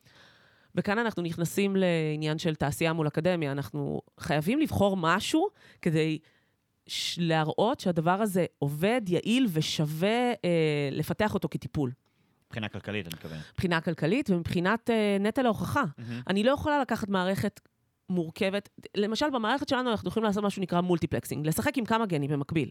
וכאן 0.76 0.98
אנחנו 0.98 1.24
נכנסים 1.24 1.76
לעניין 1.76 2.38
של 2.38 2.56
תעשייה 2.56 2.94
מול 2.94 3.08
אקדמיה, 3.08 3.52
אנחנו 3.52 4.02
חייבים 4.20 4.60
לבחור 4.60 4.98
משהו 4.98 5.48
כדי 5.82 6.20
להראות 7.18 7.80
שהדבר 7.80 8.22
הזה 8.22 8.46
עובד, 8.60 9.02
יעיל 9.08 9.48
ושווה 9.54 10.30
אה, 10.32 10.90
לפתח 10.92 11.34
אותו 11.34 11.48
כטיפול. 11.52 11.92
מבחינה 12.48 12.70
כלכלית, 12.70 13.06
אני 13.08 13.14
מתכוון. 13.16 13.38
מבחינה 13.54 13.82
כלכלית 13.82 14.30
ומבחינת 14.30 14.90
אה, 14.90 15.18
נטל 15.20 15.46
ההוכחה. 15.46 15.84
אני 16.28 16.44
לא 16.44 16.52
יכולה 16.52 16.82
לקחת 16.82 17.10
מערכת 17.10 17.60
מורכבת, 18.10 18.70
למשל 18.98 19.30
במערכת 19.30 19.70
שלנו 19.70 19.92
אנחנו 19.92 20.10
יכולים 20.10 20.26
לעשות 20.26 20.44
משהו 20.44 20.56
שנקרא 20.56 20.82
מולטיפלקסינג, 20.82 21.48
לשחק 21.48 21.78
עם 21.78 21.86
כמה 21.86 22.06
גנים 22.06 22.32
במקביל. 22.32 22.70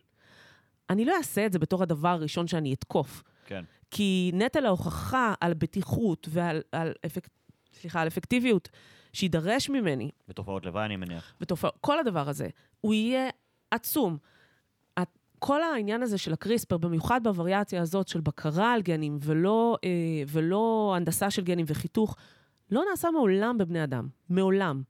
אני 0.90 1.04
לא 1.04 1.16
אעשה 1.16 1.46
את 1.46 1.52
זה 1.52 1.58
בתור 1.58 1.82
הדבר 1.82 2.08
הראשון 2.08 2.46
שאני 2.46 2.74
אתקוף, 2.74 3.22
כן. 3.46 3.64
כי 3.90 4.30
נטל 4.34 4.66
ההוכחה 4.66 5.34
על 5.40 5.54
בטיחות 5.54 6.28
ועל 6.30 6.62
על 6.72 6.92
אפק... 7.06 7.28
סליחה, 7.74 8.00
על 8.00 8.06
אפקטיביות 8.06 8.68
שידרש 9.12 9.70
ממני, 9.70 10.10
ותופעות 10.28 10.66
לוואי, 10.66 10.84
אני 10.84 10.96
מניח. 10.96 11.34
ותופע... 11.40 11.68
כל 11.80 11.98
הדבר 11.98 12.28
הזה, 12.28 12.48
הוא 12.80 12.94
יהיה 12.94 13.28
עצום. 13.74 14.18
כל 15.46 15.62
העניין 15.62 16.02
הזה 16.02 16.18
של 16.18 16.32
הקריספר, 16.32 16.76
במיוחד 16.76 17.20
בווריאציה 17.24 17.82
הזאת 17.82 18.08
של 18.08 18.20
בקרה 18.20 18.72
על 18.72 18.82
גנים 18.82 19.18
ולא, 19.20 19.76
אה, 19.84 19.90
ולא 20.28 20.94
הנדסה 20.96 21.30
של 21.30 21.42
גנים 21.42 21.66
וחיתוך, 21.68 22.16
לא 22.70 22.82
נעשה 22.90 23.10
מעולם 23.10 23.58
בבני 23.58 23.84
אדם. 23.84 24.08
מעולם. 24.30 24.82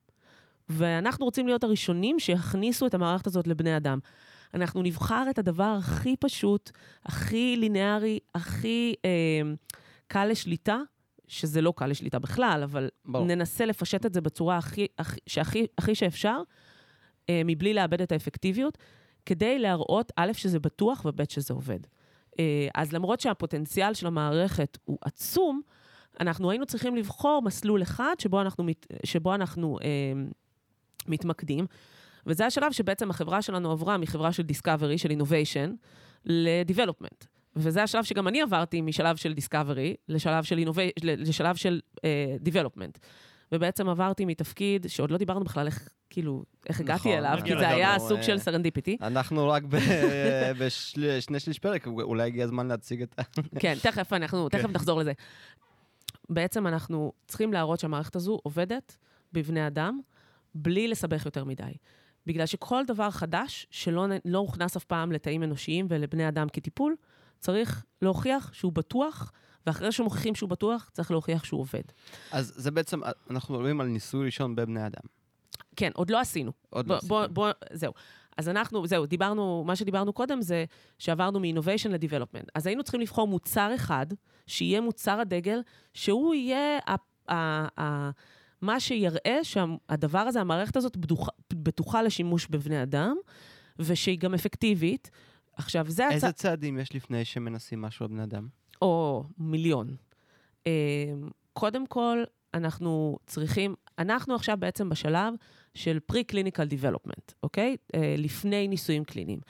ואנחנו 0.68 1.24
רוצים 1.24 1.47
להיות 1.47 1.64
הראשונים 1.64 2.18
שיכניסו 2.18 2.87
את 2.87 2.95
המערכת 2.95 3.26
הזאת 3.26 3.47
לבני 3.47 3.76
אדם. 3.76 3.99
אנחנו 4.55 4.82
נבחר 4.82 5.26
את 5.30 5.39
הדבר 5.39 5.76
הכי 5.78 6.16
פשוט, 6.16 6.70
הכי 7.05 7.57
ליניארי, 7.59 8.18
הכי 8.35 8.95
אה, 9.05 9.11
קל 10.07 10.24
לשליטה, 10.24 10.78
שזה 11.26 11.61
לא 11.61 11.72
קל 11.76 11.87
לשליטה 11.87 12.18
בכלל, 12.18 12.61
אבל 12.64 12.89
ברור. 13.05 13.26
ננסה 13.26 13.66
לפשט 13.66 14.07
את 14.07 14.14
זה 14.14 14.20
בצורה 14.20 14.57
הכי, 14.57 14.87
הכי, 14.99 15.20
שהכי, 15.26 15.66
הכי 15.78 15.95
שאפשר, 15.95 16.43
אה, 17.31 17.43
מבלי 17.45 17.75
לאבד 17.75 18.01
את 18.01 18.12
האפקטיביות, 18.12 18.79
כדי 19.27 19.59
להראות, 19.59 20.12
א', 20.16 20.33
שזה 20.33 20.59
בטוח, 20.59 21.03
וב', 21.05 21.31
שזה 21.31 21.55
עובד. 21.55 21.79
אה, 22.39 22.68
אז 22.75 22.93
למרות 22.93 23.20
שהפוטנציאל 23.20 23.95
של 23.95 24.07
המערכת 24.07 24.79
הוא 24.85 24.99
עצום, 25.05 25.61
אנחנו 26.20 26.51
היינו 26.51 26.66
צריכים 26.66 26.97
לבחור 26.97 27.43
מסלול 27.43 27.83
אחד 27.83 28.14
שבו 28.18 28.41
אנחנו, 28.41 28.64
מת, 28.64 28.87
שבו 29.05 29.35
אנחנו 29.35 29.79
אה, 29.83 30.22
מתמקדים, 31.07 31.66
וזה 32.27 32.47
השלב 32.47 32.72
שבעצם 32.72 33.11
החברה 33.11 33.43
שלנו 33.43 33.72
עברה 33.72 33.99
מחברה 33.99 34.33
של 34.33 34.43
discovery, 34.43 34.99
של 34.99 35.11
innovation, 35.11 35.74
ל-development. 36.25 37.27
וזה 37.57 37.83
השלב 37.83 38.05
שגם 38.05 38.29
אני 38.29 38.43
עברתי 38.43 38.81
משלב 38.81 39.16
של 39.16 39.33
discovery 39.32 39.95
לשלב 40.09 40.45
של, 40.45 40.59
innovation, 40.59 41.01
לשלב 41.03 41.57
של 41.57 41.81
uh, 41.97 42.01
development. 42.49 42.99
ובעצם 43.53 43.89
עברתי 43.89 44.25
מתפקיד 44.25 44.87
שעוד 44.89 45.11
לא 45.11 45.18
דיברנו 45.18 45.45
בכלל 45.45 45.66
איך, 45.66 45.89
כאילו, 46.15 46.45
איך 46.69 46.81
הגעתי 46.81 47.09
נכון, 47.09 47.12
אליו, 47.12 47.39
נגיע 47.41 47.55
כי 47.55 47.61
זה 47.61 47.69
היה 47.69 47.95
נו, 47.95 48.09
סוג 48.09 48.19
אה, 48.19 48.23
של 48.23 48.39
serendipity. 48.39 48.97
אנחנו 49.03 49.49
רק 49.49 49.62
בשני 50.59 51.41
שליש 51.45 51.59
פרק, 51.59 51.87
אולי 51.87 52.23
הגיע 52.23 52.45
הזמן 52.45 52.67
להציג 52.69 53.03
את 53.03 53.19
ה... 53.19 53.23
כן, 53.61 53.75
תכף 53.83 54.12
אנחנו, 54.12 54.49
תכף 54.49 54.71
נחזור 54.71 55.01
לזה. 55.01 55.12
בעצם 56.31 56.67
אנחנו 56.67 57.12
צריכים 57.27 57.53
להראות 57.53 57.81
שהמערכת 57.81 58.17
הזו 58.17 58.39
עובדת 58.43 58.97
בבני 59.33 59.67
אדם, 59.67 60.01
בלי 60.55 60.89
לסבך 60.89 61.25
יותר 61.25 61.45
מדי. 61.45 61.73
בגלל 62.27 62.47
שכל 62.47 62.85
דבר 62.87 63.11
חדש 63.11 63.67
שלא 63.71 64.07
לא 64.25 64.39
הוכנס 64.39 64.77
אף 64.77 64.85
פעם 64.85 65.12
לתאים 65.12 65.43
אנושיים 65.43 65.87
ולבני 65.91 66.29
אדם 66.29 66.47
כטיפול, 66.53 66.97
צריך 67.39 67.85
להוכיח 68.03 68.53
שהוא 68.53 68.73
בטוח, 68.73 69.33
ואחרי 69.67 69.93
שמוכיחים 69.93 70.35
שהוא 70.35 70.51
בטוח, 70.51 70.91
צריך 70.93 71.11
להוכיח 71.11 71.45
שהוא 71.45 71.61
עובד. 71.61 71.83
אז 72.33 72.53
זה 72.57 72.71
בעצם, 72.71 73.01
אנחנו 73.31 73.55
מדברים 73.55 73.81
על 73.81 73.87
ניסוי 73.87 74.27
ראשון 74.27 74.55
בבני 74.55 74.87
אדם. 74.87 75.03
כן, 75.77 75.91
עוד 75.95 76.11
לא 76.11 76.20
עשינו. 76.20 76.53
עוד 76.70 76.89
בוא, 76.89 76.95
לא 76.95 77.01
בוא, 77.07 77.18
עשיתם. 77.18 77.35
בוא, 77.35 77.51
זהו. 77.72 77.93
אז 78.37 78.49
אנחנו, 78.49 78.87
זהו, 78.87 79.07
דיברנו, 79.07 79.64
מה 79.66 79.77
שדיברנו 79.77 80.12
קודם 80.12 80.43
זה 80.43 80.64
שעברנו 80.99 81.41
מ-innovation 81.41 81.89
ל-development. 81.89 82.47
אז 82.55 82.66
היינו 82.66 82.83
צריכים 82.83 83.01
לבחור 83.01 83.29
מוצר 83.29 83.75
אחד, 83.75 84.07
שיהיה 84.47 84.81
מוצר 84.81 85.20
הדגל, 85.20 85.61
שהוא 85.95 86.35
יהיה 86.35 86.79
ה, 86.87 86.95
ה, 87.33 87.66
ה, 87.81 88.11
מה 88.61 88.81
שיראה 88.81 89.39
שהדבר 89.43 90.18
הזה, 90.18 90.41
המערכת 90.41 90.77
הזאת 90.77 90.97
בטוחה, 90.97 91.31
בטוחה 91.53 92.03
לשימוש 92.03 92.47
בבני 92.47 92.83
אדם, 92.83 93.16
ושהיא 93.79 94.18
גם 94.18 94.35
אפקטיבית. 94.35 95.11
עכשיו, 95.57 95.87
זה 95.89 96.07
הצ... 96.07 96.12
איזה 96.12 96.33
צעדים 96.33 96.79
יש 96.79 96.95
לפני 96.95 97.25
שמנסים 97.25 97.83
משהו 97.83 98.05
על 98.05 98.11
בני 98.11 98.22
אדם? 98.22 98.49
או 98.83 99.25
מיליון. 99.39 99.97
אה, 100.66 100.72
קודם 101.53 101.87
כל, 101.87 102.25
אנחנו 102.55 103.18
צריכים, 103.27 103.75
אנחנו 103.99 104.35
עכשיו 104.35 104.57
בעצם 104.61 104.89
בשלב 104.89 105.35
של 105.75 105.99
pre-clinical 106.12 106.68
development, 106.70 107.33
אוקיי? 107.43 107.77
אה, 107.95 108.14
לפני 108.18 108.68
ניסויים 108.68 109.05
קליניים. 109.05 109.41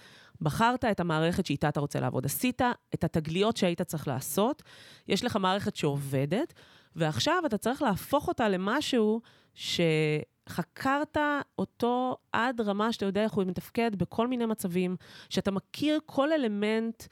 בחרת 0.41 0.85
את 0.85 1.01
המערכת 1.01 1.47
שאיתה 1.47 1.69
אתה 1.69 1.81
רוצה 1.81 2.01
לעבוד, 2.01 2.27
עשית 2.27 2.63
את 2.95 3.05
התגליות 3.05 3.57
שהיית 3.57 3.83
צריך 3.83 4.09
לעשות, 4.09 4.63
יש 5.09 5.25
לך 5.25 5.37
מערכת 5.37 5.77
שעובדת, 5.77 6.55
ועכשיו 6.97 7.43
אתה 7.47 7.59
צריך 7.59 7.83
להפוך 7.83 8.29
אותה 8.29 8.49
למשהו 8.49 9.21
שחקרת 9.55 11.17
אותו 11.59 12.17
עד 12.33 12.61
רמה 12.61 12.93
שאתה 12.93 13.07
יודע 13.07 13.23
איך 13.23 13.33
הוא 13.33 13.45
מתפקד 13.45 13.97
בכל 13.97 14.29
מיני 14.29 14.47
מצבים, 14.47 14.97
שאתה 15.29 15.51
מכיר 15.51 15.99
כל 16.07 16.33
אלמנט 16.33 17.03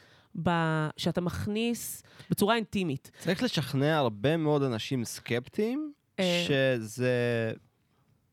ב... 0.43 0.51
שאתה 0.97 1.21
מכניס 1.21 2.03
בצורה 2.31 2.57
אינטימית. 2.57 3.11
צריך 3.19 3.43
לשכנע 3.43 3.99
הרבה 3.99 4.37
מאוד 4.37 4.63
אנשים 4.63 5.05
סקפטיים 5.05 5.93
אה. 6.21 6.45
שזה 6.47 7.53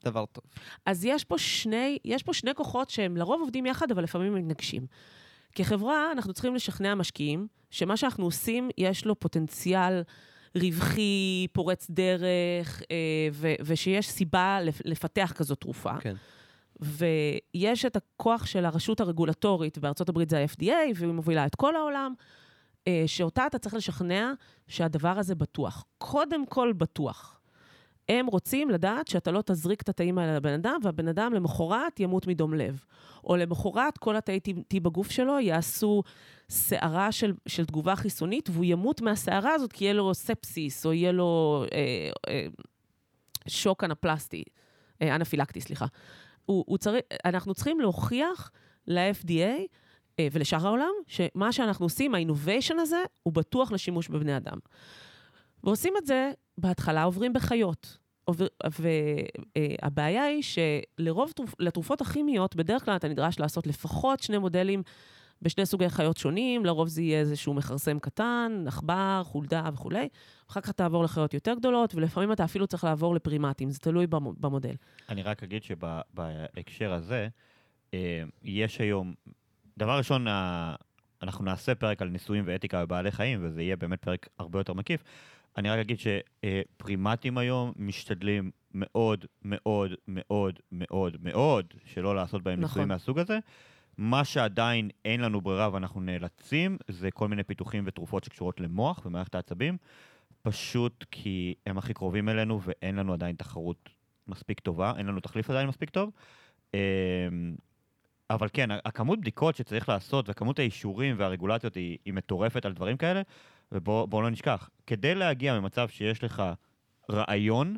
דבר 0.03 0.25
טוב. 0.25 0.43
אז 0.85 1.05
יש 1.05 1.23
פה 1.23 1.37
שני, 1.37 1.97
יש 2.05 2.23
פה 2.23 2.33
שני 2.33 2.53
כוחות 2.55 2.89
שהם 2.89 3.17
לרוב 3.17 3.41
עובדים 3.41 3.65
יחד, 3.65 3.91
אבל 3.91 4.03
לפעמים 4.03 4.35
הם 4.35 4.39
מתנגשים. 4.39 4.85
כחברה, 5.55 6.11
אנחנו 6.11 6.33
צריכים 6.33 6.55
לשכנע 6.55 6.95
משקיעים 6.95 7.47
שמה 7.69 7.97
שאנחנו 7.97 8.25
עושים, 8.25 8.69
יש 8.77 9.05
לו 9.05 9.19
פוטנציאל 9.19 10.01
רווחי, 10.57 11.47
פורץ 11.53 11.87
דרך, 11.89 12.81
אה, 12.91 12.95
ו- 13.33 13.53
ושיש 13.65 14.09
סיבה 14.09 14.59
לפ- 14.61 14.81
לפתח 14.85 15.33
כזאת 15.35 15.59
תרופה. 15.61 15.97
כן. 15.99 16.15
ויש 16.81 17.85
את 17.85 17.95
הכוח 17.95 18.45
של 18.45 18.65
הרשות 18.65 18.99
הרגולטורית, 18.99 19.77
בארצות 19.77 20.09
הברית 20.09 20.29
זה 20.29 20.39
ה-FDA, 20.39 20.73
והיא 20.95 21.11
מובילה 21.11 21.45
את 21.45 21.55
כל 21.55 21.75
העולם, 21.75 22.13
אה, 22.87 23.03
שאותה 23.07 23.47
אתה 23.47 23.59
צריך 23.59 23.75
לשכנע 23.75 24.31
שהדבר 24.67 25.19
הזה 25.19 25.35
בטוח. 25.35 25.85
קודם 25.97 26.45
כל 26.45 26.73
בטוח. 26.77 27.38
הם 28.09 28.27
רוצים 28.27 28.69
לדעת 28.69 29.07
שאתה 29.07 29.31
לא 29.31 29.41
תזריק 29.45 29.81
את 29.81 29.89
התאים 29.89 30.17
האלה 30.17 30.35
לבן 30.35 30.53
אדם, 30.53 30.79
והבן 30.83 31.07
אדם 31.07 31.33
למחרת 31.33 31.99
ימות 31.99 32.27
מדום 32.27 32.53
לב. 32.53 32.83
או 33.23 33.35
למחרת 33.35 33.97
כל 33.97 34.15
התאי 34.15 34.39
T 34.73 34.79
בגוף 34.81 35.11
שלו 35.11 35.39
יעשו 35.39 36.03
סערה 36.49 37.11
של, 37.11 37.33
של 37.47 37.65
תגובה 37.65 37.95
חיסונית, 37.95 38.49
והוא 38.49 38.65
ימות 38.65 39.01
מהסערה 39.01 39.53
הזאת 39.53 39.73
כי 39.73 39.83
יהיה 39.83 39.93
לו 39.93 40.13
ספסיס, 40.13 40.85
או 40.85 40.93
יהיה 40.93 41.11
לו 41.11 41.63
אה, 41.73 42.09
אה, 42.27 42.47
שוק 43.47 43.83
אנפלסטי, 43.83 44.43
אה, 45.01 45.15
אנפילקטי, 45.15 45.61
סליחה. 45.61 45.85
הוא, 46.45 46.63
הוא 46.67 46.77
צריך, 46.77 47.01
אנחנו 47.25 47.53
צריכים 47.53 47.79
להוכיח 47.79 48.51
ל-FDA 48.87 49.61
אה, 50.19 50.27
ולשאר 50.31 50.67
העולם, 50.67 50.91
שמה 51.07 51.51
שאנחנו 51.51 51.85
עושים, 51.85 52.15
האינוביישן 52.15 52.79
הזה, 52.79 53.03
הוא 53.23 53.33
בטוח 53.33 53.71
לשימוש 53.71 54.07
בבני 54.07 54.37
אדם. 54.37 54.57
ועושים 55.63 55.93
את 55.97 56.05
זה, 56.05 56.31
בהתחלה 56.57 57.03
עוברים 57.03 57.33
בחיות. 57.33 57.98
והבעיה 58.79 60.23
היא 60.23 60.43
שלרוב, 60.43 61.31
תרופ, 61.31 61.55
לתרופות 61.59 62.01
הכימיות, 62.01 62.55
בדרך 62.55 62.85
כלל 62.85 62.95
אתה 62.95 63.07
נדרש 63.07 63.39
לעשות 63.39 63.67
לפחות 63.67 64.19
שני 64.19 64.37
מודלים 64.37 64.83
בשני 65.41 65.65
סוגי 65.65 65.89
חיות 65.89 66.17
שונים, 66.17 66.65
לרוב 66.65 66.87
זה 66.87 67.01
יהיה 67.01 67.19
איזשהו 67.19 67.53
מכרסם 67.53 67.99
קטן, 67.99 68.63
עכבר, 68.67 69.21
חולדה 69.25 69.69
וכולי. 69.73 70.07
אחר 70.49 70.61
כך 70.61 70.71
תעבור 70.71 71.03
לחיות 71.03 71.33
יותר 71.33 71.53
גדולות, 71.53 71.95
ולפעמים 71.95 72.31
אתה 72.31 72.43
אפילו 72.43 72.67
צריך 72.67 72.83
לעבור 72.83 73.15
לפרימטים, 73.15 73.69
זה 73.69 73.79
תלוי 73.79 74.07
במודל. 74.39 74.75
אני 75.09 75.23
רק 75.23 75.43
אגיד 75.43 75.63
שבהקשר 75.63 76.93
הזה, 76.93 77.27
אה, 77.93 78.23
יש 78.43 78.81
היום, 78.81 79.13
דבר 79.77 79.97
ראשון, 79.97 80.27
אנחנו 81.23 81.45
נעשה 81.45 81.75
פרק 81.75 82.01
על 82.01 82.07
ניסויים 82.07 82.43
ואתיקה 82.47 82.85
בבעלי 82.85 83.11
חיים, 83.11 83.39
וזה 83.43 83.61
יהיה 83.61 83.75
באמת 83.75 84.01
פרק 84.01 84.27
הרבה 84.39 84.59
יותר 84.59 84.73
מקיף. 84.73 85.03
אני 85.59 85.69
רק 85.69 85.79
אגיד 85.79 85.97
שפרימטים 85.99 87.37
היום 87.37 87.73
משתדלים 87.75 88.51
מאוד, 88.73 89.25
מאוד, 89.41 89.91
מאוד, 90.07 90.59
מאוד, 90.71 91.17
מאוד, 91.21 91.65
שלא 91.85 92.15
לעשות 92.15 92.43
בהם 92.43 92.59
נכון. 92.59 92.69
ניסויים 92.69 92.87
מהסוג 92.87 93.19
הזה. 93.19 93.39
מה 93.97 94.25
שעדיין 94.25 94.89
אין 95.05 95.21
לנו 95.21 95.41
ברירה 95.41 95.73
ואנחנו 95.73 96.01
נאלצים, 96.01 96.77
זה 96.87 97.11
כל 97.11 97.27
מיני 97.27 97.43
פיתוחים 97.43 97.83
ותרופות 97.87 98.23
שקשורות 98.23 98.59
למוח 98.59 99.05
ומערכת 99.05 99.35
העצבים, 99.35 99.77
פשוט 100.41 101.05
כי 101.11 101.55
הם 101.65 101.77
הכי 101.77 101.93
קרובים 101.93 102.29
אלינו 102.29 102.61
ואין 102.61 102.95
לנו 102.95 103.13
עדיין 103.13 103.35
תחרות 103.35 103.89
מספיק 104.27 104.59
טובה, 104.59 104.93
אין 104.97 105.05
לנו 105.05 105.19
תחליף 105.19 105.49
עדיין 105.49 105.67
מספיק 105.67 105.89
טוב. 105.89 106.11
אמ, 106.73 106.79
אבל 108.29 108.47
כן, 108.53 108.69
הכמות 108.85 109.19
בדיקות 109.19 109.55
שצריך 109.55 109.89
לעשות 109.89 110.29
וכמות 110.29 110.59
האישורים 110.59 111.15
והרגולציות 111.17 111.75
היא, 111.75 111.97
היא 112.05 112.13
מטורפת 112.13 112.65
על 112.65 112.73
דברים 112.73 112.97
כאלה, 112.97 113.21
ובואו 113.71 114.21
לא 114.21 114.29
נשכח, 114.29 114.69
כדי 114.87 115.15
להגיע 115.15 115.59
ממצב 115.59 115.89
שיש 115.89 116.23
לך 116.23 116.43
רעיון, 117.11 117.77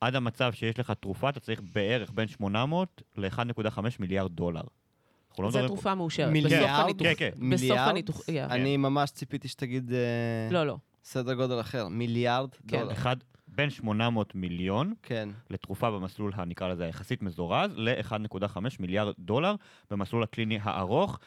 עד 0.00 0.14
המצב 0.14 0.52
שיש 0.52 0.78
לך 0.78 0.90
תרופה, 0.90 1.28
אתה 1.28 1.40
צריך 1.40 1.60
בערך 1.72 2.10
בין 2.14 2.28
800 2.28 3.02
ל-1.5 3.16 3.78
מיליארד 3.98 4.32
דולר. 4.32 4.62
לא 5.38 5.50
זו 5.50 5.66
תרופה 5.66 5.94
מאושרת. 5.94 6.32
מיליארד? 6.32 6.98
כן, 6.98 7.12
כן. 7.16 7.30
בסוף 7.50 7.78
הניתוח, 7.78 8.20
אני 8.28 8.76
ממש 8.76 9.10
ציפיתי 9.10 9.48
שתגיד... 9.48 9.92
אה, 9.92 10.48
לא, 10.50 10.66
לא. 10.66 10.76
סדר 11.04 11.34
גודל 11.34 11.60
אחר, 11.60 11.88
מיליארד 11.88 12.48
כן. 12.68 12.78
דולר. 12.78 12.92
אחד, 12.92 13.16
בין 13.48 13.70
800 13.70 14.34
מיליון 14.34 14.94
כן. 15.02 15.28
לתרופה 15.50 15.90
במסלול 15.90 16.32
הנקרא 16.34 16.68
לזה 16.68 16.84
היחסית 16.84 17.22
מזורז, 17.22 17.70
ל-1.5 17.76 18.58
מיליארד 18.80 19.14
דולר 19.18 19.54
במסלול 19.90 20.22
הקליני 20.22 20.58
הארוך. 20.62 21.18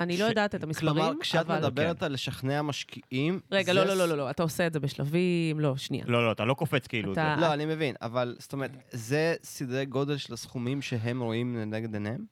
אני 0.00 0.16
לא 0.18 0.24
יודעת 0.24 0.54
את 0.54 0.62
המספרים, 0.62 0.92
כלומר, 0.94 1.12
כשאת 1.20 1.40
אבל... 1.46 1.58
מדברת 1.58 1.98
כן. 1.98 2.04
על 2.06 2.12
לשכנע 2.12 2.62
משקיעים... 2.62 3.40
רגע, 3.52 3.72
לא, 3.72 3.84
לא, 3.84 3.94
לא, 3.94 4.08
לא, 4.08 4.16
לא, 4.16 4.30
אתה 4.30 4.42
עושה 4.42 4.66
את 4.66 4.72
זה 4.72 4.80
בשלבים, 4.80 5.60
לא, 5.60 5.76
שנייה. 5.76 6.04
לא, 6.08 6.26
לא, 6.26 6.32
אתה 6.32 6.44
לא 6.44 6.54
קופץ 6.54 6.86
כאילו. 6.86 7.12
אתה- 7.12 7.36
לא, 7.40 7.52
אני 7.54 7.66
מבין, 7.66 7.94
אבל 8.02 8.36
זאת 8.38 8.52
אומרת, 8.52 8.70
זה 8.90 9.34
סדרי 9.42 9.86
גודל 9.86 10.16
של 10.16 10.32
הסכומים 10.32 10.82
שהם 10.82 11.22
רואים 11.22 11.56
לנגד 11.56 11.94
עיניהם? 11.94 12.24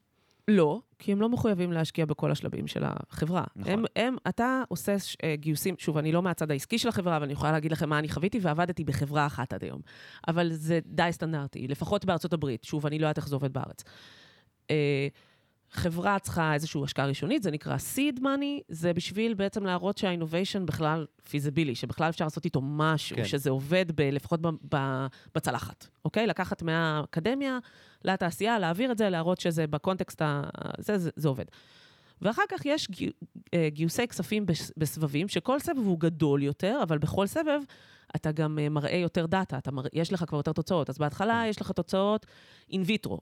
לא, 0.49 0.81
כי 0.99 1.13
הם 1.13 1.21
לא 1.21 1.29
מחויבים 1.29 1.73
להשקיע 1.73 2.05
בכל 2.07 2.31
השלבים 2.31 2.67
של 2.67 2.83
החברה. 2.87 3.45
נכון. 3.57 3.73
הם, 3.73 3.85
הם, 3.97 4.17
אתה 4.29 4.63
עושה 4.69 4.97
אה, 5.25 5.37
גיוסים, 5.37 5.75
שוב, 5.79 5.97
אני 5.99 6.13
לא 6.13 6.23
מהצד 6.23 6.51
העסקי 6.51 6.79
של 6.79 6.89
החברה, 6.89 7.17
אבל 7.17 7.25
אני 7.25 7.33
יכולה 7.33 7.53
להגיד 7.53 7.73
לכם 7.73 7.89
מה 7.89 7.99
אני 7.99 8.09
חוויתי, 8.09 8.39
ועבדתי 8.43 8.85
בחברה 8.85 9.27
אחת 9.27 9.53
עד 9.53 9.65
היום. 9.65 9.81
אבל 10.29 10.53
זה 10.53 10.79
די 10.87 11.09
סטנדרטי, 11.11 11.69
לפחות 11.69 12.05
בארצות 12.05 12.33
הברית. 12.33 12.65
שוב, 12.65 12.87
אני 12.87 12.99
לא 12.99 13.07
יודעת 13.07 13.17
איך 13.17 13.29
זה 13.29 13.37
עובד 13.37 13.53
בארץ. 13.53 13.85
חברה 15.73 16.19
צריכה 16.19 16.55
איזושהי 16.55 16.81
השקעה 16.85 17.07
ראשונית, 17.07 17.43
זה 17.43 17.51
נקרא 17.51 17.77
seed 17.77 18.19
money, 18.19 18.63
זה 18.69 18.93
בשביל 18.93 19.35
בעצם 19.35 19.65
להראות 19.65 19.99
שה-innovation 19.99 20.65
בכלל 20.65 21.07
פיזיבילי, 21.31 21.75
שבכלל 21.75 22.09
אפשר 22.09 22.25
לעשות 22.25 22.45
איתו 22.45 22.61
משהו, 22.63 23.17
כן. 23.17 23.23
כן. 23.23 23.29
שזה 23.29 23.51
עובד 23.51 23.87
ב, 23.95 24.01
לפחות 24.01 24.41
ב, 24.41 24.49
ב, 24.75 25.07
בצלחת, 25.35 25.87
אוקיי? 26.05 26.27
לקחת 26.27 26.63
מהאקדמיה 26.63 27.59
לתעשייה, 28.05 28.59
להעביר 28.59 28.93
את 28.93 28.99
זה, 28.99 29.11
להראות 29.11 29.41
שזה 29.41 29.67
בקונטקסט 29.67 30.23
ה... 30.23 30.43
זה, 30.79 30.99
זה, 30.99 31.11
זה 31.17 31.29
עובד. 31.29 31.45
ואחר 32.23 32.43
כך 32.49 32.67
יש 32.67 32.89
אה, 33.55 33.69
גיוסי 33.71 34.07
כספים 34.09 34.47
בס- 34.47 34.73
בסבבים, 34.77 35.29
שכל 35.29 35.59
סבב 35.59 35.79
הוא 35.79 36.01
גדול 36.01 36.43
יותר, 36.43 36.81
אבל 36.83 36.99
בכל 36.99 37.27
סבב 37.27 37.61
אתה 38.17 38.33
גם 38.33 38.59
אה, 38.59 38.69
מראה 38.69 38.97
יותר 38.97 39.27
דאטה, 39.27 39.59
אתה 39.59 39.71
מראה, 39.73 39.89
יש 39.93 40.13
לך 40.13 40.25
כבר 40.29 40.39
יותר 40.39 40.53
תוצאות. 40.53 40.91
אז 40.91 40.99
בהתחלה 40.99 41.45
יש 41.49 41.61
לך 41.61 41.71
תוצאות 41.71 42.27
אין 42.73 42.83
ויטרו, 42.87 43.19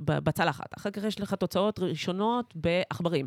בצלחת. 0.00 0.78
אחר 0.78 0.90
כך 0.90 1.04
יש 1.04 1.20
לך 1.20 1.34
תוצאות 1.34 1.78
ראשונות 1.78 2.54
בעכברים. 2.56 3.26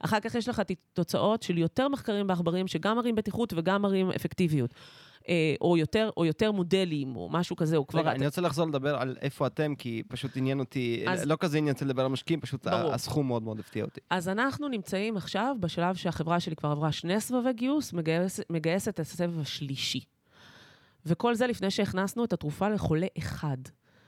אחר 0.00 0.20
כך 0.20 0.34
יש 0.34 0.48
לך 0.48 0.62
תוצאות 0.92 1.42
של 1.42 1.58
יותר 1.58 1.88
מחקרים 1.88 2.26
בעכברים, 2.26 2.68
שגם 2.68 2.96
מראים 2.96 3.14
בטיחות 3.14 3.52
וגם 3.56 3.82
מראים 3.82 4.10
אפקטיביות. 4.10 4.74
אה, 5.28 5.54
או 5.60 5.76
יותר, 5.76 6.10
או 6.16 6.24
יותר 6.24 6.52
מודלים, 6.52 7.16
או 7.16 7.28
משהו 7.30 7.56
כזה, 7.56 7.76
או 7.76 7.86
כבר... 7.86 8.00
רגע, 8.00 8.12
אני 8.12 8.26
רוצה 8.26 8.40
לחזור 8.40 8.66
לדבר 8.66 8.96
על 8.96 9.16
איפה 9.20 9.46
אתם, 9.46 9.74
כי 9.74 10.02
פשוט 10.08 10.36
עניין 10.36 10.58
אותי, 10.60 11.04
אז- 11.08 11.26
לא 11.26 11.36
כזה 11.40 11.58
עניין 11.58 11.74
אותי 11.74 11.84
לדבר 11.84 12.02
על 12.02 12.08
משקיעים, 12.08 12.40
פשוט 12.40 12.66
ברור. 12.66 12.92
הסכום 12.94 13.26
מאוד 13.26 13.42
מאוד 13.42 13.58
הפתיע 13.60 13.84
אותי. 13.84 14.00
אז 14.10 14.28
אנחנו 14.28 14.68
נמצאים 14.68 15.16
עכשיו 15.16 15.56
בשלב 15.60 15.94
שהחברה 15.94 16.40
שלי 16.40 16.56
כבר 16.56 16.68
עברה 16.70 16.92
שני 16.92 17.20
סבבי 17.20 17.52
גיוס, 17.52 17.92
מגייס, 17.92 18.40
מגייסת 18.50 18.88
את 18.88 19.00
הסבב 19.00 19.40
השלישי. 19.40 20.00
וכל 21.06 21.34
זה 21.34 21.46
לפני 21.46 21.70
שהכנסנו 21.70 22.24
את 22.24 22.32
התרופה 22.32 22.68
לחולה 22.68 23.06
אחד, 23.18 23.56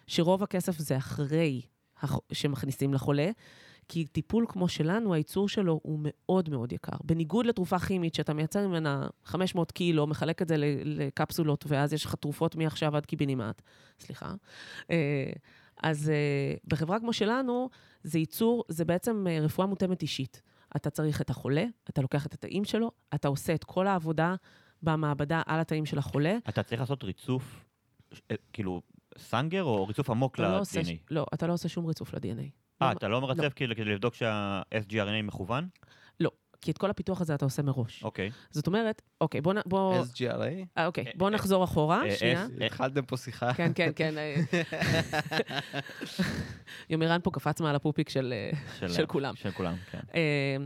שרוב 0.06 0.42
הכסף 0.42 0.78
זה 0.78 0.96
אחרי 0.96 1.60
הח- 2.02 2.18
שמכניסים 2.32 2.94
לחולה, 2.94 3.30
כי 3.88 4.06
טיפול 4.06 4.46
כמו 4.48 4.68
שלנו, 4.68 5.14
הייצור 5.14 5.48
שלו 5.48 5.80
הוא 5.82 5.98
מאוד 6.02 6.50
מאוד 6.50 6.72
יקר. 6.72 6.96
בניגוד 7.04 7.46
לתרופה 7.46 7.78
כימית, 7.78 8.14
שאתה 8.14 8.34
מייצר 8.34 8.68
ממנה 8.68 9.06
500 9.24 9.72
קילו, 9.72 10.06
מחלק 10.06 10.42
את 10.42 10.48
זה 10.48 10.54
לקפסולות, 10.84 11.64
ואז 11.68 11.92
יש 11.92 12.04
לך 12.04 12.14
תרופות 12.14 12.56
מעכשיו 12.56 12.96
עד 12.96 13.06
קיבינימט, 13.06 13.62
סליחה. 14.00 14.34
אה, 14.90 15.32
אז 15.82 16.10
אה, 16.10 16.54
בחברה 16.64 17.00
כמו 17.00 17.12
שלנו, 17.12 17.68
זה 18.02 18.18
ייצור, 18.18 18.64
זה 18.68 18.84
בעצם 18.84 19.26
אה, 19.30 19.40
רפואה 19.40 19.66
מותאמת 19.66 20.02
אישית. 20.02 20.42
אתה 20.76 20.90
צריך 20.90 21.20
את 21.20 21.30
החולה, 21.30 21.64
אתה 21.90 22.02
לוקח 22.02 22.26
את 22.26 22.34
התאים 22.34 22.64
שלו, 22.64 22.90
אתה 23.14 23.28
עושה 23.28 23.54
את 23.54 23.64
כל 23.64 23.86
העבודה 23.86 24.34
במעבדה 24.82 25.42
על 25.46 25.60
התאים 25.60 25.86
של 25.86 25.98
החולה. 25.98 26.36
אתה 26.48 26.62
צריך 26.62 26.80
לעשות 26.80 27.04
ריצוף, 27.04 27.64
כאילו, 28.52 28.82
סנגר 29.18 29.62
או 29.62 29.86
ריצוף 29.86 30.10
עמוק 30.10 30.38
לא, 30.38 30.58
ל-DNA? 30.58 30.84
ש- 30.84 30.92
לא, 31.10 31.26
אתה 31.34 31.46
לא 31.46 31.52
עושה 31.52 31.68
שום 31.68 31.86
ריצוף 31.86 32.14
ל-DNA. 32.14 32.63
אה, 32.82 32.88
לא, 32.88 32.92
אתה 32.92 33.08
לא 33.08 33.20
מרצף 33.20 33.42
לא. 33.42 33.48
כאילו 33.48 33.76
כדי 33.76 33.84
לבדוק 33.84 34.14
שה-SGRNA 34.14 35.22
מכוון? 35.22 35.68
כי 36.64 36.70
את 36.70 36.78
כל 36.78 36.90
הפיתוח 36.90 37.20
הזה 37.20 37.34
אתה 37.34 37.44
עושה 37.44 37.62
מראש. 37.62 38.04
אוקיי. 38.04 38.30
זאת 38.50 38.66
אומרת, 38.66 39.02
אוקיי, 39.20 39.40
בוא, 39.40 39.54
בוא, 39.66 40.04
SGRA? 40.04 40.66
אה, 40.78 40.86
אוקיי, 40.86 41.06
אה, 41.06 41.10
בוא 41.14 41.30
נחזור 41.30 41.64
אחורה, 41.64 42.04
אה, 42.04 42.16
שנייה. 42.16 42.46
אה, 42.60 42.66
התחלתם 42.66 43.04
פה 43.04 43.16
שיחה. 43.16 43.54
כן, 43.54 43.72
כן, 43.74 43.90
כן. 43.96 44.14
אה. 44.18 44.34
יומירן 46.90 47.20
פה 47.22 47.30
קפץ 47.30 47.60
מעל 47.60 47.76
הפופיק 47.76 48.08
של... 48.08 48.34
אה, 48.80 48.88
של 48.88 49.06
כולם. 49.06 49.36
של 49.36 49.50
כולם, 49.50 49.74
כן. 49.90 50.00
אה, 50.14 50.56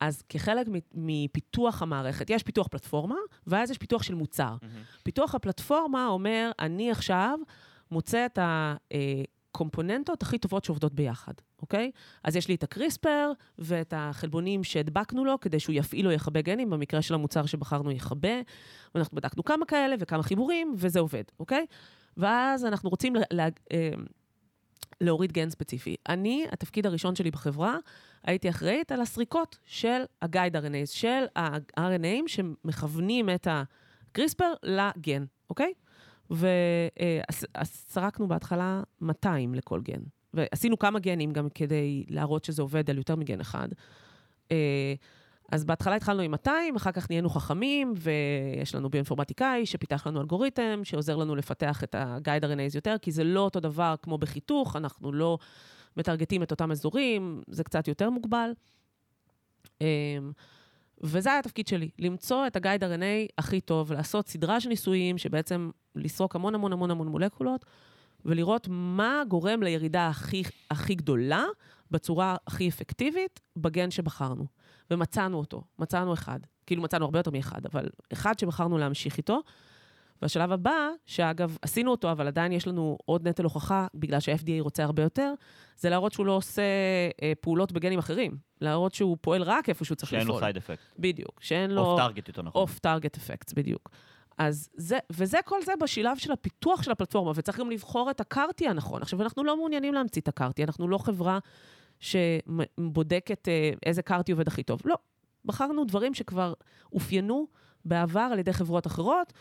אז 0.00 0.22
כחלק 0.28 0.66
מ- 0.68 0.78
מפיתוח 1.24 1.82
המערכת, 1.82 2.30
יש 2.30 2.42
פיתוח 2.42 2.66
פלטפורמה, 2.66 3.16
ואז 3.46 3.70
יש 3.70 3.78
פיתוח 3.78 4.02
של 4.02 4.14
מוצר. 4.14 4.56
פיתוח 5.02 5.34
הפלטפורמה 5.34 6.06
אומר, 6.06 6.50
אני 6.58 6.90
עכשיו 6.90 7.38
מוצא 7.90 8.26
את 8.26 8.38
הקומפוננטות 9.52 10.22
הכי 10.22 10.38
טובות 10.38 10.64
שעובדות 10.64 10.94
ביחד, 10.94 11.32
אוקיי? 11.62 11.90
אז 12.24 12.36
יש 12.36 12.48
לי 12.48 12.54
את 12.54 12.62
הקריספר 12.62 13.32
ואת 13.58 13.94
החלבונים 13.96 14.64
שהדבקנו 14.64 15.24
לו 15.24 15.40
כדי 15.40 15.60
שהוא 15.60 15.74
יפעיל 15.74 16.06
או 16.06 16.12
יכבה 16.12 16.40
גנים, 16.40 16.70
במקרה 16.70 17.02
של 17.02 17.14
המוצר 17.14 17.46
שבחרנו 17.46 17.90
יכבה, 17.90 18.40
ואנחנו 18.94 19.16
בדקנו 19.16 19.44
כמה 19.44 19.66
כאלה 19.66 19.96
וכמה 19.98 20.22
חיבורים, 20.22 20.74
וזה 20.78 21.00
עובד, 21.00 21.22
אוקיי? 21.40 21.66
ואז 22.16 22.64
אנחנו 22.64 22.90
רוצים 22.90 23.14
לה, 23.14 23.22
לה, 23.30 23.48
אה, 23.72 23.90
להוריד 25.00 25.32
גן 25.32 25.50
ספציפי. 25.50 25.96
אני, 26.08 26.46
התפקיד 26.52 26.86
הראשון 26.86 27.14
שלי 27.14 27.30
בחברה, 27.30 27.76
הייתי 28.24 28.50
אחראית 28.50 28.92
על 28.92 29.00
הסריקות 29.00 29.58
של 29.66 30.02
ה-guide 30.22 30.54
RNAs, 30.54 30.86
של 30.86 31.24
ה-RNAים 31.36 32.26
שמכוונים 32.26 33.30
את 33.30 33.48
קריספר 34.12 34.52
לגן, 34.62 35.24
אוקיי? 35.50 35.72
וסרקנו 36.32 38.28
בהתחלה 38.28 38.82
200 39.00 39.54
לכל 39.54 39.80
גן. 39.80 40.02
ועשינו 40.34 40.78
כמה 40.78 40.98
גנים 40.98 41.32
גם 41.32 41.48
כדי 41.54 42.04
להראות 42.08 42.44
שזה 42.44 42.62
עובד 42.62 42.90
על 42.90 42.98
יותר 42.98 43.16
מגן 43.16 43.40
אחד. 43.40 43.68
אה, 44.50 44.94
אז 45.52 45.64
בהתחלה 45.64 45.96
התחלנו 45.96 46.22
עם 46.22 46.30
200, 46.30 46.76
אחר 46.76 46.92
כך 46.92 47.10
נהיינו 47.10 47.30
חכמים, 47.30 47.94
ויש 47.96 48.74
לנו 48.74 48.90
ביואינפורמטיקאי 48.90 49.66
שפיתח 49.66 50.06
לנו 50.06 50.20
אלגוריתם, 50.20 50.80
שעוזר 50.84 51.16
לנו 51.16 51.36
לפתח 51.36 51.84
את 51.84 51.94
ה-guide 51.94 52.44
RNAs 52.44 52.74
יותר, 52.74 52.96
כי 53.02 53.12
זה 53.12 53.24
לא 53.24 53.40
אותו 53.40 53.60
דבר 53.60 53.94
כמו 54.02 54.18
בחיתוך, 54.18 54.76
אנחנו 54.76 55.12
לא 55.12 55.38
מטרגטים 55.96 56.42
את 56.42 56.50
אותם 56.50 56.70
אזורים, 56.70 57.42
זה 57.48 57.64
קצת 57.64 57.88
יותר 57.88 58.10
מוגבל. 58.10 58.50
וזה 61.02 61.30
היה 61.30 61.38
התפקיד 61.38 61.66
שלי, 61.66 61.90
למצוא 61.98 62.46
את 62.46 62.56
ה-guide 62.56 62.82
RNA 62.82 63.32
הכי 63.38 63.60
טוב, 63.60 63.92
לעשות 63.92 64.28
סדרה 64.28 64.60
של 64.60 64.68
ניסויים, 64.68 65.18
שבעצם 65.18 65.70
לסרוק 65.94 66.36
המון 66.36 66.54
המון 66.54 66.72
המון 66.72 66.90
המון 66.90 67.08
מולקולות, 67.08 67.64
ולראות 68.24 68.66
מה 68.70 69.22
גורם 69.28 69.62
לירידה 69.62 70.08
הכי, 70.08 70.42
הכי 70.70 70.94
גדולה, 70.94 71.44
בצורה 71.90 72.36
הכי 72.46 72.68
אפקטיבית, 72.68 73.40
בגן 73.56 73.90
שבחרנו. 73.90 74.46
ומצאנו 74.90 75.38
אותו, 75.38 75.62
מצאנו 75.78 76.14
אחד. 76.14 76.40
כאילו 76.66 76.82
מצאנו 76.82 77.04
הרבה 77.04 77.18
יותר 77.18 77.30
מאחד, 77.30 77.66
אבל 77.66 77.88
אחד 78.12 78.38
שבחרנו 78.38 78.78
להמשיך 78.78 79.16
איתו. 79.16 79.40
והשלב 80.22 80.52
הבא, 80.52 80.88
שאגב, 81.06 81.56
עשינו 81.62 81.90
אותו, 81.90 82.12
אבל 82.12 82.26
עדיין 82.26 82.52
יש 82.52 82.66
לנו 82.66 82.98
עוד 83.04 83.28
נטל 83.28 83.44
הוכחה, 83.44 83.86
בגלל 83.94 84.20
שה-FDA 84.20 84.60
רוצה 84.60 84.84
הרבה 84.84 85.02
יותר, 85.02 85.34
זה 85.76 85.90
להראות 85.90 86.12
שהוא 86.12 86.26
לא 86.26 86.32
עושה 86.32 86.62
אה, 87.22 87.32
פעולות 87.40 87.72
בגנים 87.72 87.98
אחרים. 87.98 88.36
להראות 88.60 88.94
שהוא 88.94 89.16
פועל 89.20 89.42
רק 89.42 89.68
איפה 89.68 89.84
שהוא 89.84 89.96
צריך 89.96 90.12
לפעול. 90.12 90.26
שאין 90.26 90.34
לו 90.34 90.40
side 90.40 90.56
effect. 90.56 90.82
בדיוק, 90.98 91.40
שאין 91.42 91.70
לו... 91.70 91.82
off 91.82 92.00
target 92.00 92.28
יותר 92.28 92.42
נכון. 92.42 92.62
off 92.62 92.78
target 92.78 93.16
effect, 93.16 93.52
בדיוק. 93.52 93.90
אז 94.38 94.68
זה, 94.74 94.98
וזה 95.10 95.38
כל 95.44 95.62
זה 95.62 95.72
בשלב 95.80 96.16
של 96.16 96.32
הפיתוח 96.32 96.82
של 96.82 96.90
הפלטפורמה, 96.90 97.32
וצריך 97.34 97.58
גם 97.58 97.70
לבחור 97.70 98.10
את 98.10 98.20
ה 98.20 98.28
CAR-T 98.28 98.68
הנכון. 98.68 99.02
עכשיו, 99.02 99.22
אנחנו 99.22 99.44
לא 99.44 99.56
מעוניינים 99.56 99.94
להמציא 99.94 100.22
את 100.22 100.28
ה 100.28 100.33
CAR-T, 100.33 100.64
אנחנו 100.64 100.88
לא 100.88 100.98
חברה 100.98 101.38
שבודקת 102.00 103.48
אה, 103.48 103.70
איזה 103.86 104.02
CAR-T 104.02 104.32
עובד 104.32 104.48
הכי 104.48 104.62
טוב. 104.62 104.80
לא. 104.84 104.96
בחרנו 105.44 105.84
דברים 105.84 106.14
שכבר 106.14 106.52
אופיינו 106.92 107.46
בעבר 107.84 108.28
על 108.32 108.38
ידי 108.38 108.52
חברות 108.52 108.86
אחרות. 108.86 109.32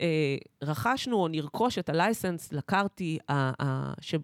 אה, 0.00 0.36
רכשנו 0.62 1.16
או 1.16 1.28
נרכוש 1.28 1.78
את 1.78 1.88
ה 1.88 1.96
license 1.96 2.52
ל 2.52 2.63
CAR-T 2.63 3.18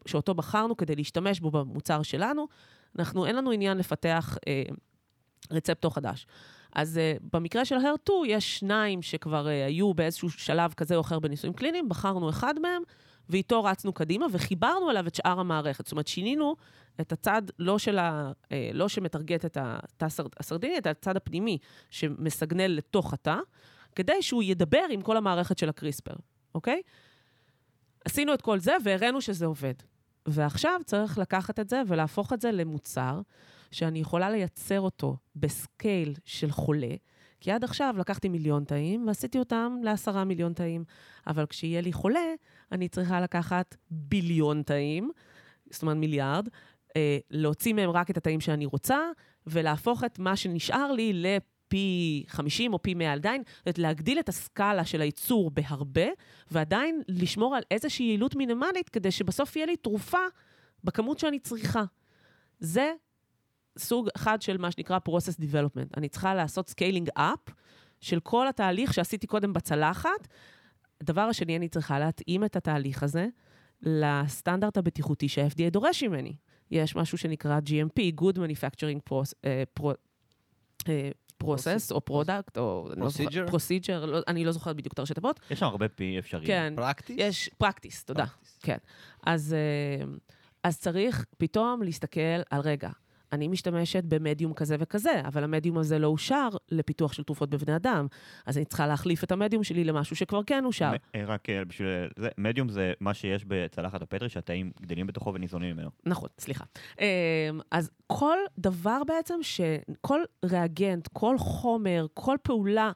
שאותו 0.07 0.35
בחרנו 0.35 0.77
כדי 0.77 0.97
להשתמש 0.97 1.41
בו 1.41 1.51
במוצר 1.51 2.03
שלנו. 2.03 2.47
אנחנו, 2.99 3.27
אין 3.27 3.37
לנו 3.37 3.51
עניין 3.51 3.79
לפתח 3.79 4.39
אה, 4.49 4.63
רצפטור 5.51 5.95
חדש. 5.95 6.27
אז 6.75 7.01
uh, 7.19 7.23
במקרה 7.33 7.65
של 7.65 7.77
הר2 7.77 8.11
יש 8.27 8.59
שניים 8.59 9.03
שכבר 9.03 9.47
uh, 9.47 9.67
היו 9.67 9.95
באיזשהו 9.95 10.31
שלב 10.31 10.73
כזה 10.73 10.97
או 10.97 11.01
אחר 11.01 11.19
בניסויים 11.19 11.55
קליניים, 11.55 11.89
בחרנו 11.89 12.31
אחד 12.31 12.55
מהם, 12.59 12.83
ואיתו 13.29 13.65
רצנו 13.65 13.93
קדימה 13.93 14.27
וחיברנו 14.33 14.91
אליו 14.91 15.07
את 15.07 15.15
שאר 15.15 15.41
המערכת. 15.41 15.87
זאת 15.87 15.93
אומרת, 15.93 16.07
שינינו 16.07 16.57
את 17.01 17.13
הצד 17.13 17.43
לא 17.59 17.79
של 17.79 17.99
לא 18.75 18.89
שמטרגט 18.89 19.45
את 19.45 19.57
התא 19.61 20.07
הסרדיני, 20.41 20.79
את 20.79 20.87
הצד 20.87 21.17
הפנימי 21.17 21.59
שמסגנל 21.91 22.67
לתוך 22.67 23.13
התא, 23.13 23.37
כדי 23.97 24.23
שהוא 24.23 24.43
ידבר 24.43 24.85
עם 24.91 25.03
כל 25.03 25.17
המערכת 25.17 25.59
של 25.59 25.69
הקריספר, 25.69 26.15
אוקיי? 26.55 26.83
עשינו 28.05 28.35
את 28.35 28.43
כל 28.43 28.59
זה 28.59 28.73
והראינו 28.85 29.21
שזה 29.21 29.47
עובד. 29.47 29.75
ועכשיו 30.29 30.81
צריך 30.85 31.19
לקחת 31.19 31.61
את 31.61 31.69
זה 31.69 31.83
ולהפוך 31.87 32.33
את 32.33 32.41
זה 32.41 32.53
למוצר 32.53 33.21
שאני 33.71 33.99
יכולה 33.99 34.31
לייצר 34.31 34.81
אותו 34.81 35.17
בסקייל 35.37 36.15
של 36.25 36.51
חולה, 36.51 36.95
כי 37.41 37.51
עד 37.53 37.65
עכשיו 37.65 37.95
לקחתי 37.99 38.29
מיליון 38.29 38.65
תאים 38.65 39.07
ועשיתי 39.07 39.39
אותם 39.39 39.77
לעשרה 39.83 40.25
מיליון 40.25 40.53
תאים. 40.53 40.85
אבל 41.27 41.47
כשיהיה 41.47 41.81
לי 41.81 41.93
חולה, 41.93 42.35
אני 42.73 42.89
צריכה 42.89 43.21
לקחת 43.21 43.77
ביליון 43.91 44.63
תאים, 44.63 45.11
זאת 45.71 45.83
אומרת 45.83 45.97
מיליארד, 45.97 46.49
אה, 46.97 47.19
להוציא 47.31 47.75
מהם 47.75 47.91
רק 47.91 48.11
את 48.11 48.17
התאים 48.17 48.41
שאני 48.41 48.67
רוצה, 48.67 48.99
ולהפוך 49.47 50.05
את 50.05 50.19
מה 50.19 50.37
שנשאר 50.37 50.93
לי 50.93 51.13
לפי 51.67 52.25
50 52.29 52.73
או 52.73 52.83
פי 52.83 52.95
100 52.95 53.13
עדיין, 53.13 53.43
זאת 53.47 53.67
אומרת, 53.67 53.79
להגדיל 53.79 54.19
את 54.19 54.29
הסקאלה 54.29 54.85
של 54.85 55.01
הייצור 55.01 55.51
בהרבה, 55.51 56.07
ועדיין 56.51 57.03
לשמור 57.09 57.57
על 57.57 57.63
איזושהי 57.71 58.07
יעילות 58.07 58.35
מינימלית, 58.35 58.89
כדי 58.89 59.11
שבסוף 59.11 59.57
יהיה 59.57 59.67
לי 59.67 59.77
תרופה 59.77 60.19
בכמות 60.85 61.19
שאני 61.19 61.39
צריכה. 61.39 61.85
זה 62.59 62.93
סוג 63.79 64.09
אחד 64.17 64.43
של 64.43 64.57
מה 64.57 64.71
שנקרא 64.71 64.99
process 65.09 65.41
development. 65.41 65.89
אני 65.97 66.09
צריכה 66.09 66.35
לעשות 66.35 66.71
scaling 66.71 67.19
up 67.19 67.53
של 68.01 68.21
כל 68.21 68.49
התהליך 68.49 68.95
שעשיתי 68.95 69.27
קודם 69.27 69.53
בצלחת. 69.53 70.29
הדבר 71.01 71.21
השני, 71.21 71.57
אני 71.57 71.69
צריכה 71.69 71.99
להתאים 71.99 72.45
את 72.45 72.57
התהליך 72.57 73.03
הזה 73.03 73.27
לסטנדרט 73.83 74.77
הבטיחותי 74.77 75.29
שה-FDA 75.29 75.71
דורש 75.71 76.03
ממני. 76.03 76.37
יש 76.71 76.97
משהו 76.97 77.19
שנקרא 77.19 77.59
GMP, 77.59 78.21
Good 78.21 78.37
Manufacturing 78.37 79.11
Pro, 79.11 79.23
uh, 79.23 79.81
Pro, 79.81 79.93
uh, 80.83 80.89
Process, 81.43 81.91
או 81.91 82.01
Product, 82.11 82.59
או... 82.59 82.89
Procedure? 82.97 83.51
Procedure, 83.51 84.07
לא, 84.07 84.19
אני 84.29 84.45
לא 84.45 84.53
זוכרת 84.53 84.77
בדיוק 84.77 84.93
את 84.93 84.99
הראשי 84.99 85.15
תיבות. 85.15 85.41
יש 85.51 85.59
שם 85.59 85.67
הרבה 85.67 85.89
פי 85.89 86.19
אפשריים. 86.19 86.47
כן. 86.47 86.73
פרקטיס? 86.77 87.17
יש, 87.19 87.51
פרקטיס, 87.59 88.05
תודה. 88.05 88.25
כן. 88.61 88.77
אז, 89.27 89.55
אה, 89.55 90.07
אז 90.63 90.81
צריך 90.81 91.25
פתאום 91.39 91.83
להסתכל 91.83 92.21
על, 92.51 92.61
רגע, 92.61 92.91
אני 93.33 93.49
משתמשת 93.49 94.05
במדיום 94.05 94.55
כזה 94.55 94.77
וכזה, 94.79 95.21
אבל 95.25 95.45
המדיום 95.45 95.79
הזה 95.79 95.99
לא 95.99 96.07
אושר 96.07 96.49
לפיתוח 96.71 97.13
של 97.13 97.23
תרופות 97.23 97.51
בבני 97.51 97.77
אדם, 97.77 98.07
אז 98.47 98.57
אני 98.57 98.65
צריכה 98.65 98.87
להחליף 98.87 99.25
את 99.25 99.33
המדיום 99.33 99.65
שלי 99.65 99.85
למשהו 99.85 100.17
שכבר 100.17 100.41
כן 100.47 100.65
אושר. 100.65 100.93
אה, 101.15 101.25
רק 101.27 101.51
אה, 101.51 101.65
בשביל 101.65 101.89
זה, 102.17 102.29
מדיום 102.39 102.69
זה 102.69 102.93
מה 103.01 103.15
שיש 103.15 103.45
בצלחת 103.45 104.03
הפטרי 104.03 104.29
שהתאים 104.29 104.71
גדלים 104.81 105.07
בתוכו 105.07 105.35
וניזונים 105.35 105.77
ממנו. 105.77 105.91
נכון, 106.07 106.29
סליחה. 106.39 106.65
אמ, 107.01 107.07
אז 107.71 107.91
כל 108.07 108.39
דבר 108.59 109.03
בעצם. 109.07 109.35
כל 110.01 110.21
ריאגנט, 110.45 111.09
כל 111.13 111.39
חומר, 111.39 112.07
כל 112.15 112.37
פעולה 112.43 112.91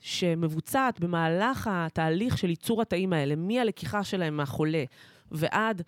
שמבוצעת 0.00 1.00
במהלך 1.00 1.70
התהליך 1.72 2.38
של 2.38 2.50
ייצור 2.50 2.82
התאים 2.82 3.12
האלה, 3.12 3.36
מהלקיחה 3.36 4.04
שלהם 4.04 4.36
מהחולה 4.36 4.84
ועד 5.30 5.82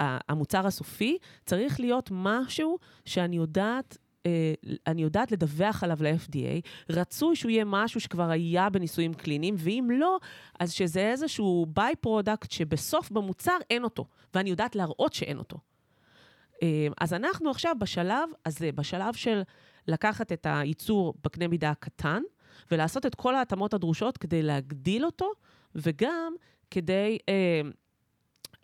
המוצר 0.00 0.66
הסופי, 0.66 1.18
צריך 1.44 1.80
להיות 1.80 2.08
משהו 2.12 2.78
שאני 3.04 3.36
יודעת... 3.36 3.98
אה, 4.26 4.54
אני 4.86 5.02
יודעת 5.02 5.32
לדווח 5.32 5.84
עליו 5.84 5.98
ל-FDA, 6.00 6.68
רצוי 6.90 7.36
שהוא 7.36 7.50
יהיה 7.50 7.64
משהו 7.64 8.00
שכבר 8.00 8.30
היה 8.30 8.70
בניסויים 8.70 9.14
קליניים, 9.14 9.54
ואם 9.58 9.88
לא, 9.92 10.18
אז 10.60 10.72
שזה 10.72 11.10
איזשהו 11.10 11.66
by-product 11.68 12.50
שבסוף 12.50 13.10
במוצר 13.10 13.56
אין 13.70 13.84
אותו, 13.84 14.04
ואני 14.34 14.50
יודעת 14.50 14.76
להראות 14.76 15.12
שאין 15.12 15.38
אותו. 15.38 15.56
אה, 16.62 16.86
אז 17.00 17.14
אנחנו 17.14 17.50
עכשיו 17.50 17.76
בשלב 17.78 18.28
הזה, 18.46 18.72
בשלב 18.72 19.14
של 19.14 19.42
לקחת 19.88 20.32
את 20.32 20.46
הייצור 20.50 21.14
בקנה 21.24 21.48
מידה 21.48 21.70
הקטן, 21.70 22.22
ולעשות 22.70 23.06
את 23.06 23.14
כל 23.14 23.34
ההתאמות 23.34 23.74
הדרושות 23.74 24.18
כדי 24.18 24.42
להגדיל 24.42 25.04
אותו, 25.04 25.32
וגם 25.74 26.34
כדי 26.70 27.18
אה, 27.28 27.60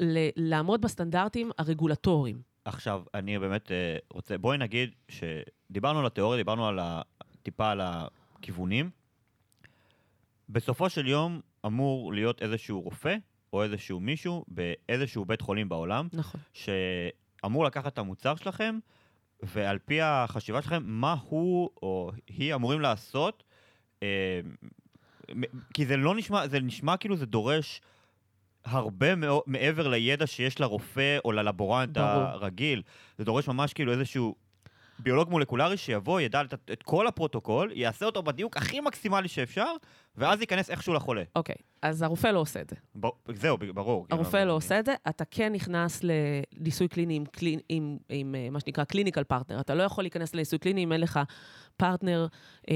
ל- 0.03 0.29
לעמוד 0.37 0.81
בסטנדרטים 0.81 1.51
הרגולטוריים. 1.59 2.43
עכשיו, 2.65 3.03
אני 3.15 3.39
באמת 3.39 3.73
אה, 3.73 3.97
רוצה, 4.11 4.39
בואי 4.39 4.59
נגיד 4.59 4.91
שדיברנו 5.09 5.99
על 5.99 6.07
התיאוריה, 6.07 6.37
דיברנו 6.39 6.69
על 6.69 6.79
ה, 6.79 7.03
טיפה 7.43 7.71
על 7.71 7.81
הכיוונים. 7.85 8.91
בסופו 10.49 10.91
של 10.91 11.07
יום 11.07 11.41
אמור 11.67 12.13
להיות 12.13 12.43
איזשהו 12.43 12.81
רופא 12.81 13.17
או 13.53 13.63
איזשהו 13.63 14.01
מישהו 14.01 14.45
באיזשהו 14.49 15.25
בית 15.25 15.41
חולים 15.41 15.69
בעולם, 15.69 16.09
נכון. 16.13 16.41
שאמור 16.53 17.65
לקחת 17.65 17.93
את 17.93 17.99
המוצר 17.99 18.37
שלכם, 18.37 18.79
ועל 19.43 19.79
פי 19.79 20.01
החשיבה 20.03 20.63
שלכם, 20.63 20.83
מה 20.87 21.17
הוא 21.29 21.71
או 21.83 22.11
היא 22.29 22.55
אמורים 22.55 22.81
לעשות, 22.81 23.43
אה, 24.03 24.41
מ- 25.37 25.59
כי 25.75 25.87
זה 25.87 25.97
לא 25.97 26.15
נשמע, 26.15 26.49
זה 26.49 26.61
נשמע 26.61 26.97
כאילו 26.97 27.17
זה 27.17 27.27
דורש 27.27 27.81
הרבה 28.65 29.15
מאו- 29.15 29.43
מעבר 29.47 29.89
לידע 29.89 30.27
שיש 30.27 30.61
לרופא 30.61 31.19
או 31.25 31.33
ללבורנט 31.33 31.99
ברור. 31.99 32.09
הרגיל. 32.23 32.83
זה 33.19 33.25
דורש 33.25 33.49
ממש 33.49 33.73
כאילו 33.73 33.93
איזשהו 33.93 34.35
ביולוג 35.03 35.31
מולקולרי 35.31 35.77
שיבוא, 35.77 36.21
ידע 36.21 36.41
את, 36.41 36.55
את 36.73 36.83
כל 36.83 37.07
הפרוטוקול, 37.07 37.71
יעשה 37.75 38.07
אותו 38.07 38.23
בדיוק 38.23 38.57
הכי 38.57 38.81
מקסימלי 38.81 39.29
שאפשר, 39.29 39.73
ואז 40.17 40.41
ייכנס 40.41 40.71
איכשהו 40.71 40.95
לחולה. 40.95 41.23
אוקיי, 41.37 41.55
אז 41.83 42.03
הרופא 42.03 42.27
לא 42.29 42.39
עושה 42.39 42.61
את 42.61 42.71
זה. 42.71 42.77
ב, 43.01 43.07
זהו, 43.35 43.59
ברור. 43.75 44.07
הרופא 44.11 44.37
לא 44.37 44.53
עושה 44.53 44.79
את 44.79 44.87
זה, 44.87 44.95
אתה 45.09 45.25
כן 45.25 45.53
נכנס 45.53 46.01
לניסוי 46.03 46.89
קליני 46.89 47.15
עם, 47.17 47.25
קלין, 47.25 47.59
עם, 47.69 47.99
עם 48.09 48.35
אה, 48.35 48.51
מה 48.51 48.61
שנקרא 48.61 48.85
clinical 48.85 49.25
partner. 49.25 49.61
אתה 49.61 49.75
לא 49.75 49.83
יכול 49.83 50.05
להיכנס 50.05 50.35
לניסוי 50.35 50.59
קליני 50.59 50.85
אם 50.85 50.93
אין 50.93 51.01
לך 51.01 51.21
פרטנר 51.77 52.27
אה, 52.71 52.75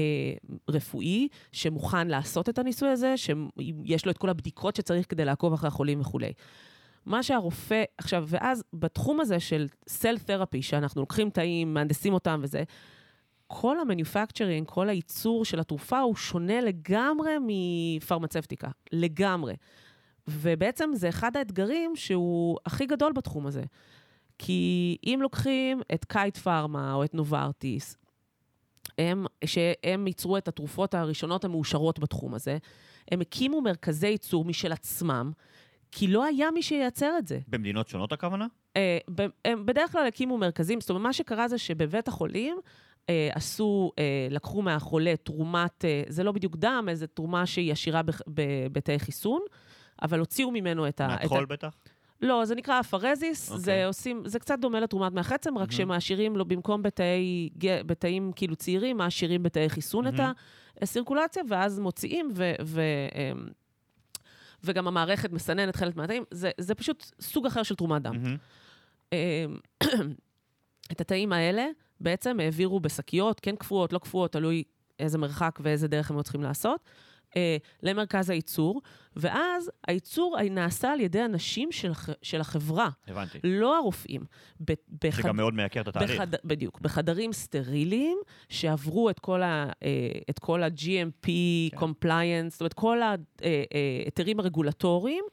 רפואי 0.69 1.27
שמוכן 1.51 2.07
לעשות 2.07 2.49
את 2.49 2.59
הניסוי 2.59 2.89
הזה, 2.89 3.17
שיש 3.17 4.05
לו 4.05 4.11
את 4.11 4.17
כל 4.17 4.29
הבדיקות 4.29 4.75
שצריך 4.75 5.05
כדי 5.09 5.25
לעקוב 5.25 5.53
אחרי 5.53 5.67
החולים 5.67 6.01
וכולי. 6.01 6.31
מה 7.07 7.23
שהרופא, 7.23 7.83
עכשיו, 7.97 8.25
ואז 8.27 8.63
בתחום 8.73 9.19
הזה 9.19 9.39
של 9.39 9.67
סל 9.87 10.17
תרפי, 10.17 10.61
שאנחנו 10.61 11.01
לוקחים 11.01 11.29
תאים, 11.29 11.73
מהנדסים 11.73 12.13
אותם 12.13 12.39
וזה, 12.43 12.63
כל 13.47 13.79
ה-manufacturing, 13.79 14.65
כל 14.65 14.89
הייצור 14.89 15.45
של 15.45 15.59
התרופה 15.59 15.99
הוא 15.99 16.15
שונה 16.15 16.61
לגמרי 16.61 17.31
מפרמצבטיקה, 17.41 18.67
לגמרי. 18.91 19.55
ובעצם 20.27 20.89
זה 20.93 21.09
אחד 21.09 21.37
האתגרים 21.37 21.95
שהוא 21.95 22.57
הכי 22.65 22.85
גדול 22.85 23.13
בתחום 23.13 23.47
הזה. 23.47 23.63
כי 24.39 24.97
אם 25.03 25.19
לוקחים 25.21 25.81
את 25.93 26.05
קייט 26.05 26.37
פארמה 26.37 26.93
או 26.93 27.03
את 27.03 27.13
נוברטיס, 27.13 27.97
הם, 28.97 29.25
שהם 29.45 30.07
ייצרו 30.07 30.37
את 30.37 30.47
התרופות 30.47 30.93
הראשונות 30.93 31.45
המאושרות 31.45 31.99
בתחום 31.99 32.33
הזה, 32.33 32.57
הם 33.11 33.21
הקימו 33.21 33.61
מרכזי 33.61 34.07
ייצור 34.07 34.45
משל 34.45 34.71
עצמם, 34.71 35.31
כי 35.91 36.07
לא 36.07 36.25
היה 36.25 36.51
מי 36.51 36.61
שייצר 36.63 37.15
את 37.17 37.27
זה. 37.27 37.39
במדינות 37.47 37.87
שונות 37.87 38.11
הכוונה? 38.11 38.47
אה, 38.77 38.97
ב- 39.15 39.27
הם 39.45 39.65
בדרך 39.65 39.91
כלל 39.91 40.07
הקימו 40.07 40.37
מרכזים, 40.37 40.81
זאת 40.81 40.89
אומרת, 40.89 41.03
מה 41.03 41.13
שקרה 41.13 41.47
זה 41.47 41.57
שבבית 41.57 42.07
החולים 42.07 42.57
אה, 43.09 43.29
עשו, 43.33 43.91
אה, 43.99 44.27
לקחו 44.29 44.61
מהחולה 44.61 45.13
תרומת, 45.23 45.85
אה, 45.85 46.03
זה 46.07 46.23
לא 46.23 46.31
בדיוק 46.31 46.55
דם, 46.55 46.85
איזו 46.89 47.07
תרומה 47.07 47.45
שהיא 47.45 47.71
עשירה 47.71 48.01
בבתי 48.27 48.99
חיסון, 48.99 49.41
אבל 50.01 50.19
הוציאו 50.19 50.51
ממנו 50.51 50.87
את 50.87 51.01
ה... 51.01 51.05
את 51.05 51.09
ה- 51.09 51.13
מהטחול 51.13 51.45
בטח? 51.45 51.75
לא, 52.21 52.45
זה 52.45 52.55
נקרא 52.55 52.79
אפרזיס, 52.79 53.49
okay. 53.49 53.51
אוקיי. 53.51 53.63
זה 53.63 53.87
עושים, 53.87 54.21
זה 54.25 54.39
קצת 54.39 54.59
דומה 54.59 54.79
לתרומת 54.79 55.13
מהחצם, 55.13 55.57
רק 55.57 55.71
שמעשירים 55.71 56.35
לו 56.35 56.45
במקום 56.45 56.81
בתאי, 56.81 57.49
בתאים 57.85 58.31
כאילו 58.35 58.55
צעירים, 58.55 58.97
מעשירים 58.97 59.43
בתאי 59.43 59.69
חיסון 59.69 60.07
את 60.07 60.13
הסירקולציה, 60.81 61.43
ואז 61.49 61.79
מוציאים, 61.79 62.29
ו, 62.35 62.53
ו, 62.65 62.81
אמ, 63.15 63.47
וגם 64.63 64.87
המערכת 64.87 65.31
מסננת 65.31 65.75
חלק 65.75 65.95
מהתאים, 65.95 66.23
זה, 66.31 66.51
זה 66.57 66.75
פשוט 66.75 67.11
סוג 67.21 67.45
אחר 67.45 67.63
של 67.63 67.75
תרומת 67.75 68.01
דם. 68.01 68.15
אמ, 69.13 69.57
את 70.91 71.01
התאים 71.01 71.33
האלה 71.33 71.65
בעצם 71.99 72.39
העבירו 72.39 72.79
בשקיות, 72.79 73.39
כן 73.39 73.55
קפואות, 73.55 73.93
לא 73.93 73.99
קפואות, 73.99 74.31
תלוי 74.31 74.63
איזה 74.99 75.17
מרחק 75.17 75.59
ואיזה 75.63 75.87
דרך 75.87 76.09
הם 76.11 76.17
היו 76.17 76.23
צריכים 76.23 76.43
לעשות, 76.43 76.81
אה, 77.35 77.57
למרכז 77.83 78.29
הייצור, 78.29 78.81
ואז 79.15 79.71
הייצור 79.87 80.37
נעשה 80.51 80.91
על 80.91 80.99
ידי 81.01 81.25
אנשים 81.25 81.71
של, 81.71 81.91
של 82.21 82.41
החברה, 82.41 82.89
הבנתי. 83.07 83.37
לא 83.43 83.77
הרופאים. 83.77 84.21
ב- 84.61 84.73
בחד- 85.05 85.21
שגם 85.21 85.35
מאוד 85.37 85.53
מייקר 85.53 85.81
את 85.81 85.87
התהליך. 85.87 86.11
בחד... 86.11 86.27
בדיוק, 86.45 86.79
בחדרים 86.81 87.33
סטריליים, 87.33 88.17
שעברו 88.49 89.09
את 89.09 89.19
כל, 89.19 89.41
ה, 89.43 89.69
אה, 89.83 89.89
את 90.29 90.39
כל 90.39 90.63
ה-GMP, 90.63 91.25
כן. 91.71 91.77
compliance, 91.77 92.49
זאת 92.49 92.61
אומרת, 92.61 92.73
כל 92.73 92.99
ההיתרים 93.01 94.39
הרגולטוריים, 94.39 95.23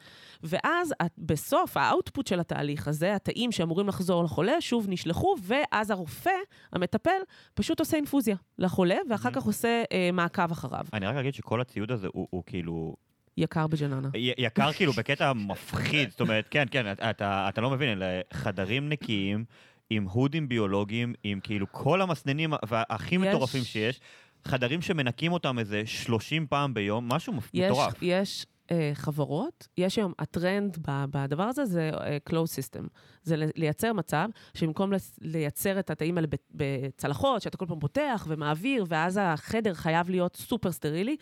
ואז 0.43 0.95
את- 1.07 1.13
בסוף, 1.19 1.77
האאוטפוט 1.77 2.27
של 2.27 2.41
התהליך 2.41 2.89
הזה, 2.89 3.15
התאים 3.15 3.53
שאמורים 3.53 3.89
לחזור 3.89 4.25
לחולה, 4.25 4.61
שוב 4.61 4.87
נשלחו, 4.89 5.35
ואז 5.43 5.91
הרופא, 5.91 6.31
המטפל, 6.73 7.11
פשוט 7.55 7.81
עושה 7.81 7.97
אינפוזיה 7.97 8.37
לחולה, 8.59 8.97
ואחר 9.11 9.31
כך 9.31 9.43
עושה 9.43 9.83
אה, 9.93 10.11
מעקב 10.13 10.51
אחריו. 10.53 10.85
אני 10.93 11.07
רק 11.07 11.17
אגיד 11.17 11.35
שכל 11.35 11.61
הציוד 11.61 11.91
הזה 11.93 12.09
הוא 12.13 12.27
הוא 12.31 12.43
כאילו 12.47 12.97
יקר 13.37 13.67
בג'ננה. 13.67 14.09
יקר 14.15 14.73
כאילו 14.73 14.93
בקטע 14.93 15.33
מפחיד, 15.33 16.11
זאת 16.11 16.21
אומרת, 16.21 16.45
כן, 16.51 16.65
כן, 16.71 16.93
אתה- 16.93 17.11
אתה, 17.11 17.47
אתה 17.49 17.61
לא 17.61 17.71
מבין, 17.71 17.89
אלה 17.89 18.21
חדרים 18.33 18.89
נקיים, 18.89 19.45
עם 19.91 20.05
הודים 20.09 20.49
ביולוגיים, 20.49 21.15
עם 21.25 21.41
כאילו 21.43 21.67
כל 21.73 22.01
המסננים 22.03 22.53
הכי 22.73 23.15
יש- 23.15 23.21
מטורפים 23.21 23.65
שיש, 23.65 24.01
חדרים 24.45 24.83
שמנקים 24.83 25.33
אותם 25.33 25.59
איזה 25.59 25.83
30 25.87 26.47
פעם 26.47 26.75
ביום, 26.75 27.09
משהו 27.13 27.33
יש, 27.55 27.71
מטורף. 27.71 27.95
יש 28.03 28.47
אה, 28.49 28.54
חברות, 28.95 29.69
יש 29.79 29.97
היום, 29.97 30.13
הטרנד 30.19 30.79
בדבר 30.87 31.43
הזה 31.43 31.65
זה 31.65 31.91
אה, 32.01 32.17
close 32.31 32.33
system. 32.33 32.89
זה 33.23 33.35
לייצר 33.57 33.93
מצב 33.93 34.29
שבמקום 34.55 34.93
לייצר 35.21 35.79
את 35.79 35.91
התאים 35.91 36.19
האלה 36.19 36.29
בצלחות, 36.51 37.43
שאתה 37.43 37.57
כל 37.57 37.67
פעם 37.67 37.81
פותח 37.81 38.27
ומעביר, 38.29 38.85
ואז 38.89 39.21
החדר 39.23 39.75
חייב 39.75 40.11
להיות 40.11 40.37
סופר 40.37 40.73
סטרילי, 40.73 41.17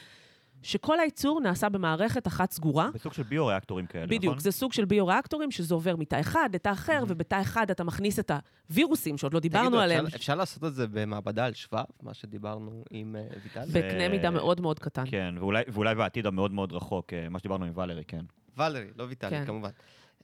שכל 0.63 1.01
הייצור 1.01 1.41
נעשה 1.41 1.69
במערכת 1.69 2.27
אחת 2.27 2.51
סגורה. 2.53 2.89
בסוג 2.95 3.13
של 3.13 3.23
ביו-ריאקטורים 3.23 3.87
כאלה, 3.87 4.05
נכון? 4.05 4.17
בדיוק, 4.17 4.39
זה 4.41 4.51
סוג 4.53 4.73
של 4.73 4.85
ביו-ריאקטורים, 4.85 5.51
שזה 5.51 5.75
עובר 5.75 5.97
מתא 5.97 6.21
אחד 6.21 6.49
לתא 6.53 6.73
אחר, 6.73 7.05
ובתא 7.09 7.41
אחד 7.41 7.71
אתה 7.71 7.85
מכניס 7.85 8.19
את 8.19 8.31
הווירוסים 8.71 9.19
שעוד 9.19 9.35
לא 9.35 9.41
דיברנו 9.41 9.67
תגידו, 9.69 9.81
עליהם, 9.83 10.07
אפשר- 10.07 10.17
אפשר 10.17 10.35
לעשות 10.35 10.65
את 10.65 10.75
זה 10.75 10.87
במעבדה 10.87 11.45
על 11.45 11.53
שבב, 11.55 11.85
מה 12.03 12.15
שדיברנו 12.15 12.85
עם 12.91 13.17
אה, 13.17 13.23
ויטל? 13.45 13.65
בקנה 13.73 14.09
מידה 14.09 14.31
מאוד 14.31 14.61
מאוד 14.61 14.79
קטן. 14.79 15.05
כן, 15.07 15.35
ואולי, 15.39 15.63
ואולי 15.69 15.95
בעתיד 15.95 16.27
המאוד 16.27 16.53
מאוד 16.53 16.73
רחוק, 16.73 17.13
אה, 17.13 17.29
מה 17.29 17.39
שדיברנו 17.39 17.65
עם 17.65 17.73
ולרי, 17.79 18.05
כן. 18.05 18.25
ולרי, 18.59 18.87
לא 18.97 19.05
ויטל, 19.09 19.31
כן. 19.31 19.45
כמובן. 19.47 19.71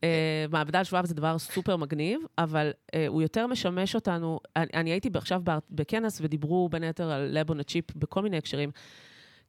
אה, 0.05 0.45
מעבדה 0.51 0.79
על 0.79 0.85
שבב 0.85 1.05
זה 1.07 1.15
דבר 1.15 1.39
סופר 1.39 1.77
מגניב, 1.77 2.21
אבל 2.39 2.71
אה, 2.95 3.07
הוא 3.07 3.23
יותר 3.23 3.47
משמש 3.47 3.95
אותנו, 3.95 4.41
אני, 4.57 4.67
אני 4.75 4.91
הייתי 4.91 5.11
עכשיו 5.15 5.43
בכנס 5.71 6.19
ודיברו 6.23 6.69
בין 6.69 6.83
היתר 6.83 7.11
על 7.11 7.37
a 7.51 7.63
chip 7.63 7.93
בכל 7.97 8.23
מיני 8.23 8.37
הקשרים, 8.37 8.71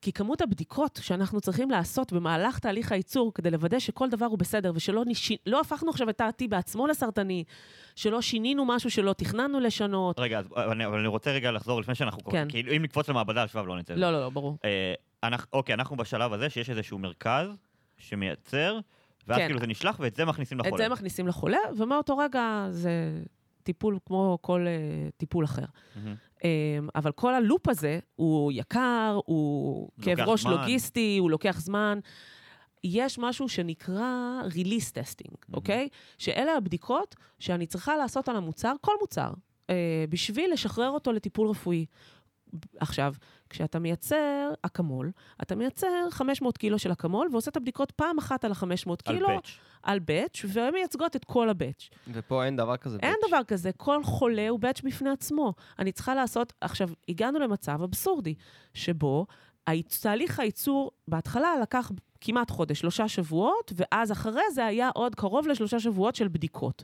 כי 0.02 0.14
כמות 0.14 0.41
הבדיקות 0.41 1.00
שאנחנו 1.02 1.41
צריכים 1.41 1.72
לעשות 1.72 2.14
במהלך 2.14 2.60
תהליך 2.60 2.91
הייצור 2.91 3.34
כדי 3.34 3.52
לוודא 3.52 3.80
שכל 3.80 4.10
דבר 4.10 4.26
הוא 4.26 4.39
בסדר 4.39 4.72
ושלא 4.76 5.06
ניש... 5.06 5.32
לא 5.45 5.62
הפכנו 5.62 5.89
עכשיו 5.89 6.10
את 6.10 6.22
ה-T 6.22 6.47
בעצמו 6.50 6.88
לסרטני, 6.88 7.43
שלא 7.95 8.22
שינינו 8.22 8.66
משהו 8.66 8.91
שלא 8.91 9.14
תכננו 9.14 9.60
לשנות. 9.60 10.20
רגע, 10.20 10.39
אז, 10.39 10.45
אבל, 10.45 10.70
אני, 10.70 10.86
אבל 10.86 11.00
אני 11.00 11.08
רוצה 11.08 11.32
רגע 11.32 11.52
לחזור 11.52 11.82
לפני 11.82 11.95
שאנחנו... 11.95 12.32
כן. 12.32 12.47
כאילו, 12.50 12.72
אם 12.76 12.82
נקפוץ 12.82 13.10
למעבדה 13.10 13.47
שבב 13.47 13.66
לא 13.68 13.78
נצא. 13.78 13.93
לא, 13.93 14.12
לא, 14.12 14.20
לא, 14.20 14.30
ברור. 14.30 14.58
אה, 14.66 14.93
אנחנו, 15.24 15.47
אוקיי, 15.54 15.74
אנחנו 15.74 15.97
בשלב 15.97 16.34
הזה 16.34 16.50
שיש 16.50 16.70
איזשהו 16.70 17.00
מרכז 17.00 17.47
שמייצר, 17.97 18.80
ואז 19.28 19.38
כן. 19.38 19.45
כאילו 19.45 19.60
זה 19.60 19.68
נשלח 19.68 19.97
ואת 20.00 20.16
זה 20.16 20.26
מכניסים 20.26 20.60
לחולה. 20.60 20.74
את 20.74 20.78
זה 20.78 20.89
מכניסים 20.89 21.28
לחולה, 21.28 21.58
ומאותו 21.78 22.18
רגע 22.18 22.68
זה 22.70 23.22
טיפול 23.64 24.00
כמו 24.06 24.38
כל 24.41 24.66
אה, 24.68 25.10
טיפול 25.18 25.45
אחר. 25.45 25.66
מהמם. 25.95 26.16
אמ, 26.43 26.49
אבל 26.95 27.11
כל 27.11 27.33
הלופ 27.33 27.69
הזה 27.69 27.99
הוא 28.15 28.51
יקר, 28.55 29.19
הוא 29.25 29.89
כאב 30.01 30.19
ראש 30.19 30.41
זמן. 30.41 30.51
לוגיסטי, 30.51 31.17
הוא 31.19 31.31
לוקח 31.31 31.59
זמן. 31.59 31.99
יש 32.83 33.19
משהו 33.19 33.49
שנקרא 33.49 34.41
release 34.49 34.91
testing, 34.93 35.35
אוקיי? 35.53 35.89
שאלה 36.17 36.57
הבדיקות 36.57 37.15
שאני 37.39 37.65
צריכה 37.65 37.97
לעשות 37.97 38.29
על 38.29 38.35
המוצר, 38.35 38.73
כל 38.81 38.93
מוצר, 39.01 39.31
אה, 39.69 40.05
בשביל 40.09 40.53
לשחרר 40.53 40.89
אותו 40.89 41.11
לטיפול 41.11 41.47
רפואי. 41.49 41.85
עכשיו, 42.80 43.14
כשאתה 43.50 43.80
מייצר 43.80 44.52
אקמול, 44.62 45.12
אתה 45.41 45.56
מייצר 45.56 46.10
500 46.10 46.58
קילו 46.58 46.80
של 46.80 46.91
אקמול 46.91 47.28
ועושה 47.32 47.52
את 47.52 47.58
הבדיקות 47.58 47.91
פעם 47.91 48.18
אחת 48.18 48.45
על 48.45 48.52
ה-500 48.52 48.89
על 48.89 48.95
קילו, 49.16 49.28
באץ'. 49.28 49.50
על 49.84 50.00
באץ', 50.00 50.45
והן 50.47 50.74
מייצגות 50.74 51.16
את 51.16 51.26
כל 51.26 51.50
הבאץ'. 51.50 51.89
ופה 52.14 52.45
אין 52.45 52.56
דבר 52.56 52.78
כזה. 52.78 52.97
אין 53.02 53.16
באץ'. 53.22 53.30
דבר 53.30 53.43
כזה, 53.43 53.72
כל 53.78 54.04
חולה 54.04 54.50
הוא 54.50 54.60
באץ' 54.60 54.82
בפני 54.82 55.10
עצמו. 55.10 55.54
אני 55.80 55.91
צריכה 55.91 56.16
לעשות, 56.16 56.54
עכשיו, 56.62 56.89
הגענו 57.10 57.39
למצב 57.39 57.82
אבסורדי, 57.84 58.36
שבו 58.74 59.26
תהליך 60.02 60.39
הייצור 60.39 60.91
בהתחלה 61.08 61.54
לקח 61.62 61.91
כמעט 62.22 62.52
חודש, 62.52 62.80
שלושה 62.80 63.08
שבועות, 63.08 63.74
ואז 63.76 64.12
אחרי 64.12 64.41
זה 64.54 64.66
היה 64.66 64.89
עוד 64.93 65.16
קרוב 65.16 65.47
לשלושה 65.47 65.80
שבועות 65.80 66.16
של 66.16 66.28
בדיקות. 66.28 66.84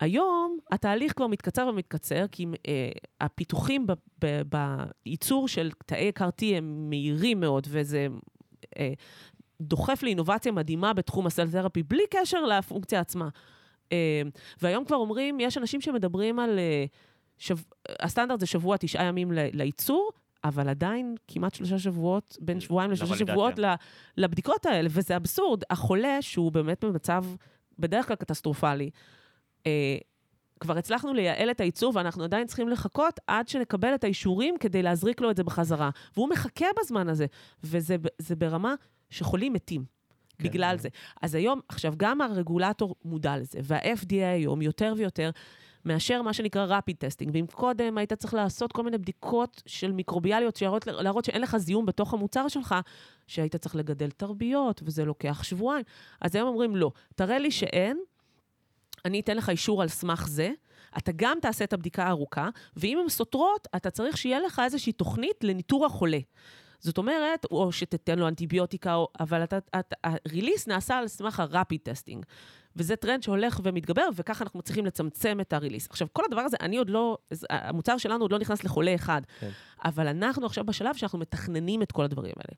היום 0.00 0.58
התהליך 0.72 1.12
כבר 1.16 1.26
מתקצר 1.26 1.66
ומתקצר, 1.68 2.24
כי 2.32 2.46
אה, 2.68 2.90
הפיתוחים 3.20 3.86
ב- 3.86 3.92
ב- 4.24 4.42
בייצור 5.04 5.48
של 5.48 5.70
תאי 5.86 6.10
CAR-T 6.18 6.44
הם 6.56 6.90
מהירים 6.90 7.40
מאוד, 7.40 7.66
וזה 7.70 8.06
אה, 8.78 8.92
דוחף 9.60 10.02
לאינובציה 10.02 10.52
מדהימה 10.52 10.92
בתחום 10.92 11.26
הסל 11.26 11.50
תרפי, 11.50 11.82
בלי 11.82 12.02
קשר 12.10 12.44
לפונקציה 12.44 13.00
עצמה. 13.00 13.28
אה, 13.92 14.22
והיום 14.62 14.84
כבר 14.84 14.96
אומרים, 14.96 15.40
יש 15.40 15.58
אנשים 15.58 15.80
שמדברים 15.80 16.38
על... 16.38 16.58
אה, 16.58 16.84
שב... 17.38 17.56
הסטנדרט 18.00 18.40
זה 18.40 18.46
שבוע, 18.46 18.76
תשעה 18.76 19.04
ימים 19.04 19.32
לייצור, 19.32 20.10
אבל 20.44 20.68
עדיין 20.68 21.14
כמעט 21.28 21.54
שלושה 21.54 21.78
שבועות, 21.78 22.36
בין 22.40 22.60
שבועיים 22.60 22.90
לשלושה. 22.90 23.16
שבועות 23.16 23.58
ל- 23.58 23.74
לבדיקות 24.16 24.66
האלה, 24.66 24.88
וזה 24.92 25.16
אבסורד. 25.16 25.62
החולה, 25.70 26.22
שהוא 26.22 26.52
באמת 26.52 26.84
במצב 26.84 27.24
בדרך 27.78 28.06
כלל 28.06 28.16
קטסטרופלי, 28.16 28.90
כבר 30.60 30.78
הצלחנו 30.78 31.14
לייעל 31.14 31.50
את 31.50 31.60
הייצור, 31.60 31.92
ואנחנו 31.94 32.24
עדיין 32.24 32.46
צריכים 32.46 32.68
לחכות 32.68 33.20
עד 33.26 33.48
שנקבל 33.48 33.94
את 33.94 34.04
האישורים 34.04 34.54
כדי 34.60 34.82
להזריק 34.82 35.20
לו 35.20 35.30
את 35.30 35.36
זה 35.36 35.44
בחזרה. 35.44 35.90
והוא 36.14 36.28
מחכה 36.28 36.66
בזמן 36.80 37.08
הזה, 37.08 37.26
וזה 37.64 38.36
ברמה 38.38 38.74
שחולים 39.10 39.52
מתים. 39.52 39.84
כן. 40.38 40.48
בגלל 40.48 40.78
זה. 40.78 40.88
אז 41.22 41.34
היום, 41.34 41.60
עכשיו, 41.68 41.94
גם 41.96 42.20
הרגולטור 42.20 42.94
מודע 43.04 43.36
לזה, 43.36 43.58
וה-FDA 43.64 44.24
היום 44.34 44.62
יותר 44.62 44.94
ויותר 44.96 45.30
מאשר 45.84 46.22
מה 46.22 46.32
שנקרא 46.32 46.78
rapid 46.78 46.94
testing. 46.94 47.30
ואם 47.32 47.46
קודם 47.52 47.98
היית 47.98 48.12
צריך 48.12 48.34
לעשות 48.34 48.72
כל 48.72 48.82
מיני 48.82 48.98
בדיקות 48.98 49.62
של 49.66 49.92
מיקרוביאליות, 49.92 50.56
שיראות, 50.56 50.86
להראות 50.86 51.24
שאין 51.24 51.42
לך 51.42 51.56
זיהום 51.56 51.86
בתוך 51.86 52.14
המוצר 52.14 52.48
שלך, 52.48 52.74
שהיית 53.26 53.56
צריך 53.56 53.76
לגדל 53.76 54.10
תרביות, 54.10 54.80
וזה 54.84 55.04
לוקח 55.04 55.42
שבועיים. 55.42 55.84
אז 56.20 56.34
היום 56.34 56.48
אומרים, 56.48 56.76
לא, 56.76 56.90
תראה 57.14 57.38
לי 57.38 57.50
שאין, 57.50 57.98
אני 59.04 59.20
אתן 59.20 59.36
לך 59.36 59.48
אישור 59.48 59.82
על 59.82 59.88
סמך 59.88 60.28
זה, 60.28 60.50
אתה 60.98 61.12
גם 61.16 61.38
תעשה 61.42 61.64
את 61.64 61.72
הבדיקה 61.72 62.04
הארוכה, 62.04 62.48
ואם 62.76 62.98
הן 63.02 63.08
סותרות, 63.08 63.68
אתה 63.76 63.90
צריך 63.90 64.16
שיהיה 64.16 64.40
לך 64.40 64.62
איזושהי 64.64 64.92
תוכנית 64.92 65.44
לניטור 65.44 65.86
החולה. 65.86 66.18
זאת 66.78 66.98
אומרת, 66.98 67.44
או 67.50 67.72
שתתן 67.72 68.18
לו 68.18 68.28
אנטיביוטיקה, 68.28 68.94
או, 68.94 69.08
אבל 69.20 69.44
אתה, 69.44 69.58
אתה, 69.58 69.96
הריליס 70.04 70.68
נעשה 70.68 70.98
על 70.98 71.08
סמך 71.08 71.40
ה-rapid 71.40 71.78
testing. 71.88 72.22
וזה 72.76 72.96
טרנד 72.96 73.22
שהולך 73.22 73.60
ומתגבר, 73.62 74.08
וככה 74.16 74.44
אנחנו 74.44 74.62
צריכים 74.62 74.86
לצמצם 74.86 75.38
את 75.40 75.52
הריליס. 75.52 75.86
עכשיו, 75.90 76.08
כל 76.12 76.22
הדבר 76.26 76.40
הזה, 76.40 76.56
אני 76.60 76.76
עוד 76.76 76.90
לא, 76.90 77.18
המוצר 77.50 77.98
שלנו 77.98 78.24
עוד 78.24 78.32
לא 78.32 78.38
נכנס 78.38 78.64
לחולה 78.64 78.94
אחד, 78.94 79.22
כן. 79.40 79.50
אבל 79.84 80.06
אנחנו 80.06 80.46
עכשיו 80.46 80.64
בשלב 80.64 80.94
שאנחנו 80.96 81.18
מתכננים 81.18 81.82
את 81.82 81.92
כל 81.92 82.04
הדברים 82.04 82.34
האלה. 82.36 82.56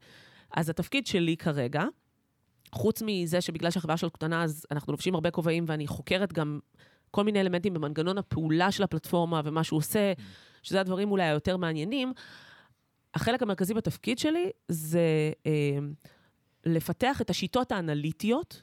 אז 0.57 0.69
התפקיד 0.69 1.07
שלי 1.07 1.37
כרגע, 1.37 1.85
חוץ 2.75 3.03
מזה 3.07 3.41
שבגלל 3.41 3.71
שהחברה 3.71 3.97
שלנו 3.97 4.11
קטנה, 4.11 4.43
אז 4.43 4.67
אנחנו 4.71 4.93
לובשים 4.93 5.15
הרבה 5.15 5.31
כובעים, 5.31 5.65
ואני 5.69 5.87
חוקרת 5.87 6.33
גם 6.33 6.61
כל 7.11 7.25
מיני 7.25 7.41
אלמנטים 7.41 7.75
במנגנון 7.75 8.19
הפעולה 8.19 8.73
של 8.73 8.83
הפלטפורמה 8.83 9.41
ומה 9.45 9.65
שהוא 9.65 9.79
עושה, 9.79 10.13
שזה 10.63 10.81
הדברים 10.81 11.11
אולי 11.11 11.25
היותר 11.25 11.57
מעניינים. 11.57 12.13
החלק 13.15 13.43
המרכזי 13.43 13.75
בתפקיד 13.75 14.19
שלי 14.19 14.51
זה 14.69 15.33
אה, 15.47 15.79
לפתח 16.65 17.21
את 17.21 17.31
השיטות 17.31 17.73
האנליטיות 17.73 18.63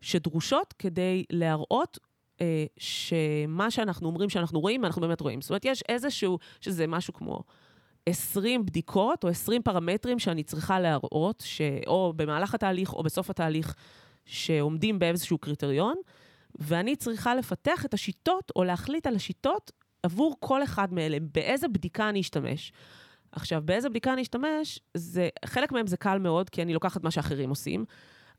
שדרושות 0.00 0.74
כדי 0.78 1.24
להראות 1.30 1.98
אה, 2.40 2.64
שמה 2.78 3.70
שאנחנו 3.70 4.08
אומרים 4.08 4.30
שאנחנו 4.30 4.60
רואים, 4.60 4.84
אנחנו 4.84 5.00
באמת 5.00 5.20
רואים. 5.20 5.40
זאת 5.40 5.50
אומרת, 5.50 5.64
יש 5.64 5.82
איזשהו, 5.88 6.38
שזה 6.60 6.86
משהו 6.86 7.14
כמו 7.14 7.40
20 8.06 8.66
בדיקות 8.66 9.24
או 9.24 9.28
20 9.28 9.62
פרמטרים 9.62 10.18
שאני 10.18 10.42
צריכה 10.42 10.80
להראות, 10.80 11.42
ש... 11.46 11.60
או 11.86 12.12
במהלך 12.16 12.54
התהליך 12.54 12.92
או 12.92 13.02
בסוף 13.02 13.30
התהליך, 13.30 13.74
שעומדים 14.24 14.98
באיזשהו 14.98 15.38
קריטריון, 15.38 15.96
ואני 16.58 16.96
צריכה 16.96 17.34
לפתח 17.34 17.84
את 17.84 17.94
השיטות 17.94 18.52
או 18.56 18.64
להחליט 18.64 19.06
על 19.06 19.16
השיטות 19.16 19.72
עבור 20.02 20.36
כל 20.40 20.62
אחד 20.62 20.92
מאלה, 20.92 21.16
באיזה 21.20 21.68
בדיקה 21.68 22.08
אני 22.08 22.20
אשתמש. 22.20 22.72
עכשיו, 23.32 23.62
באיזה 23.64 23.88
בדיקה 23.88 24.12
אני 24.12 24.22
אשתמש, 24.22 24.80
זה, 24.94 25.28
חלק 25.44 25.72
מהם 25.72 25.86
זה 25.86 25.96
קל 25.96 26.18
מאוד, 26.18 26.50
כי 26.50 26.62
אני 26.62 26.74
לוקחת 26.74 27.04
מה 27.04 27.10
שאחרים 27.10 27.50
עושים, 27.50 27.84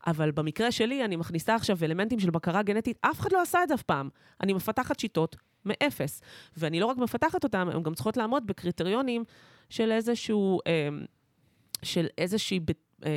אבל 0.06 0.30
במקרה 0.30 0.72
שלי, 0.72 1.04
אני 1.04 1.16
מכניסה 1.16 1.54
עכשיו 1.54 1.78
אלמנטים 1.82 2.20
של 2.20 2.30
בקרה 2.30 2.62
גנטית, 2.62 2.98
אף 3.00 3.20
אחד 3.20 3.32
לא 3.32 3.42
עשה 3.42 3.62
את 3.62 3.68
זה 3.68 3.74
אף 3.74 3.82
פעם. 3.82 4.08
אני 4.40 4.52
מפתחת 4.52 5.00
שיטות 5.00 5.36
מאפס. 5.66 6.22
ואני 6.56 6.80
לא 6.80 6.86
רק 6.86 6.96
מפתחת 6.96 7.44
אותן, 7.44 7.68
הן 7.68 7.82
גם 7.82 7.94
צריכות 7.94 8.16
לעמוד 8.16 8.46
בקריטריונים 8.46 9.24
של 9.70 9.92
איזשהו... 9.92 10.60
אה, 10.66 10.88
של 11.82 12.06
איזושהי 12.18 12.60
אה, 13.04 13.10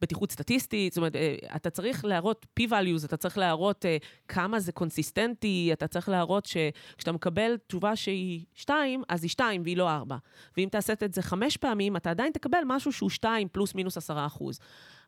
בטיחות 0.00 0.32
סטטיסטית, 0.32 0.92
זאת 0.92 0.96
אומרת, 0.96 1.16
אה, 1.16 1.34
אתה 1.56 1.70
צריך 1.70 2.04
להראות 2.04 2.46
p-values, 2.60 3.04
אתה 3.04 3.16
צריך 3.16 3.38
להראות 3.38 3.86
אה, 3.86 3.96
כמה 4.28 4.60
זה 4.60 4.72
קונסיסטנטי, 4.72 5.70
אתה 5.72 5.86
צריך 5.86 6.08
להראות 6.08 6.46
שכשאתה 6.46 7.12
מקבל 7.12 7.56
תשובה 7.66 7.96
שהיא 7.96 8.44
2, 8.54 9.02
אז 9.08 9.22
היא 9.24 9.30
2 9.30 9.62
והיא 9.62 9.76
לא 9.76 9.90
4. 9.90 10.16
ואם 10.56 10.68
תעשה 10.70 10.92
את 10.92 11.14
זה 11.14 11.22
חמש 11.22 11.56
פעמים, 11.56 11.96
אתה 11.96 12.10
עדיין 12.10 12.32
תקבל 12.32 12.58
משהו 12.66 12.92
שהוא 12.92 13.10
2 13.10 13.48
פלוס 13.48 13.74
מינוס 13.74 13.96
10 13.96 14.26
אחוז. 14.26 14.58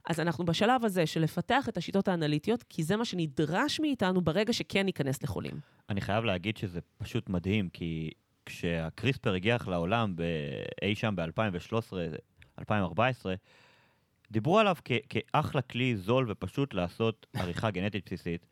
אז 0.07 0.20
אנחנו 0.20 0.44
בשלב 0.44 0.84
הזה 0.84 1.07
של 1.07 1.20
לפתח 1.20 1.68
את 1.68 1.76
השיטות 1.76 2.09
האנליטיות, 2.09 2.62
כי 2.62 2.82
זה 2.82 2.96
מה 2.96 3.04
שנדרש 3.04 3.80
מאיתנו 3.80 4.20
ברגע 4.20 4.52
שכן 4.52 4.82
ניכנס 4.82 5.22
לחולים. 5.22 5.61
אני 5.90 6.00
חייב 6.00 6.24
להגיד 6.24 6.57
שזה 6.57 6.80
פשוט 6.98 7.28
מדהים, 7.28 7.68
כי 7.68 8.11
כשהקריספר 8.46 9.34
הגיח 9.34 9.68
לעולם 9.68 10.14
אי 10.82 10.94
שם 10.94 11.14
ב-2013, 11.16 11.92
2014, 12.59 13.34
דיברו 14.30 14.59
עליו 14.59 14.76
כאחלה 15.09 15.62
כלי 15.62 15.96
זול 15.96 16.26
ופשוט 16.28 16.74
לעשות 16.74 17.26
עריכה 17.34 17.70
גנטית 17.70 18.04
בסיסית, 18.07 18.46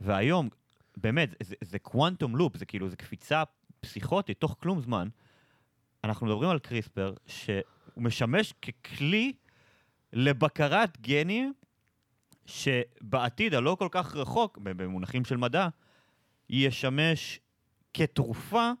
והיום, 0.00 0.48
באמת, 0.96 1.34
זה 1.60 1.78
קוונטום 1.78 2.36
לופ, 2.36 2.56
זה 2.56 2.64
כאילו, 2.64 2.88
זה 2.88 2.96
קפיצה 2.96 3.42
פסיכוטית 3.80 4.40
תוך 4.40 4.56
כלום 4.60 4.80
זמן. 4.80 5.08
אנחנו 6.04 6.26
מדברים 6.26 6.50
על 6.50 6.58
קריספר, 6.58 7.14
שהוא 7.26 7.62
משמש 7.96 8.52
ככלי 8.52 9.32
לבקרת 10.12 11.00
גנים, 11.00 11.52
שבעתיד 12.46 13.54
הלא 13.54 13.76
כל 13.78 13.88
כך 13.90 14.16
רחוק, 14.16 14.58
במונחים 14.58 15.24
של 15.24 15.36
מדע, 15.36 15.68
ישמש 16.50 17.40
כתרופה 17.94 18.72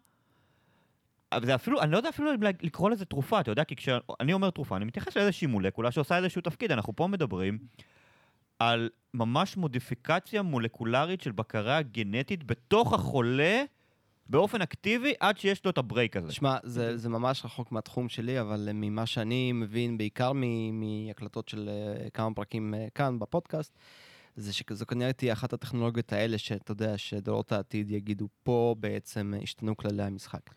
אבל 1.32 1.46
זה 1.46 1.54
אפילו, 1.54 1.82
אני 1.82 1.92
לא 1.92 1.96
יודע 1.96 2.08
אפילו 2.08 2.30
לקרוא 2.62 2.90
לזה 2.90 3.04
תרופה, 3.04 3.40
אתה 3.40 3.50
יודע, 3.50 3.64
כי 3.64 3.76
כשאני 3.76 4.32
אומר 4.32 4.50
תרופה, 4.50 4.76
אני 4.76 4.84
מתייחס 4.84 5.16
לאיזושהי 5.16 5.46
מולקולה 5.46 5.90
שעושה 5.90 6.16
איזשהו 6.16 6.42
תפקיד. 6.42 6.72
אנחנו 6.72 6.96
פה 6.96 7.06
מדברים 7.06 7.58
על 8.58 8.90
ממש 9.14 9.56
מודיפיקציה 9.56 10.42
מולקולרית 10.42 11.20
של 11.20 11.32
בקרה 11.32 11.82
גנטית 11.82 12.44
בתוך 12.44 12.92
החולה 12.92 13.62
באופן 14.30 14.62
אקטיבי 14.62 15.12
עד 15.20 15.38
שיש 15.38 15.64
לו 15.64 15.70
את 15.70 15.78
הברייק 15.78 16.16
הזה. 16.16 16.32
שמע, 16.32 16.56
זה, 16.62 16.96
זה 16.96 17.08
ממש 17.08 17.44
רחוק 17.44 17.72
מהתחום 17.72 18.08
שלי, 18.08 18.40
אבל 18.40 18.68
ממה 18.74 19.06
שאני 19.06 19.52
מבין, 19.52 19.98
בעיקר 19.98 20.32
מהקלטות 20.72 21.48
של 21.48 21.70
uh, 22.06 22.10
כמה 22.10 22.34
פרקים 22.34 22.74
uh, 22.74 22.90
כאן 22.94 23.18
בפודקאסט, 23.18 23.78
זה 24.36 24.52
שזו 24.52 24.86
כנראה 24.86 25.12
תהיה 25.12 25.32
אחת 25.32 25.52
הטכנולוגיות 25.52 26.12
האלה 26.12 26.38
שאתה 26.38 26.72
יודע 26.72 26.98
שדורות 26.98 27.52
העתיד 27.52 27.90
יגידו, 27.90 28.28
פה 28.42 28.74
בעצם 28.78 29.34
השתנו 29.42 29.76
כללי 29.76 30.02
המשחק. 30.02 30.50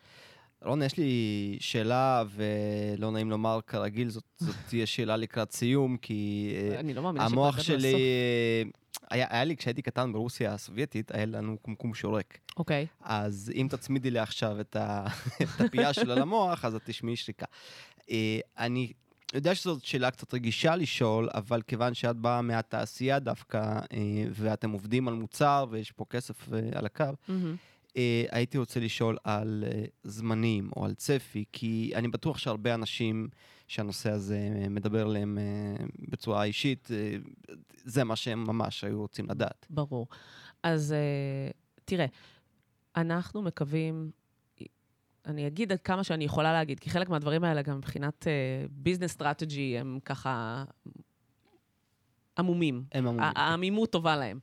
רון, 0.64 0.82
יש 0.82 0.96
לי 0.96 1.56
שאלה, 1.60 2.24
ולא 2.30 3.10
נעים 3.10 3.30
לומר 3.30 3.58
כרגיל, 3.66 4.10
זאת, 4.10 4.24
זאת 4.38 4.54
תהיה 4.68 4.86
שאלה 4.86 5.16
לקראת 5.16 5.52
סיום, 5.52 5.96
כי 5.96 6.52
אה, 6.56 6.80
אני 6.80 6.94
לא 6.94 7.12
המוח 7.16 7.60
שלי... 7.60 7.94
היה, 9.10 9.26
היה 9.30 9.44
לי, 9.44 9.56
כשהייתי 9.56 9.82
קטן 9.82 10.12
ברוסיה 10.12 10.54
הסובייטית, 10.54 11.14
היה 11.14 11.26
לנו 11.26 11.58
קומקום 11.62 11.94
שורק. 11.94 12.38
אוקיי. 12.56 12.86
Okay. 12.90 13.04
אז 13.04 13.52
אם 13.54 13.66
תצמידי 13.70 14.10
לי 14.10 14.18
עכשיו 14.18 14.60
את, 14.60 14.76
ה, 14.76 15.06
את 15.42 15.60
הפייה 15.60 15.92
שלה 15.92 16.14
למוח, 16.14 16.64
אז 16.64 16.74
את 16.74 16.82
תשמעי 16.84 17.16
שריקה. 17.16 17.46
אה, 18.10 18.38
אני 18.58 18.92
יודע 19.34 19.54
שזאת 19.54 19.84
שאלה 19.84 20.10
קצת 20.10 20.34
רגישה 20.34 20.76
לשאול, 20.76 21.28
אבל 21.34 21.62
כיוון 21.62 21.94
שאת 21.94 22.16
באה 22.16 22.42
מהתעשייה 22.42 23.18
דווקא, 23.18 23.58
אה, 23.58 24.24
ואתם 24.30 24.70
עובדים 24.70 25.08
על 25.08 25.14
מוצר 25.14 25.66
ויש 25.70 25.92
פה 25.92 26.04
כסף 26.10 26.48
על 26.74 26.86
הקו, 26.86 27.04
mm-hmm. 27.04 27.32
אה, 27.96 28.24
הייתי 28.30 28.58
רוצה 28.58 28.80
לשאול 28.80 29.16
על 29.24 29.64
אה, 29.66 29.84
זמנים 30.04 30.70
או 30.76 30.84
על 30.84 30.94
צפי, 30.94 31.44
כי 31.52 31.92
אני 31.94 32.08
בטוח 32.08 32.38
שהרבה 32.38 32.74
אנשים 32.74 33.28
שהנושא 33.68 34.10
הזה 34.10 34.38
מדבר 34.70 35.10
אליהם 35.10 35.38
אה, 35.38 35.84
בצורה 36.08 36.44
אישית, 36.44 36.88
זה 37.84 38.04
מה 38.04 38.16
שהם 38.16 38.44
ממש 38.46 38.84
היו 38.84 39.00
רוצים 39.00 39.26
לדעת. 39.30 39.66
ברור. 39.70 40.06
אז 40.62 40.94
תראה, 41.84 42.06
אנחנו 42.96 43.42
מקווים, 43.42 44.10
אני 45.26 45.46
אגיד 45.46 45.72
עד 45.72 45.80
כמה 45.80 46.04
שאני 46.04 46.24
יכולה 46.24 46.52
להגיד, 46.52 46.80
כי 46.80 46.90
חלק 46.90 47.08
מהדברים 47.08 47.44
האלה 47.44 47.62
גם 47.62 47.76
מבחינת 47.76 48.26
business 48.70 49.10
uh, 49.10 49.12
strategy 49.12 49.78
הם 49.78 49.98
ככה 50.04 50.64
עמומים. 52.38 52.84
הם 52.92 53.06
עמומים. 53.06 53.30
העמימות 53.36 53.90
טובה 53.92 54.16
להם. 54.16 54.38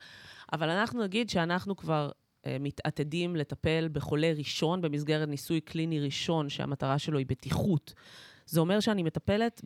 אבל 0.54 0.70
אנחנו 0.70 1.04
נגיד 1.04 1.30
שאנחנו 1.30 1.78
כבר 1.78 2.12
אה, 2.46 2.58
מתעתדים 2.60 3.36
לטפל 3.36 3.90
בחולה 3.92 4.32
ראשון 4.38 4.82
במסגרת 4.82 5.30
ניסוי 5.30 5.62
קליני 5.62 6.00
ראשון, 6.00 6.50
שהמטרה 6.50 7.00
שלו 7.00 7.18
היא 7.18 7.26
בטיחות. 7.30 7.94
זה 8.46 8.60
אומר 8.60 8.80
שאני 8.80 9.04
מטפלת 9.04 9.62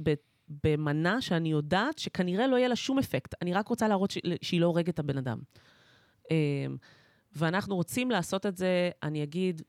במנה 0.63 1.21
שאני 1.21 1.49
יודעת 1.49 1.99
שכנראה 1.99 2.47
לא 2.47 2.55
יהיה 2.55 2.67
לה 2.67 2.75
שום 2.75 2.99
אפקט. 2.99 3.35
אני 3.41 3.53
רק 3.53 3.67
רוצה 3.67 3.87
להראות 3.87 4.13
שהיא 4.41 4.61
לא 4.61 4.65
הורגת 4.65 4.89
את 4.89 4.99
הבן 4.99 5.17
אדם. 5.17 5.39
אה, 6.31 6.65
ואנחנו 7.35 7.75
רוצים 7.75 8.11
לעשות 8.11 8.45
את 8.45 8.57
זה, 8.57 8.89
אני 9.03 9.23
אגיד, 9.23 9.61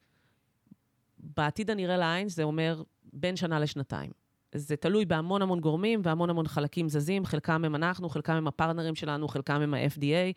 בעתיד 1.19 1.71
הנראה 1.71 1.97
לעין, 1.97 2.29
זה 2.29 2.43
אומר 2.43 2.83
בין 3.13 3.37
שנה 3.37 3.61
לשנתיים. 3.61 4.11
זה 4.55 4.77
תלוי 4.77 5.05
בהמון 5.05 5.43
המון 5.43 5.61
גורמים 5.61 6.01
והמון 6.05 6.31
המון 6.31 6.49
חלקים 6.49 6.89
זזים, 6.89 7.25
חלקם 7.25 7.65
הם 7.65 7.75
אנחנו, 7.75 8.09
חלקם 8.09 8.33
הם 8.33 8.49
הפרטנרים 8.49 8.95
שלנו, 8.95 9.29
חלקם 9.29 9.61
הם 9.61 9.75
ה-FDA. 9.75 10.33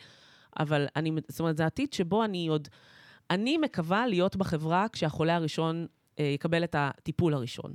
אבל 0.60 0.88
אני, 0.96 1.12
זאת 1.28 1.40
אומרת, 1.40 1.58
זה 1.58 1.66
עתיד 1.66 1.94
שבו 1.94 2.24
אני 2.24 2.48
עוד... 2.48 2.68
אני 3.30 3.58
מקווה 3.58 4.08
להיות 4.08 4.36
בחברה 4.36 4.86
כשהחולה 4.92 5.36
הראשון 5.36 5.88
אה, 6.20 6.26
יקבל 6.26 6.64
את 6.64 6.76
הטיפול 6.78 7.34
הראשון. 7.34 7.74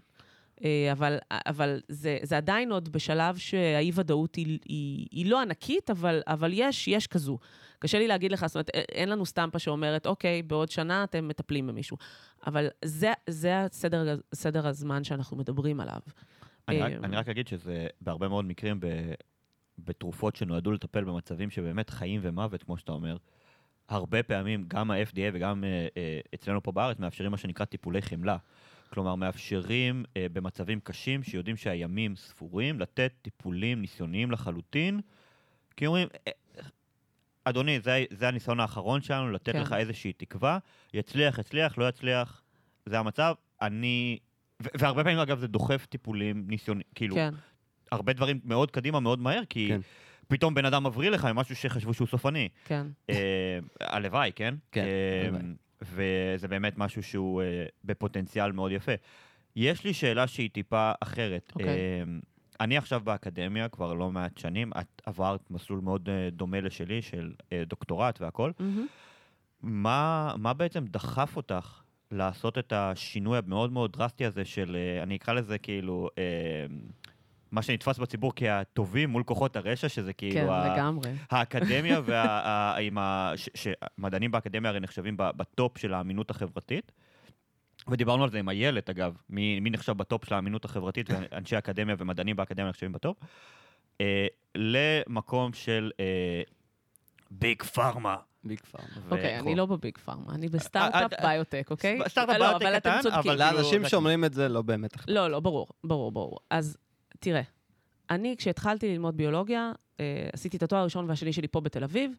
אה, 0.65 0.93
אבל, 0.93 1.19
אבל 1.31 1.81
זה, 1.89 2.19
זה 2.23 2.37
עדיין 2.37 2.73
עוד 2.73 2.89
בשלב 2.93 3.37
שהאי-ודאות 3.37 4.35
היא, 4.35 4.59
היא, 4.65 5.07
היא 5.11 5.27
לא 5.31 5.43
ענקית, 5.43 5.91
אבל, 5.91 6.21
אבל 6.27 6.51
יש, 6.55 6.89
יש 6.89 7.07
כזו. 7.07 7.39
קשה 7.79 7.99
לי 7.99 8.09
להגיד 8.09 8.33
לך, 8.33 8.47
זאת 8.47 8.55
אומרת, 8.55 8.71
אין 8.71 9.09
לנו 9.09 9.27
סטמפה 9.27 9.59
שאומרת, 9.59 10.07
אוקיי, 10.07 10.43
בעוד 10.43 10.71
שנה 10.71 11.05
אתם 11.05 11.29
מטפלים 11.29 11.67
במישהו. 11.67 11.97
אבל 12.47 12.69
זה, 12.85 13.13
זה 13.31 13.61
הסדר, 13.61 14.19
סדר 14.35 14.67
הזמן 14.67 15.05
שאנחנו 15.05 15.37
מדברים 15.37 15.81
עליו. 15.81 16.01
אני 16.69 16.81
רק, 16.81 16.93
אה, 16.93 16.97
אני 16.97 17.17
רק 17.17 17.29
אגיד 17.29 17.49
שזה 17.49 17.87
בהרבה 18.01 18.29
מאוד 18.29 18.45
מקרים, 18.45 18.81
בתרופות 19.79 20.37
שנועדו 20.37 20.73
לטפל 20.73 21.05
במצבים 21.05 21.51
שבאמת 21.51 21.91
חיים 21.91 22.21
ומוות, 22.23 22.63
כמו 22.63 22.77
שאתה 22.77 22.93
אומר, 22.93 23.17
הרבה 23.89 24.23
פעמים 24.23 24.65
גם 24.69 24.91
ה-FDA 24.91 25.31
וגם 25.33 25.65
uh, 25.65 25.67
uh, 25.67 26.29
אצלנו 26.35 26.63
פה 26.63 26.73
בארץ 26.73 26.99
מאפשרים 26.99 27.31
מה 27.31 27.37
שנקרא 27.37 27.67
טיפולי 27.67 28.03
חמלה. 28.03 28.37
כלומר, 28.95 29.14
מאפשרים 29.14 30.05
uh, 30.05 30.12
במצבים 30.32 30.80
קשים 30.80 31.22
שיודעים 31.22 31.57
שהימים 31.57 32.16
ספורים 32.16 32.80
לתת 32.80 33.12
טיפולים 33.22 33.80
ניסיוניים 33.80 34.30
לחלוטין, 34.30 35.01
כי 35.76 35.86
אומרים, 35.86 36.09
אדוני, 37.45 37.80
זה, 37.80 38.05
זה 38.11 38.28
הניסיון 38.28 38.61
האחרון 38.61 39.01
שלנו, 39.03 39.30
לתת 39.30 39.53
כן. 39.53 39.61
לך 39.61 39.72
איזושהי 39.72 40.12
תקווה, 40.12 40.59
יצליח, 40.95 41.38
יצליח, 41.38 41.78
לא 41.78 41.88
יצליח, 41.88 42.42
זה 42.86 42.99
המצב. 42.99 43.34
אני 43.62 44.18
ו- 44.62 44.68
והרבה 44.74 45.05
פעמים, 45.05 45.18
אגב, 45.18 45.38
זה 45.38 45.47
דוחף 45.47 45.86
טיפולים 45.86 46.45
ניסיון, 46.49 46.80
כאילו, 46.95 47.14
כן, 47.14 47.34
הרבה 47.92 48.12
דברים 48.12 48.40
מאוד 48.45 48.70
קדימה, 48.70 49.01
מאוד 49.01 49.18
מהר, 49.18 49.42
כי 49.51 49.68
כן. 49.68 49.80
פתאום 50.28 50.55
בן 50.55 50.64
אדם 50.64 50.86
מבריא 50.86 51.11
לך 51.11 51.24
עם 51.24 51.36
משהו 51.36 51.57
שחשבו 51.57 51.95
שהוא 51.95 52.09
סופני. 52.09 52.49
כן. 52.64 52.86
אה, 53.11 53.59
הלוואי, 53.80 54.32
כן? 54.34 54.55
כן, 54.72 54.84
אה, 54.84 55.28
הלוואי. 55.28 55.42
וזה 55.85 56.49
באמת 56.49 56.78
משהו 56.78 57.03
שהוא 57.03 57.43
אה, 57.43 57.64
בפוטנציאל 57.85 58.53
מאוד 58.53 58.72
יפה. 58.72 58.93
יש 59.57 59.85
לי 59.85 59.95
שאלה 59.95 60.26
שהיא 60.26 60.51
טיפה 60.51 60.93
אחרת. 61.01 61.53
אוקיי. 61.55 61.68
אה, 61.68 62.03
אני 62.61 62.76
עכשיו 62.76 63.01
באקדמיה 63.05 63.68
כבר 63.68 63.95
לא 63.95 64.11
מעט 64.11 64.39
שנים, 64.39 64.72
את 64.80 65.03
עברת 65.07 65.51
מסלול 65.51 65.80
מאוד 65.80 66.09
אה, 66.09 66.28
דומה 66.30 66.61
לשלי, 66.61 67.03
של 67.03 67.32
דוקטורט 67.66 68.20
והכל. 68.20 68.51
מהמם. 68.59 68.87
מה, 69.62 70.35
מה 70.39 70.53
בעצם 70.53 70.85
דחף 70.85 71.37
אותך 71.37 71.82
לעשות 72.11 72.59
את 72.59 72.72
השינוי 72.72 73.39
המאוד 73.39 73.72
מאוד 73.72 73.93
דרסטי 73.93 74.24
הזה 74.24 74.45
של, 74.45 74.76
אני 75.03 75.16
אקרא 75.16 75.35
לזה 75.35 75.59
כאילו, 75.59 76.09
אה, 76.18 76.66
מה 77.55 77.63
שנתפס 77.63 77.99
בציבור 77.99 78.33
כהטובים 78.37 79.11
מול 79.11 79.23
כוחות 79.23 79.57
הרשע, 79.57 79.89
שזה 79.89 80.13
כאילו... 80.13 80.35
כן, 80.35 80.49
ה- 80.49 80.75
לגמרי. 80.75 81.11
האקדמיה 81.31 82.01
וה... 82.07 82.23
ה-. 82.99 83.33
ש- 83.37 83.49
שמדענים 83.55 84.31
באקדמיה 84.31 84.71
הרי 84.71 84.81
נחשבים 84.81 85.17
ב- 85.17 85.31
בטופ 85.37 85.79
של 85.79 85.95
האמינות 85.95 86.31
החברתית. 86.31 86.93
ודיברנו 87.89 88.25
על 88.25 88.31
זה 88.31 88.39
עם 88.39 88.49
איילת, 88.49 88.91
אגב, 88.91 89.17
מי, 89.31 89.61
מי 89.61 89.71
נחשב 89.71 89.93
בטופ 89.93 90.25
של 90.25 90.35
האמינות 90.35 90.65
החברתית, 90.65 91.07
ואנשי 91.11 91.59
אקדמיה 91.59 91.95
ומדענים 91.99 92.37
באקדמיה 92.37 92.69
נחשבים 92.71 92.93
בטופ, 92.93 93.17
אה, 94.01 94.27
למקום 94.55 95.53
של 95.53 95.91
אה, 96.01 96.43
big 97.31 97.62
pharma. 97.62 98.16
big 98.45 98.61
pharm. 98.61 98.85
אוקיי, 99.11 99.39
אני 99.39 99.55
לא 99.55 99.67
ב 99.66 99.75
big 99.75 99.99
pharma, 99.99 100.35
אני 100.35 100.49
בסטארט-אפ 100.49 101.13
אה, 101.13 101.29
ביוטק, 101.35 101.69
אוקיי? 101.71 101.99
סטארט-אפ 102.09 102.37
לא, 102.39 102.59
ביוטק 102.59 102.77
קטן. 102.79 102.99
אבל- 103.13 103.23
כאילו, 103.23 103.35
לאנשים 103.35 103.89
שאומרים 103.89 104.25
את 104.25 104.33
זה 104.35 104.49
לא 104.49 104.63
באמת 104.63 104.95
אכפת. 104.97 105.09
לא, 105.11 105.29
לא, 105.31 105.41
ברור, 105.41 105.67
ברור, 105.85 106.13
ברור. 106.13 106.39
אז 106.51 106.77
תראה, 107.21 107.43
אני, 108.11 108.35
כשהתחלתי 108.39 108.89
ללמוד 108.89 109.17
ביולוגיה, 109.17 109.73
אה, 110.01 110.29
עשיתי 110.33 110.57
את 110.57 110.62
התואר 110.62 110.81
הראשון 110.81 111.09
והשני 111.09 111.33
שלי 111.33 111.49
פה 111.49 111.61
בתל 111.61 111.85
אביב, 111.85 112.12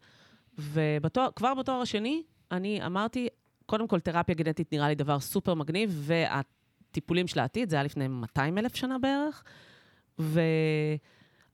וכבר 0.57 1.53
בתואר 1.53 1.81
השני, 1.81 2.23
אני 2.51 2.85
אמרתי, 2.85 3.27
קודם 3.65 3.87
כל, 3.87 3.99
תרפיה 3.99 4.35
גנטית 4.35 4.73
נראה 4.73 4.87
לי 4.87 4.95
דבר 4.95 5.19
סופר 5.19 5.53
מגניב, 5.53 6.01
והטיפולים 6.03 7.27
של 7.27 7.39
העתיד, 7.39 7.69
זה 7.69 7.75
היה 7.75 7.83
לפני 7.83 8.07
200 8.07 8.57
אלף 8.57 8.75
שנה 8.75 8.99
בערך, 8.99 9.43
ו... 10.19 10.41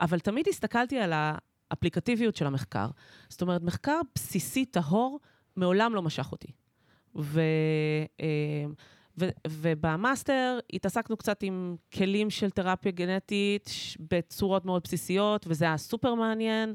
אבל 0.01 0.19
תמיד 0.19 0.47
הסתכלתי 0.47 0.99
על 0.99 1.13
האפליקטיביות 1.13 2.35
של 2.35 2.47
המחקר. 2.47 2.87
זאת 3.29 3.41
אומרת, 3.41 3.61
מחקר 3.61 3.99
בסיסי 4.15 4.65
טהור 4.65 5.19
מעולם 5.55 5.95
לא 5.95 6.01
משך 6.01 6.31
אותי. 6.31 6.51
ו... 7.15 7.41
אה, 8.21 8.65
ובמאסטר 9.47 10.59
התעסקנו 10.73 11.17
קצת 11.17 11.43
עם 11.43 11.75
כלים 11.93 12.29
של 12.29 12.49
תרפיה 12.49 12.91
גנטית 12.91 13.69
בצורות 14.11 14.65
מאוד 14.65 14.81
בסיסיות, 14.83 15.45
וזה 15.47 15.65
היה 15.65 15.77
סופר 15.77 16.13
מעניין. 16.15 16.73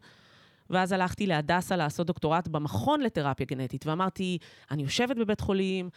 ואז 0.71 0.93
הלכתי 0.93 1.27
להדסה 1.27 1.77
לעשות 1.77 2.07
דוקטורט 2.07 2.49
במכון 2.49 3.01
לתרפיה 3.01 3.47
גנטית, 3.47 3.87
ואמרתי, 3.87 4.39
אני 4.71 4.83
יושבת 4.83 5.17
בבית 5.17 5.41
חולים, 5.41 5.91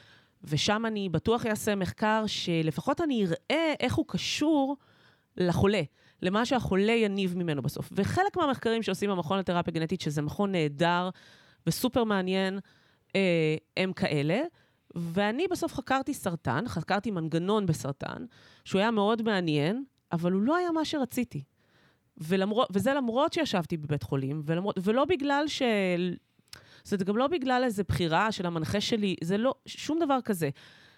ושם 0.43 0.85
אני 0.85 1.09
בטוח 1.09 1.45
אעשה 1.45 1.75
מחקר 1.75 2.23
שלפחות 2.27 3.01
אני 3.01 3.25
אראה 3.25 3.73
איך 3.79 3.95
הוא 3.95 4.05
קשור 4.07 4.77
לחולה, 5.37 5.81
למה 6.21 6.45
שהחולה 6.45 6.91
יניב 6.91 7.37
ממנו 7.37 7.61
בסוף. 7.61 7.89
וחלק 7.91 8.37
מהמחקרים 8.37 8.83
שעושים 8.83 9.09
במכון 9.09 9.39
לתרפיה 9.39 9.73
גנטית, 9.73 10.01
שזה 10.01 10.21
מכון 10.21 10.51
נהדר 10.51 11.09
וסופר 11.67 12.03
מעניין, 12.03 12.59
אה, 13.15 13.55
הם 13.77 13.93
כאלה. 13.93 14.39
ואני 14.95 15.47
בסוף 15.51 15.73
חקרתי 15.73 16.13
סרטן, 16.13 16.63
חקרתי 16.67 17.11
מנגנון 17.11 17.65
בסרטן, 17.65 18.25
שהוא 18.65 18.79
היה 18.79 18.91
מאוד 18.91 19.21
מעניין, 19.21 19.83
אבל 20.11 20.31
הוא 20.31 20.41
לא 20.41 20.55
היה 20.55 20.71
מה 20.71 20.85
שרציתי. 20.85 21.43
ולמרות, 22.17 22.67
וזה 22.71 22.93
למרות 22.93 23.33
שישבתי 23.33 23.77
בבית 23.77 24.03
חולים, 24.03 24.41
ולמרות, 24.45 24.75
ולא 24.83 25.05
בגלל 25.05 25.43
ש... 25.47 25.61
זה 26.83 26.97
גם 26.97 27.17
לא 27.17 27.27
בגלל 27.27 27.61
איזו 27.65 27.83
בחירה 27.87 28.31
של 28.31 28.45
המנחה 28.45 28.81
שלי, 28.81 29.15
זה 29.23 29.37
לא, 29.37 29.53
שום 29.65 29.99
דבר 29.99 30.17
כזה. 30.25 30.49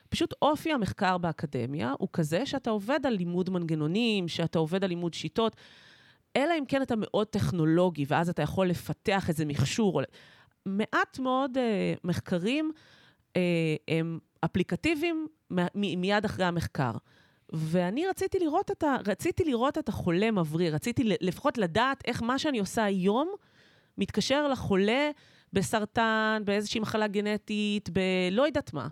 פשוט 0.09 0.33
אופי 0.41 0.73
המחקר 0.73 1.17
באקדמיה 1.17 1.93
הוא 1.99 2.09
כזה 2.13 2.45
שאתה 2.45 2.69
עובד 2.69 2.99
על 3.05 3.13
לימוד 3.13 3.49
מנגנונים, 3.49 4.27
שאתה 4.27 4.59
עובד 4.59 4.83
על 4.83 4.89
לימוד 4.89 5.13
שיטות, 5.13 5.55
אלא 6.35 6.53
אם 6.59 6.65
כן 6.67 6.81
אתה 6.81 6.95
מאוד 6.97 7.27
טכנולוגי, 7.27 8.05
ואז 8.07 8.29
אתה 8.29 8.41
יכול 8.41 8.67
לפתח 8.67 9.29
איזה 9.29 9.45
מכשור. 9.45 10.01
מעט 10.65 11.19
מאוד 11.19 11.57
אה, 11.57 11.93
מחקרים 12.03 12.71
הם 13.87 14.19
אפליקטיביים 14.45 15.27
מ- 15.51 15.55
מ- 15.75 16.01
מיד 16.01 16.25
אחרי 16.25 16.45
המחקר. 16.45 16.91
ואני 17.53 18.07
רציתי 18.07 18.39
לראות 18.39 18.71
את, 18.71 18.83
ה, 18.83 18.97
רציתי 19.07 19.43
לראות 19.43 19.77
את 19.77 19.89
החולה 19.89 20.31
מבריא, 20.31 20.69
רציתי 20.69 21.03
לפחות 21.21 21.57
לדעת 21.57 22.03
איך 22.05 22.23
מה 22.23 22.39
שאני 22.39 22.59
עושה 22.59 22.83
היום 22.83 23.29
מתקשר 23.97 24.47
לחולה 24.47 25.11
בסרטן, 25.53 26.41
באיזושהי 26.45 26.81
מחלה 26.81 27.07
גנטית, 27.07 27.89
בלא 27.89 28.45
יודעת 28.45 28.73
מה. 28.73 28.87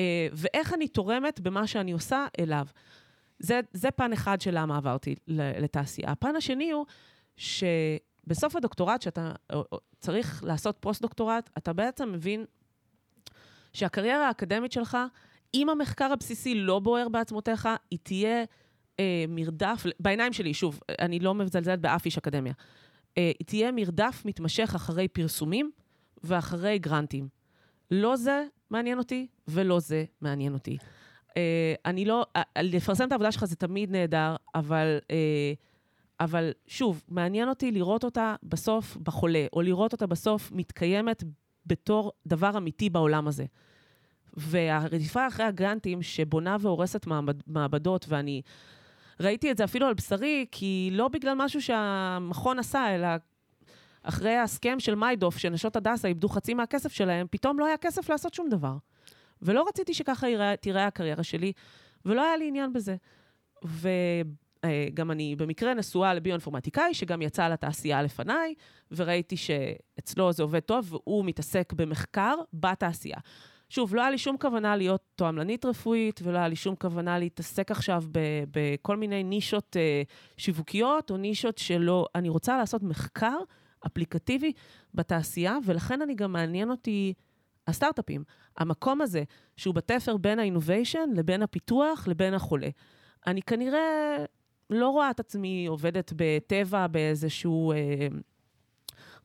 אה, 0.00 0.28
ואיך 0.32 0.74
אני 0.74 0.88
תורמת 0.88 1.40
במה 1.40 1.66
שאני 1.66 1.92
עושה 1.92 2.26
אליו. 2.40 2.66
זה, 3.38 3.60
זה 3.72 3.90
פן 3.90 4.12
אחד 4.12 4.40
של 4.40 4.50
למה 4.58 4.76
עברתי 4.76 5.14
לתעשייה. 5.28 6.10
הפן 6.10 6.36
השני 6.36 6.70
הוא 6.70 6.86
שבסוף 7.36 8.56
הדוקטורט, 8.56 9.02
שאתה 9.02 9.32
צריך 10.00 10.44
לעשות 10.44 10.76
פוסט-דוקטורט, 10.80 11.50
אתה 11.58 11.72
בעצם 11.72 12.12
מבין 12.12 12.44
שהקריירה 13.76 14.28
האקדמית 14.28 14.72
שלך, 14.72 14.98
אם 15.54 15.68
המחקר 15.68 16.12
הבסיסי 16.12 16.54
לא 16.54 16.78
בוער 16.78 17.08
בעצמותיך, 17.08 17.68
היא 17.90 17.98
תהיה 18.02 18.44
אה, 19.00 19.24
מרדף, 19.28 19.86
בעיניים 20.00 20.32
שלי, 20.32 20.54
שוב, 20.54 20.80
אני 21.00 21.18
לא 21.18 21.34
מזלזלת 21.34 21.80
באף 21.80 22.04
איש 22.04 22.18
אקדמיה, 22.18 22.52
אה, 23.18 23.32
היא 23.38 23.46
תהיה 23.46 23.72
מרדף 23.72 24.22
מתמשך 24.24 24.72
אחרי 24.76 25.08
פרסומים 25.08 25.70
ואחרי 26.24 26.78
גרנטים. 26.78 27.28
לא 27.90 28.16
זה 28.16 28.44
מעניין 28.70 28.98
אותי, 28.98 29.26
ולא 29.48 29.80
זה 29.80 30.04
מעניין 30.20 30.52
אותי. 30.52 30.76
אה, 31.36 31.74
אני 31.84 32.04
לא, 32.04 32.26
אה, 32.36 32.42
לפרסם 32.62 33.06
את 33.06 33.12
העבודה 33.12 33.32
שלך 33.32 33.44
זה 33.44 33.56
תמיד 33.56 33.90
נהדר, 33.90 34.36
אבל, 34.54 34.98
אה, 35.10 35.52
אבל 36.20 36.52
שוב, 36.66 37.02
מעניין 37.08 37.48
אותי 37.48 37.70
לראות 37.70 38.04
אותה 38.04 38.34
בסוף 38.42 38.96
בחולה, 38.96 39.46
או 39.52 39.62
לראות 39.62 39.92
אותה 39.92 40.06
בסוף 40.06 40.52
מתקיימת 40.52 41.24
בתור 41.66 42.12
דבר 42.26 42.56
אמיתי 42.56 42.90
בעולם 42.90 43.28
הזה. 43.28 43.44
והרדיפה 44.36 45.26
אחרי 45.26 45.46
הגרנטים 45.46 46.02
שבונה 46.02 46.56
והורסת 46.60 47.06
מעמד, 47.06 47.36
מעבדות, 47.46 48.06
ואני 48.08 48.42
ראיתי 49.20 49.50
את 49.50 49.56
זה 49.56 49.64
אפילו 49.64 49.86
על 49.86 49.94
בשרי, 49.94 50.46
כי 50.50 50.88
לא 50.92 51.08
בגלל 51.08 51.34
משהו 51.36 51.62
שהמכון 51.62 52.58
עשה, 52.58 52.94
אלא 52.94 53.08
אחרי 54.02 54.34
ההסכם 54.34 54.80
של 54.80 54.94
מיידוף, 54.94 55.38
שנשות 55.38 55.76
הדסה 55.76 56.08
איבדו 56.08 56.28
חצי 56.28 56.54
מהכסף 56.54 56.92
שלהם, 56.92 57.26
פתאום 57.30 57.58
לא 57.58 57.66
היה 57.66 57.76
כסף 57.76 58.10
לעשות 58.10 58.34
שום 58.34 58.48
דבר. 58.48 58.76
ולא 59.42 59.64
רציתי 59.68 59.94
שככה 59.94 60.28
יראה, 60.28 60.56
תיראה 60.56 60.86
הקריירה 60.86 61.22
שלי, 61.22 61.52
ולא 62.04 62.24
היה 62.24 62.36
לי 62.36 62.48
עניין 62.48 62.72
בזה. 62.72 62.96
וגם 64.66 65.10
אני 65.10 65.36
במקרה 65.36 65.74
נשואה 65.74 66.14
לביו-אינפורמטיקאי, 66.14 66.94
שגם 66.94 67.22
יצא 67.22 67.48
לתעשייה 67.48 68.02
לפניי, 68.02 68.54
וראיתי 68.90 69.36
שאצלו 69.36 70.32
זה 70.32 70.42
עובד 70.42 70.60
טוב, 70.60 70.92
והוא 70.92 71.24
מתעסק 71.24 71.72
במחקר 71.72 72.34
בתעשייה. 72.52 73.18
שוב, 73.68 73.94
לא 73.94 74.00
היה 74.00 74.10
לי 74.10 74.18
שום 74.18 74.36
כוונה 74.38 74.76
להיות 74.76 75.02
תועמלנית 75.16 75.64
רפואית, 75.64 76.20
ולא 76.24 76.38
היה 76.38 76.48
לי 76.48 76.56
שום 76.56 76.74
כוונה 76.76 77.18
להתעסק 77.18 77.70
עכשיו 77.70 78.04
בכל 78.50 78.96
מיני 78.96 79.22
נישות 79.22 79.76
אה, 79.76 80.02
שיווקיות, 80.36 81.10
או 81.10 81.16
נישות 81.16 81.58
שלא... 81.58 82.06
אני 82.14 82.28
רוצה 82.28 82.58
לעשות 82.58 82.82
מחקר 82.82 83.38
אפליקטיבי 83.86 84.52
בתעשייה, 84.94 85.58
ולכן 85.64 86.02
אני 86.02 86.14
גם 86.14 86.32
מעניין 86.32 86.70
אותי 86.70 87.14
הסטארט-אפים. 87.66 88.24
המקום 88.56 89.00
הזה, 89.00 89.22
שהוא 89.56 89.74
בתפר 89.74 90.16
בין 90.16 90.38
האינוביישן 90.38 91.10
לבין 91.14 91.42
הפיתוח 91.42 92.08
לבין 92.08 92.34
החולה. 92.34 92.68
אני 93.26 93.42
כנראה 93.42 94.16
לא 94.70 94.88
רואה 94.88 95.10
את 95.10 95.20
עצמי 95.20 95.66
עובדת 95.66 96.12
בטבע 96.16 96.86
באיזשהו 96.86 97.72
אה, 97.72 97.76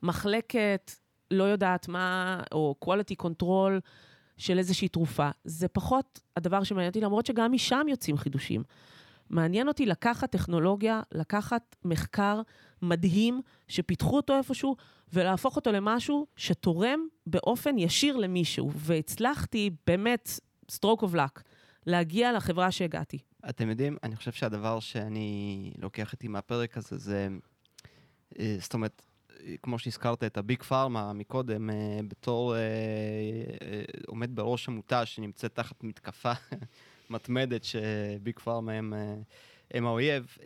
מחלקת, 0.02 0.92
לא 1.30 1.44
יודעת 1.44 1.88
מה, 1.88 2.40
או 2.52 2.74
quality 2.84 3.26
control 3.26 3.80
של 4.36 4.58
איזושהי 4.58 4.88
תרופה. 4.88 5.30
זה 5.44 5.68
פחות 5.68 6.20
הדבר 6.36 6.62
שמעניין 6.62 6.88
אותי, 6.88 7.00
למרות 7.00 7.26
שגם 7.26 7.52
משם 7.52 7.86
יוצאים 7.88 8.16
חידושים. 8.16 8.62
מעניין 9.30 9.68
אותי 9.68 9.86
לקחת 9.86 10.30
טכנולוגיה, 10.30 11.02
לקחת 11.12 11.76
מחקר 11.84 12.40
מדהים 12.82 13.40
שפיתחו 13.68 14.16
אותו 14.16 14.36
איפשהו, 14.36 14.76
ולהפוך 15.12 15.56
אותו 15.56 15.72
למשהו 15.72 16.26
שתורם 16.36 17.00
באופן 17.26 17.78
ישיר 17.78 18.16
למישהו. 18.16 18.70
והצלחתי 18.74 19.70
באמת, 19.86 20.30
stroke 20.72 21.02
of 21.02 21.14
luck, 21.14 21.42
להגיע 21.86 22.32
לחברה 22.32 22.70
שהגעתי. 22.70 23.18
אתם 23.48 23.70
יודעים, 23.70 23.96
אני 24.02 24.16
חושב 24.16 24.32
שהדבר 24.32 24.80
שאני 24.80 25.72
לוקח 25.78 26.12
איתי 26.12 26.28
מהפרק 26.28 26.76
הזה 26.76 26.96
זה, 26.98 27.28
אה, 28.38 28.56
זאת 28.60 28.74
אומרת, 28.74 29.02
אה, 29.30 29.54
כמו 29.62 29.78
שהזכרת 29.78 30.24
את 30.24 30.38
הביג 30.38 30.62
פארמה 30.62 31.12
מקודם, 31.12 31.70
אה, 31.70 32.00
בתור 32.08 32.54
עומד 34.06 34.36
בראש 34.36 34.68
עמותה 34.68 35.06
שנמצאת 35.06 35.54
תחת 35.54 35.84
מתקפה 35.84 36.32
מתמדת 37.10 37.64
שביג 37.64 38.38
פארמה 38.38 38.72
הם, 38.72 38.94
הם 39.70 39.86
האויב. 39.86 40.36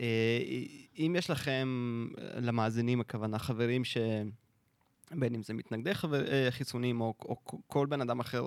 אם 0.98 1.14
יש 1.18 1.30
לכם, 1.30 1.68
למאזינים 2.36 3.00
הכוונה, 3.00 3.38
חברים 3.38 3.84
ש... 3.84 3.96
בין 5.10 5.34
אם 5.34 5.42
זה 5.42 5.54
מתנגדי 5.54 5.90
חיסונים 6.50 7.00
או, 7.00 7.14
או 7.24 7.36
כל 7.66 7.86
בן 7.86 8.00
אדם 8.00 8.20
אחר 8.20 8.46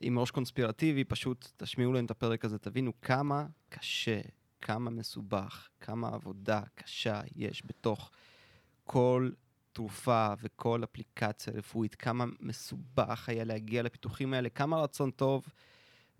עם 0.00 0.18
ראש 0.18 0.30
קונספירטיבי, 0.30 1.04
פשוט 1.04 1.48
תשמיעו 1.56 1.92
להם 1.92 2.04
את 2.04 2.10
הפרק 2.10 2.44
הזה, 2.44 2.58
תבינו 2.58 2.92
כמה 3.00 3.46
קשה, 3.68 4.20
כמה 4.60 4.90
מסובך, 4.90 5.68
כמה 5.80 6.08
עבודה 6.08 6.62
קשה 6.74 7.20
יש 7.36 7.62
בתוך 7.66 8.10
כל 8.84 9.30
תרופה 9.72 10.32
וכל 10.40 10.84
אפליקציה 10.84 11.52
רפואית, 11.52 11.94
כמה 11.94 12.24
מסובך 12.40 13.28
היה 13.28 13.44
להגיע 13.44 13.82
לפיתוחים 13.82 14.34
האלה, 14.34 14.48
כמה 14.48 14.82
רצון 14.82 15.10
טוב 15.10 15.46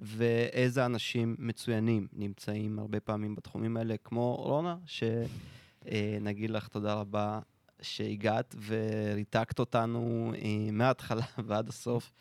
ואיזה 0.00 0.86
אנשים 0.86 1.36
מצוינים 1.38 2.08
נמצאים 2.12 2.78
הרבה 2.78 3.00
פעמים 3.00 3.34
בתחומים 3.34 3.76
האלה, 3.76 3.94
כמו 4.04 4.34
רונה, 4.36 4.76
שנגיד 4.86 6.50
לך 6.50 6.68
תודה 6.68 6.94
רבה 6.94 7.40
שהגעת 7.82 8.54
וריתקת 8.66 9.58
אותנו 9.58 10.32
אה, 10.34 10.72
מההתחלה 10.72 11.26
ועד 11.46 11.68
הסוף. 11.68 12.12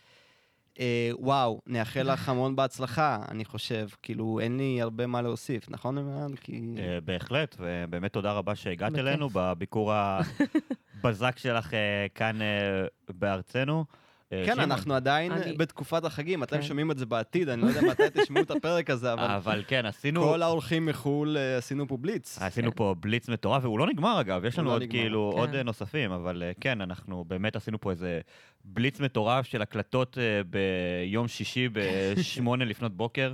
אה, 0.80 1.10
וואו, 1.14 1.62
נאחל 1.68 2.12
לך 2.14 2.30
המון 2.30 2.56
בהצלחה, 2.56 3.20
אני 3.32 3.46
חושב. 3.46 3.88
כאילו, 4.02 4.40
אין 4.40 4.58
לי 4.58 4.82
הרבה 4.82 5.08
מה 5.08 5.22
להוסיף, 5.22 5.70
נכון, 5.70 5.98
אמירן? 5.98 6.36
כי... 6.36 6.76
אה, 6.78 7.02
בהחלט, 7.06 7.56
ובאמת 7.60 8.14
תודה 8.14 8.32
רבה 8.32 8.56
שהגעת 8.56 8.92
בכיף. 8.92 9.06
אלינו 9.06 9.30
בביקור 9.34 9.94
הבזק 9.94 11.38
שלך 11.38 11.74
אה, 11.74 12.06
כאן 12.16 12.42
אה, 12.42 12.86
בארצנו. 13.10 13.86
אה, 14.34 14.44
כן, 14.46 14.60
אנחנו 14.60 14.94
עדיין 14.94 15.32
בתקופת 15.58 16.06
החגים, 16.06 16.44
אתם 16.44 16.56
כן. 16.56 16.62
שומעים 16.62 16.92
את 16.92 16.98
זה 16.98 17.06
בעתיד, 17.06 17.50
אני 17.50 17.62
לא 17.62 17.68
יודע 17.68 17.82
מתי 17.82 18.04
תשמעו 18.14 18.44
את 18.44 18.52
הפרק 18.52 18.90
הזה, 18.90 19.14
אבל 19.14 19.24
אבל 19.24 19.64
כן, 19.68 19.86
עשינו... 19.86 20.22
כל 20.22 20.42
האורחים 20.42 20.86
מחו"ל 20.86 21.38
אה, 21.38 21.58
עשינו 21.58 21.88
פה 21.88 21.98
בליץ. 21.98 22.42
עשינו 22.42 22.76
פה 22.76 22.96
בליץ 23.00 23.30
מטורף, 23.30 23.64
והוא 23.64 23.80
לא 23.80 23.88
נגמר 23.88 24.22
אגב, 24.22 24.46
יש 24.46 24.60
לנו 24.60 24.70
לא 24.70 24.76
עוד. 24.76 24.84
כאילו, 24.90 25.32
כן. 25.34 25.40
עוד 25.40 25.56
אה, 25.56 25.64
נוספים, 25.64 26.12
אבל 26.12 26.44
אה, 26.44 26.52
כן, 26.62 26.82
אנחנו 26.82 27.24
באמת 27.28 27.56
עשינו 27.56 27.82
פה 27.82 27.92
איזה 27.92 28.22
בליץ 28.64 29.00
מטורף 29.00 29.46
של 29.46 29.62
הקלטות 29.62 30.18
אה, 30.18 30.42
ביום 30.44 31.28
שישי 31.28 31.70
בשמונה 31.74 32.66
לפנות 32.72 32.98
בוקר, 32.98 33.34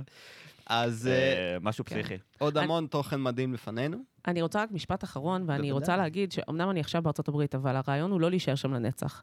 אז 0.66 1.06
אה, 1.06 1.12
אה, 1.12 1.56
משהו 1.60 1.84
כן. 1.84 1.94
פסיכי. 1.94 2.14
עוד 2.38 2.58
המון 2.58 2.86
תוכן 2.86 3.20
מדהים 3.20 3.54
לפנינו. 3.54 3.98
אני 4.26 4.42
רוצה 4.42 4.62
רק 4.62 4.70
משפט 4.72 5.04
אחרון, 5.04 5.44
ואני. 5.46 5.72
רוצה 5.72 5.96
להגיד 5.96 6.32
שאומנם 6.32 6.70
אני 6.70 6.80
עכשיו 6.80 7.02
בארצות 7.02 7.28
הברית, 7.28 7.54
אבל 7.54 7.76
הרעיון 7.76 8.10
הוא 8.10 8.20
לא 8.20 8.30
להישאר 8.30 8.54
שם 8.54 8.74
לנצח. 8.74 9.22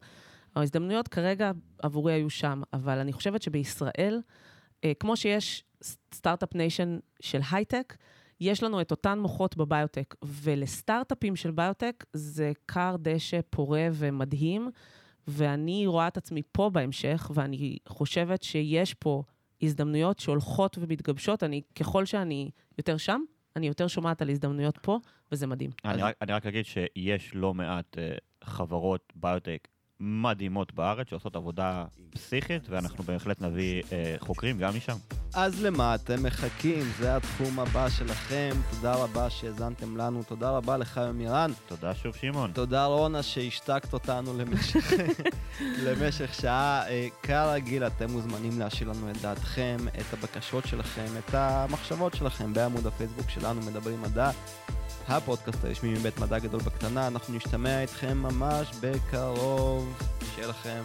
ההזדמנויות 0.55 1.07
כרגע 1.07 1.51
עבורי 1.83 2.13
היו 2.13 2.29
שם, 2.29 2.61
אבל 2.73 2.97
אני 2.99 3.13
חושבת 3.13 3.41
שבישראל, 3.41 4.21
אה, 4.83 4.91
כמו 4.99 5.17
שיש 5.17 5.63
start-up 6.13 6.55
nation 6.55 6.99
של 7.21 7.39
הייטק, 7.51 7.97
יש 8.39 8.63
לנו 8.63 8.81
את 8.81 8.91
אותן 8.91 9.19
מוחות 9.19 9.57
בביוטק, 9.57 10.15
ולסטארט-אפים 10.23 11.35
של 11.35 11.51
ביוטק 11.51 12.03
זה 12.13 12.51
כר 12.67 12.95
דשא 12.99 13.39
פורה 13.49 13.87
ומדהים, 13.93 14.69
ואני 15.27 15.87
רואה 15.87 16.07
את 16.07 16.17
עצמי 16.17 16.41
פה 16.51 16.69
בהמשך, 16.69 17.31
ואני 17.33 17.77
חושבת 17.87 18.43
שיש 18.43 18.93
פה 18.93 19.23
הזדמנויות 19.61 20.19
שהולכות 20.19 20.77
ומתגבשות. 20.81 21.43
אני, 21.43 21.61
ככל 21.75 22.05
שאני 22.05 22.49
יותר 22.77 22.97
שם, 22.97 23.21
אני 23.55 23.67
יותר 23.67 23.87
שומעת 23.87 24.21
על 24.21 24.29
הזדמנויות 24.29 24.77
פה, 24.81 24.99
וזה 25.31 25.47
מדהים. 25.47 25.71
אני 25.85 26.01
רק- 26.01 26.15
אני 26.21 26.31
רק 26.33 26.45
אגיד 26.45 26.65
שיש 26.65 27.35
לא 27.35 27.53
מעט 27.53 27.97
אה, 27.97 28.11
חברות 28.43 29.13
ביוטק 29.15 29.67
מדהימות 29.99 30.73
בארץ 30.73 31.09
שעושות 31.09 31.35
עבודה 31.35 31.85
פסיכית, 32.09 32.69
ואנחנו 32.69 33.03
בהחלט 33.03 33.41
נביא 33.41 33.83
אה, 33.91 34.15
חוקרים 34.19 34.57
גם 34.57 34.75
משם. 34.75 34.97
אז 35.33 35.63
למה 35.63 35.95
אתם 35.95 36.23
מחכים? 36.23 36.83
זה 36.99 37.15
התחום 37.15 37.59
הבא 37.59 37.89
שלכם. 37.89 38.49
תודה 38.71 38.93
רבה 38.95 39.29
שהאזנתם 39.29 39.97
לנו, 39.97 40.23
תודה 40.23 40.49
רבה 40.49 40.77
לך, 40.77 40.97
אמירן. 40.97 41.51
תודה 41.67 41.95
שוב, 41.95 42.15
שמעון. 42.15 42.51
תודה 42.51 42.85
רונה 42.85 43.23
שהשתקת 43.23 43.93
אותנו 43.93 44.37
למשך, 44.37 44.91
למשך 45.85 46.33
שעה. 46.33 46.87
אה, 46.87 47.07
כרגיל, 47.23 47.83
אתם 47.83 48.11
מוזמנים 48.11 48.59
להשאיר 48.59 48.89
לנו 48.89 49.11
את 49.11 49.17
דעתכם, 49.17 49.77
את 49.99 50.13
הבקשות 50.13 50.65
שלכם, 50.65 51.07
את 51.19 51.33
המחשבות 51.33 52.13
שלכם 52.13 52.53
בעמוד 52.53 52.87
הפייסבוק 52.87 53.29
שלנו, 53.29 53.61
מדברים 53.61 54.01
מדע. 54.01 54.31
הפודקאסט 55.09 55.65
הרשמי 55.65 55.89
מבית 55.93 56.19
מדע 56.19 56.39
גדול 56.39 56.61
בקטנה. 56.61 57.07
אנחנו 57.07 57.35
נשתמע 57.35 57.81
איתכם 57.81 58.17
ממש 58.17 58.71
בקרוב. 58.81 59.97
שיהיה 60.35 60.47
לכם 60.47 60.83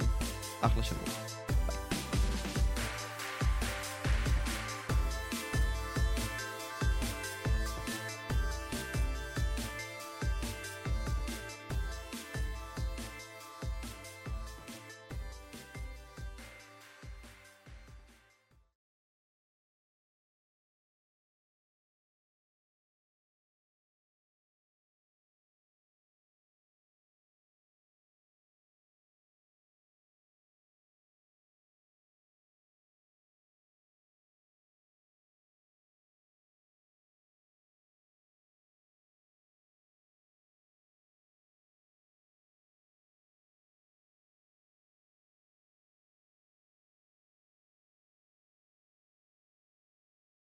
אחלה 0.60 0.82
שבוע. 0.82 1.43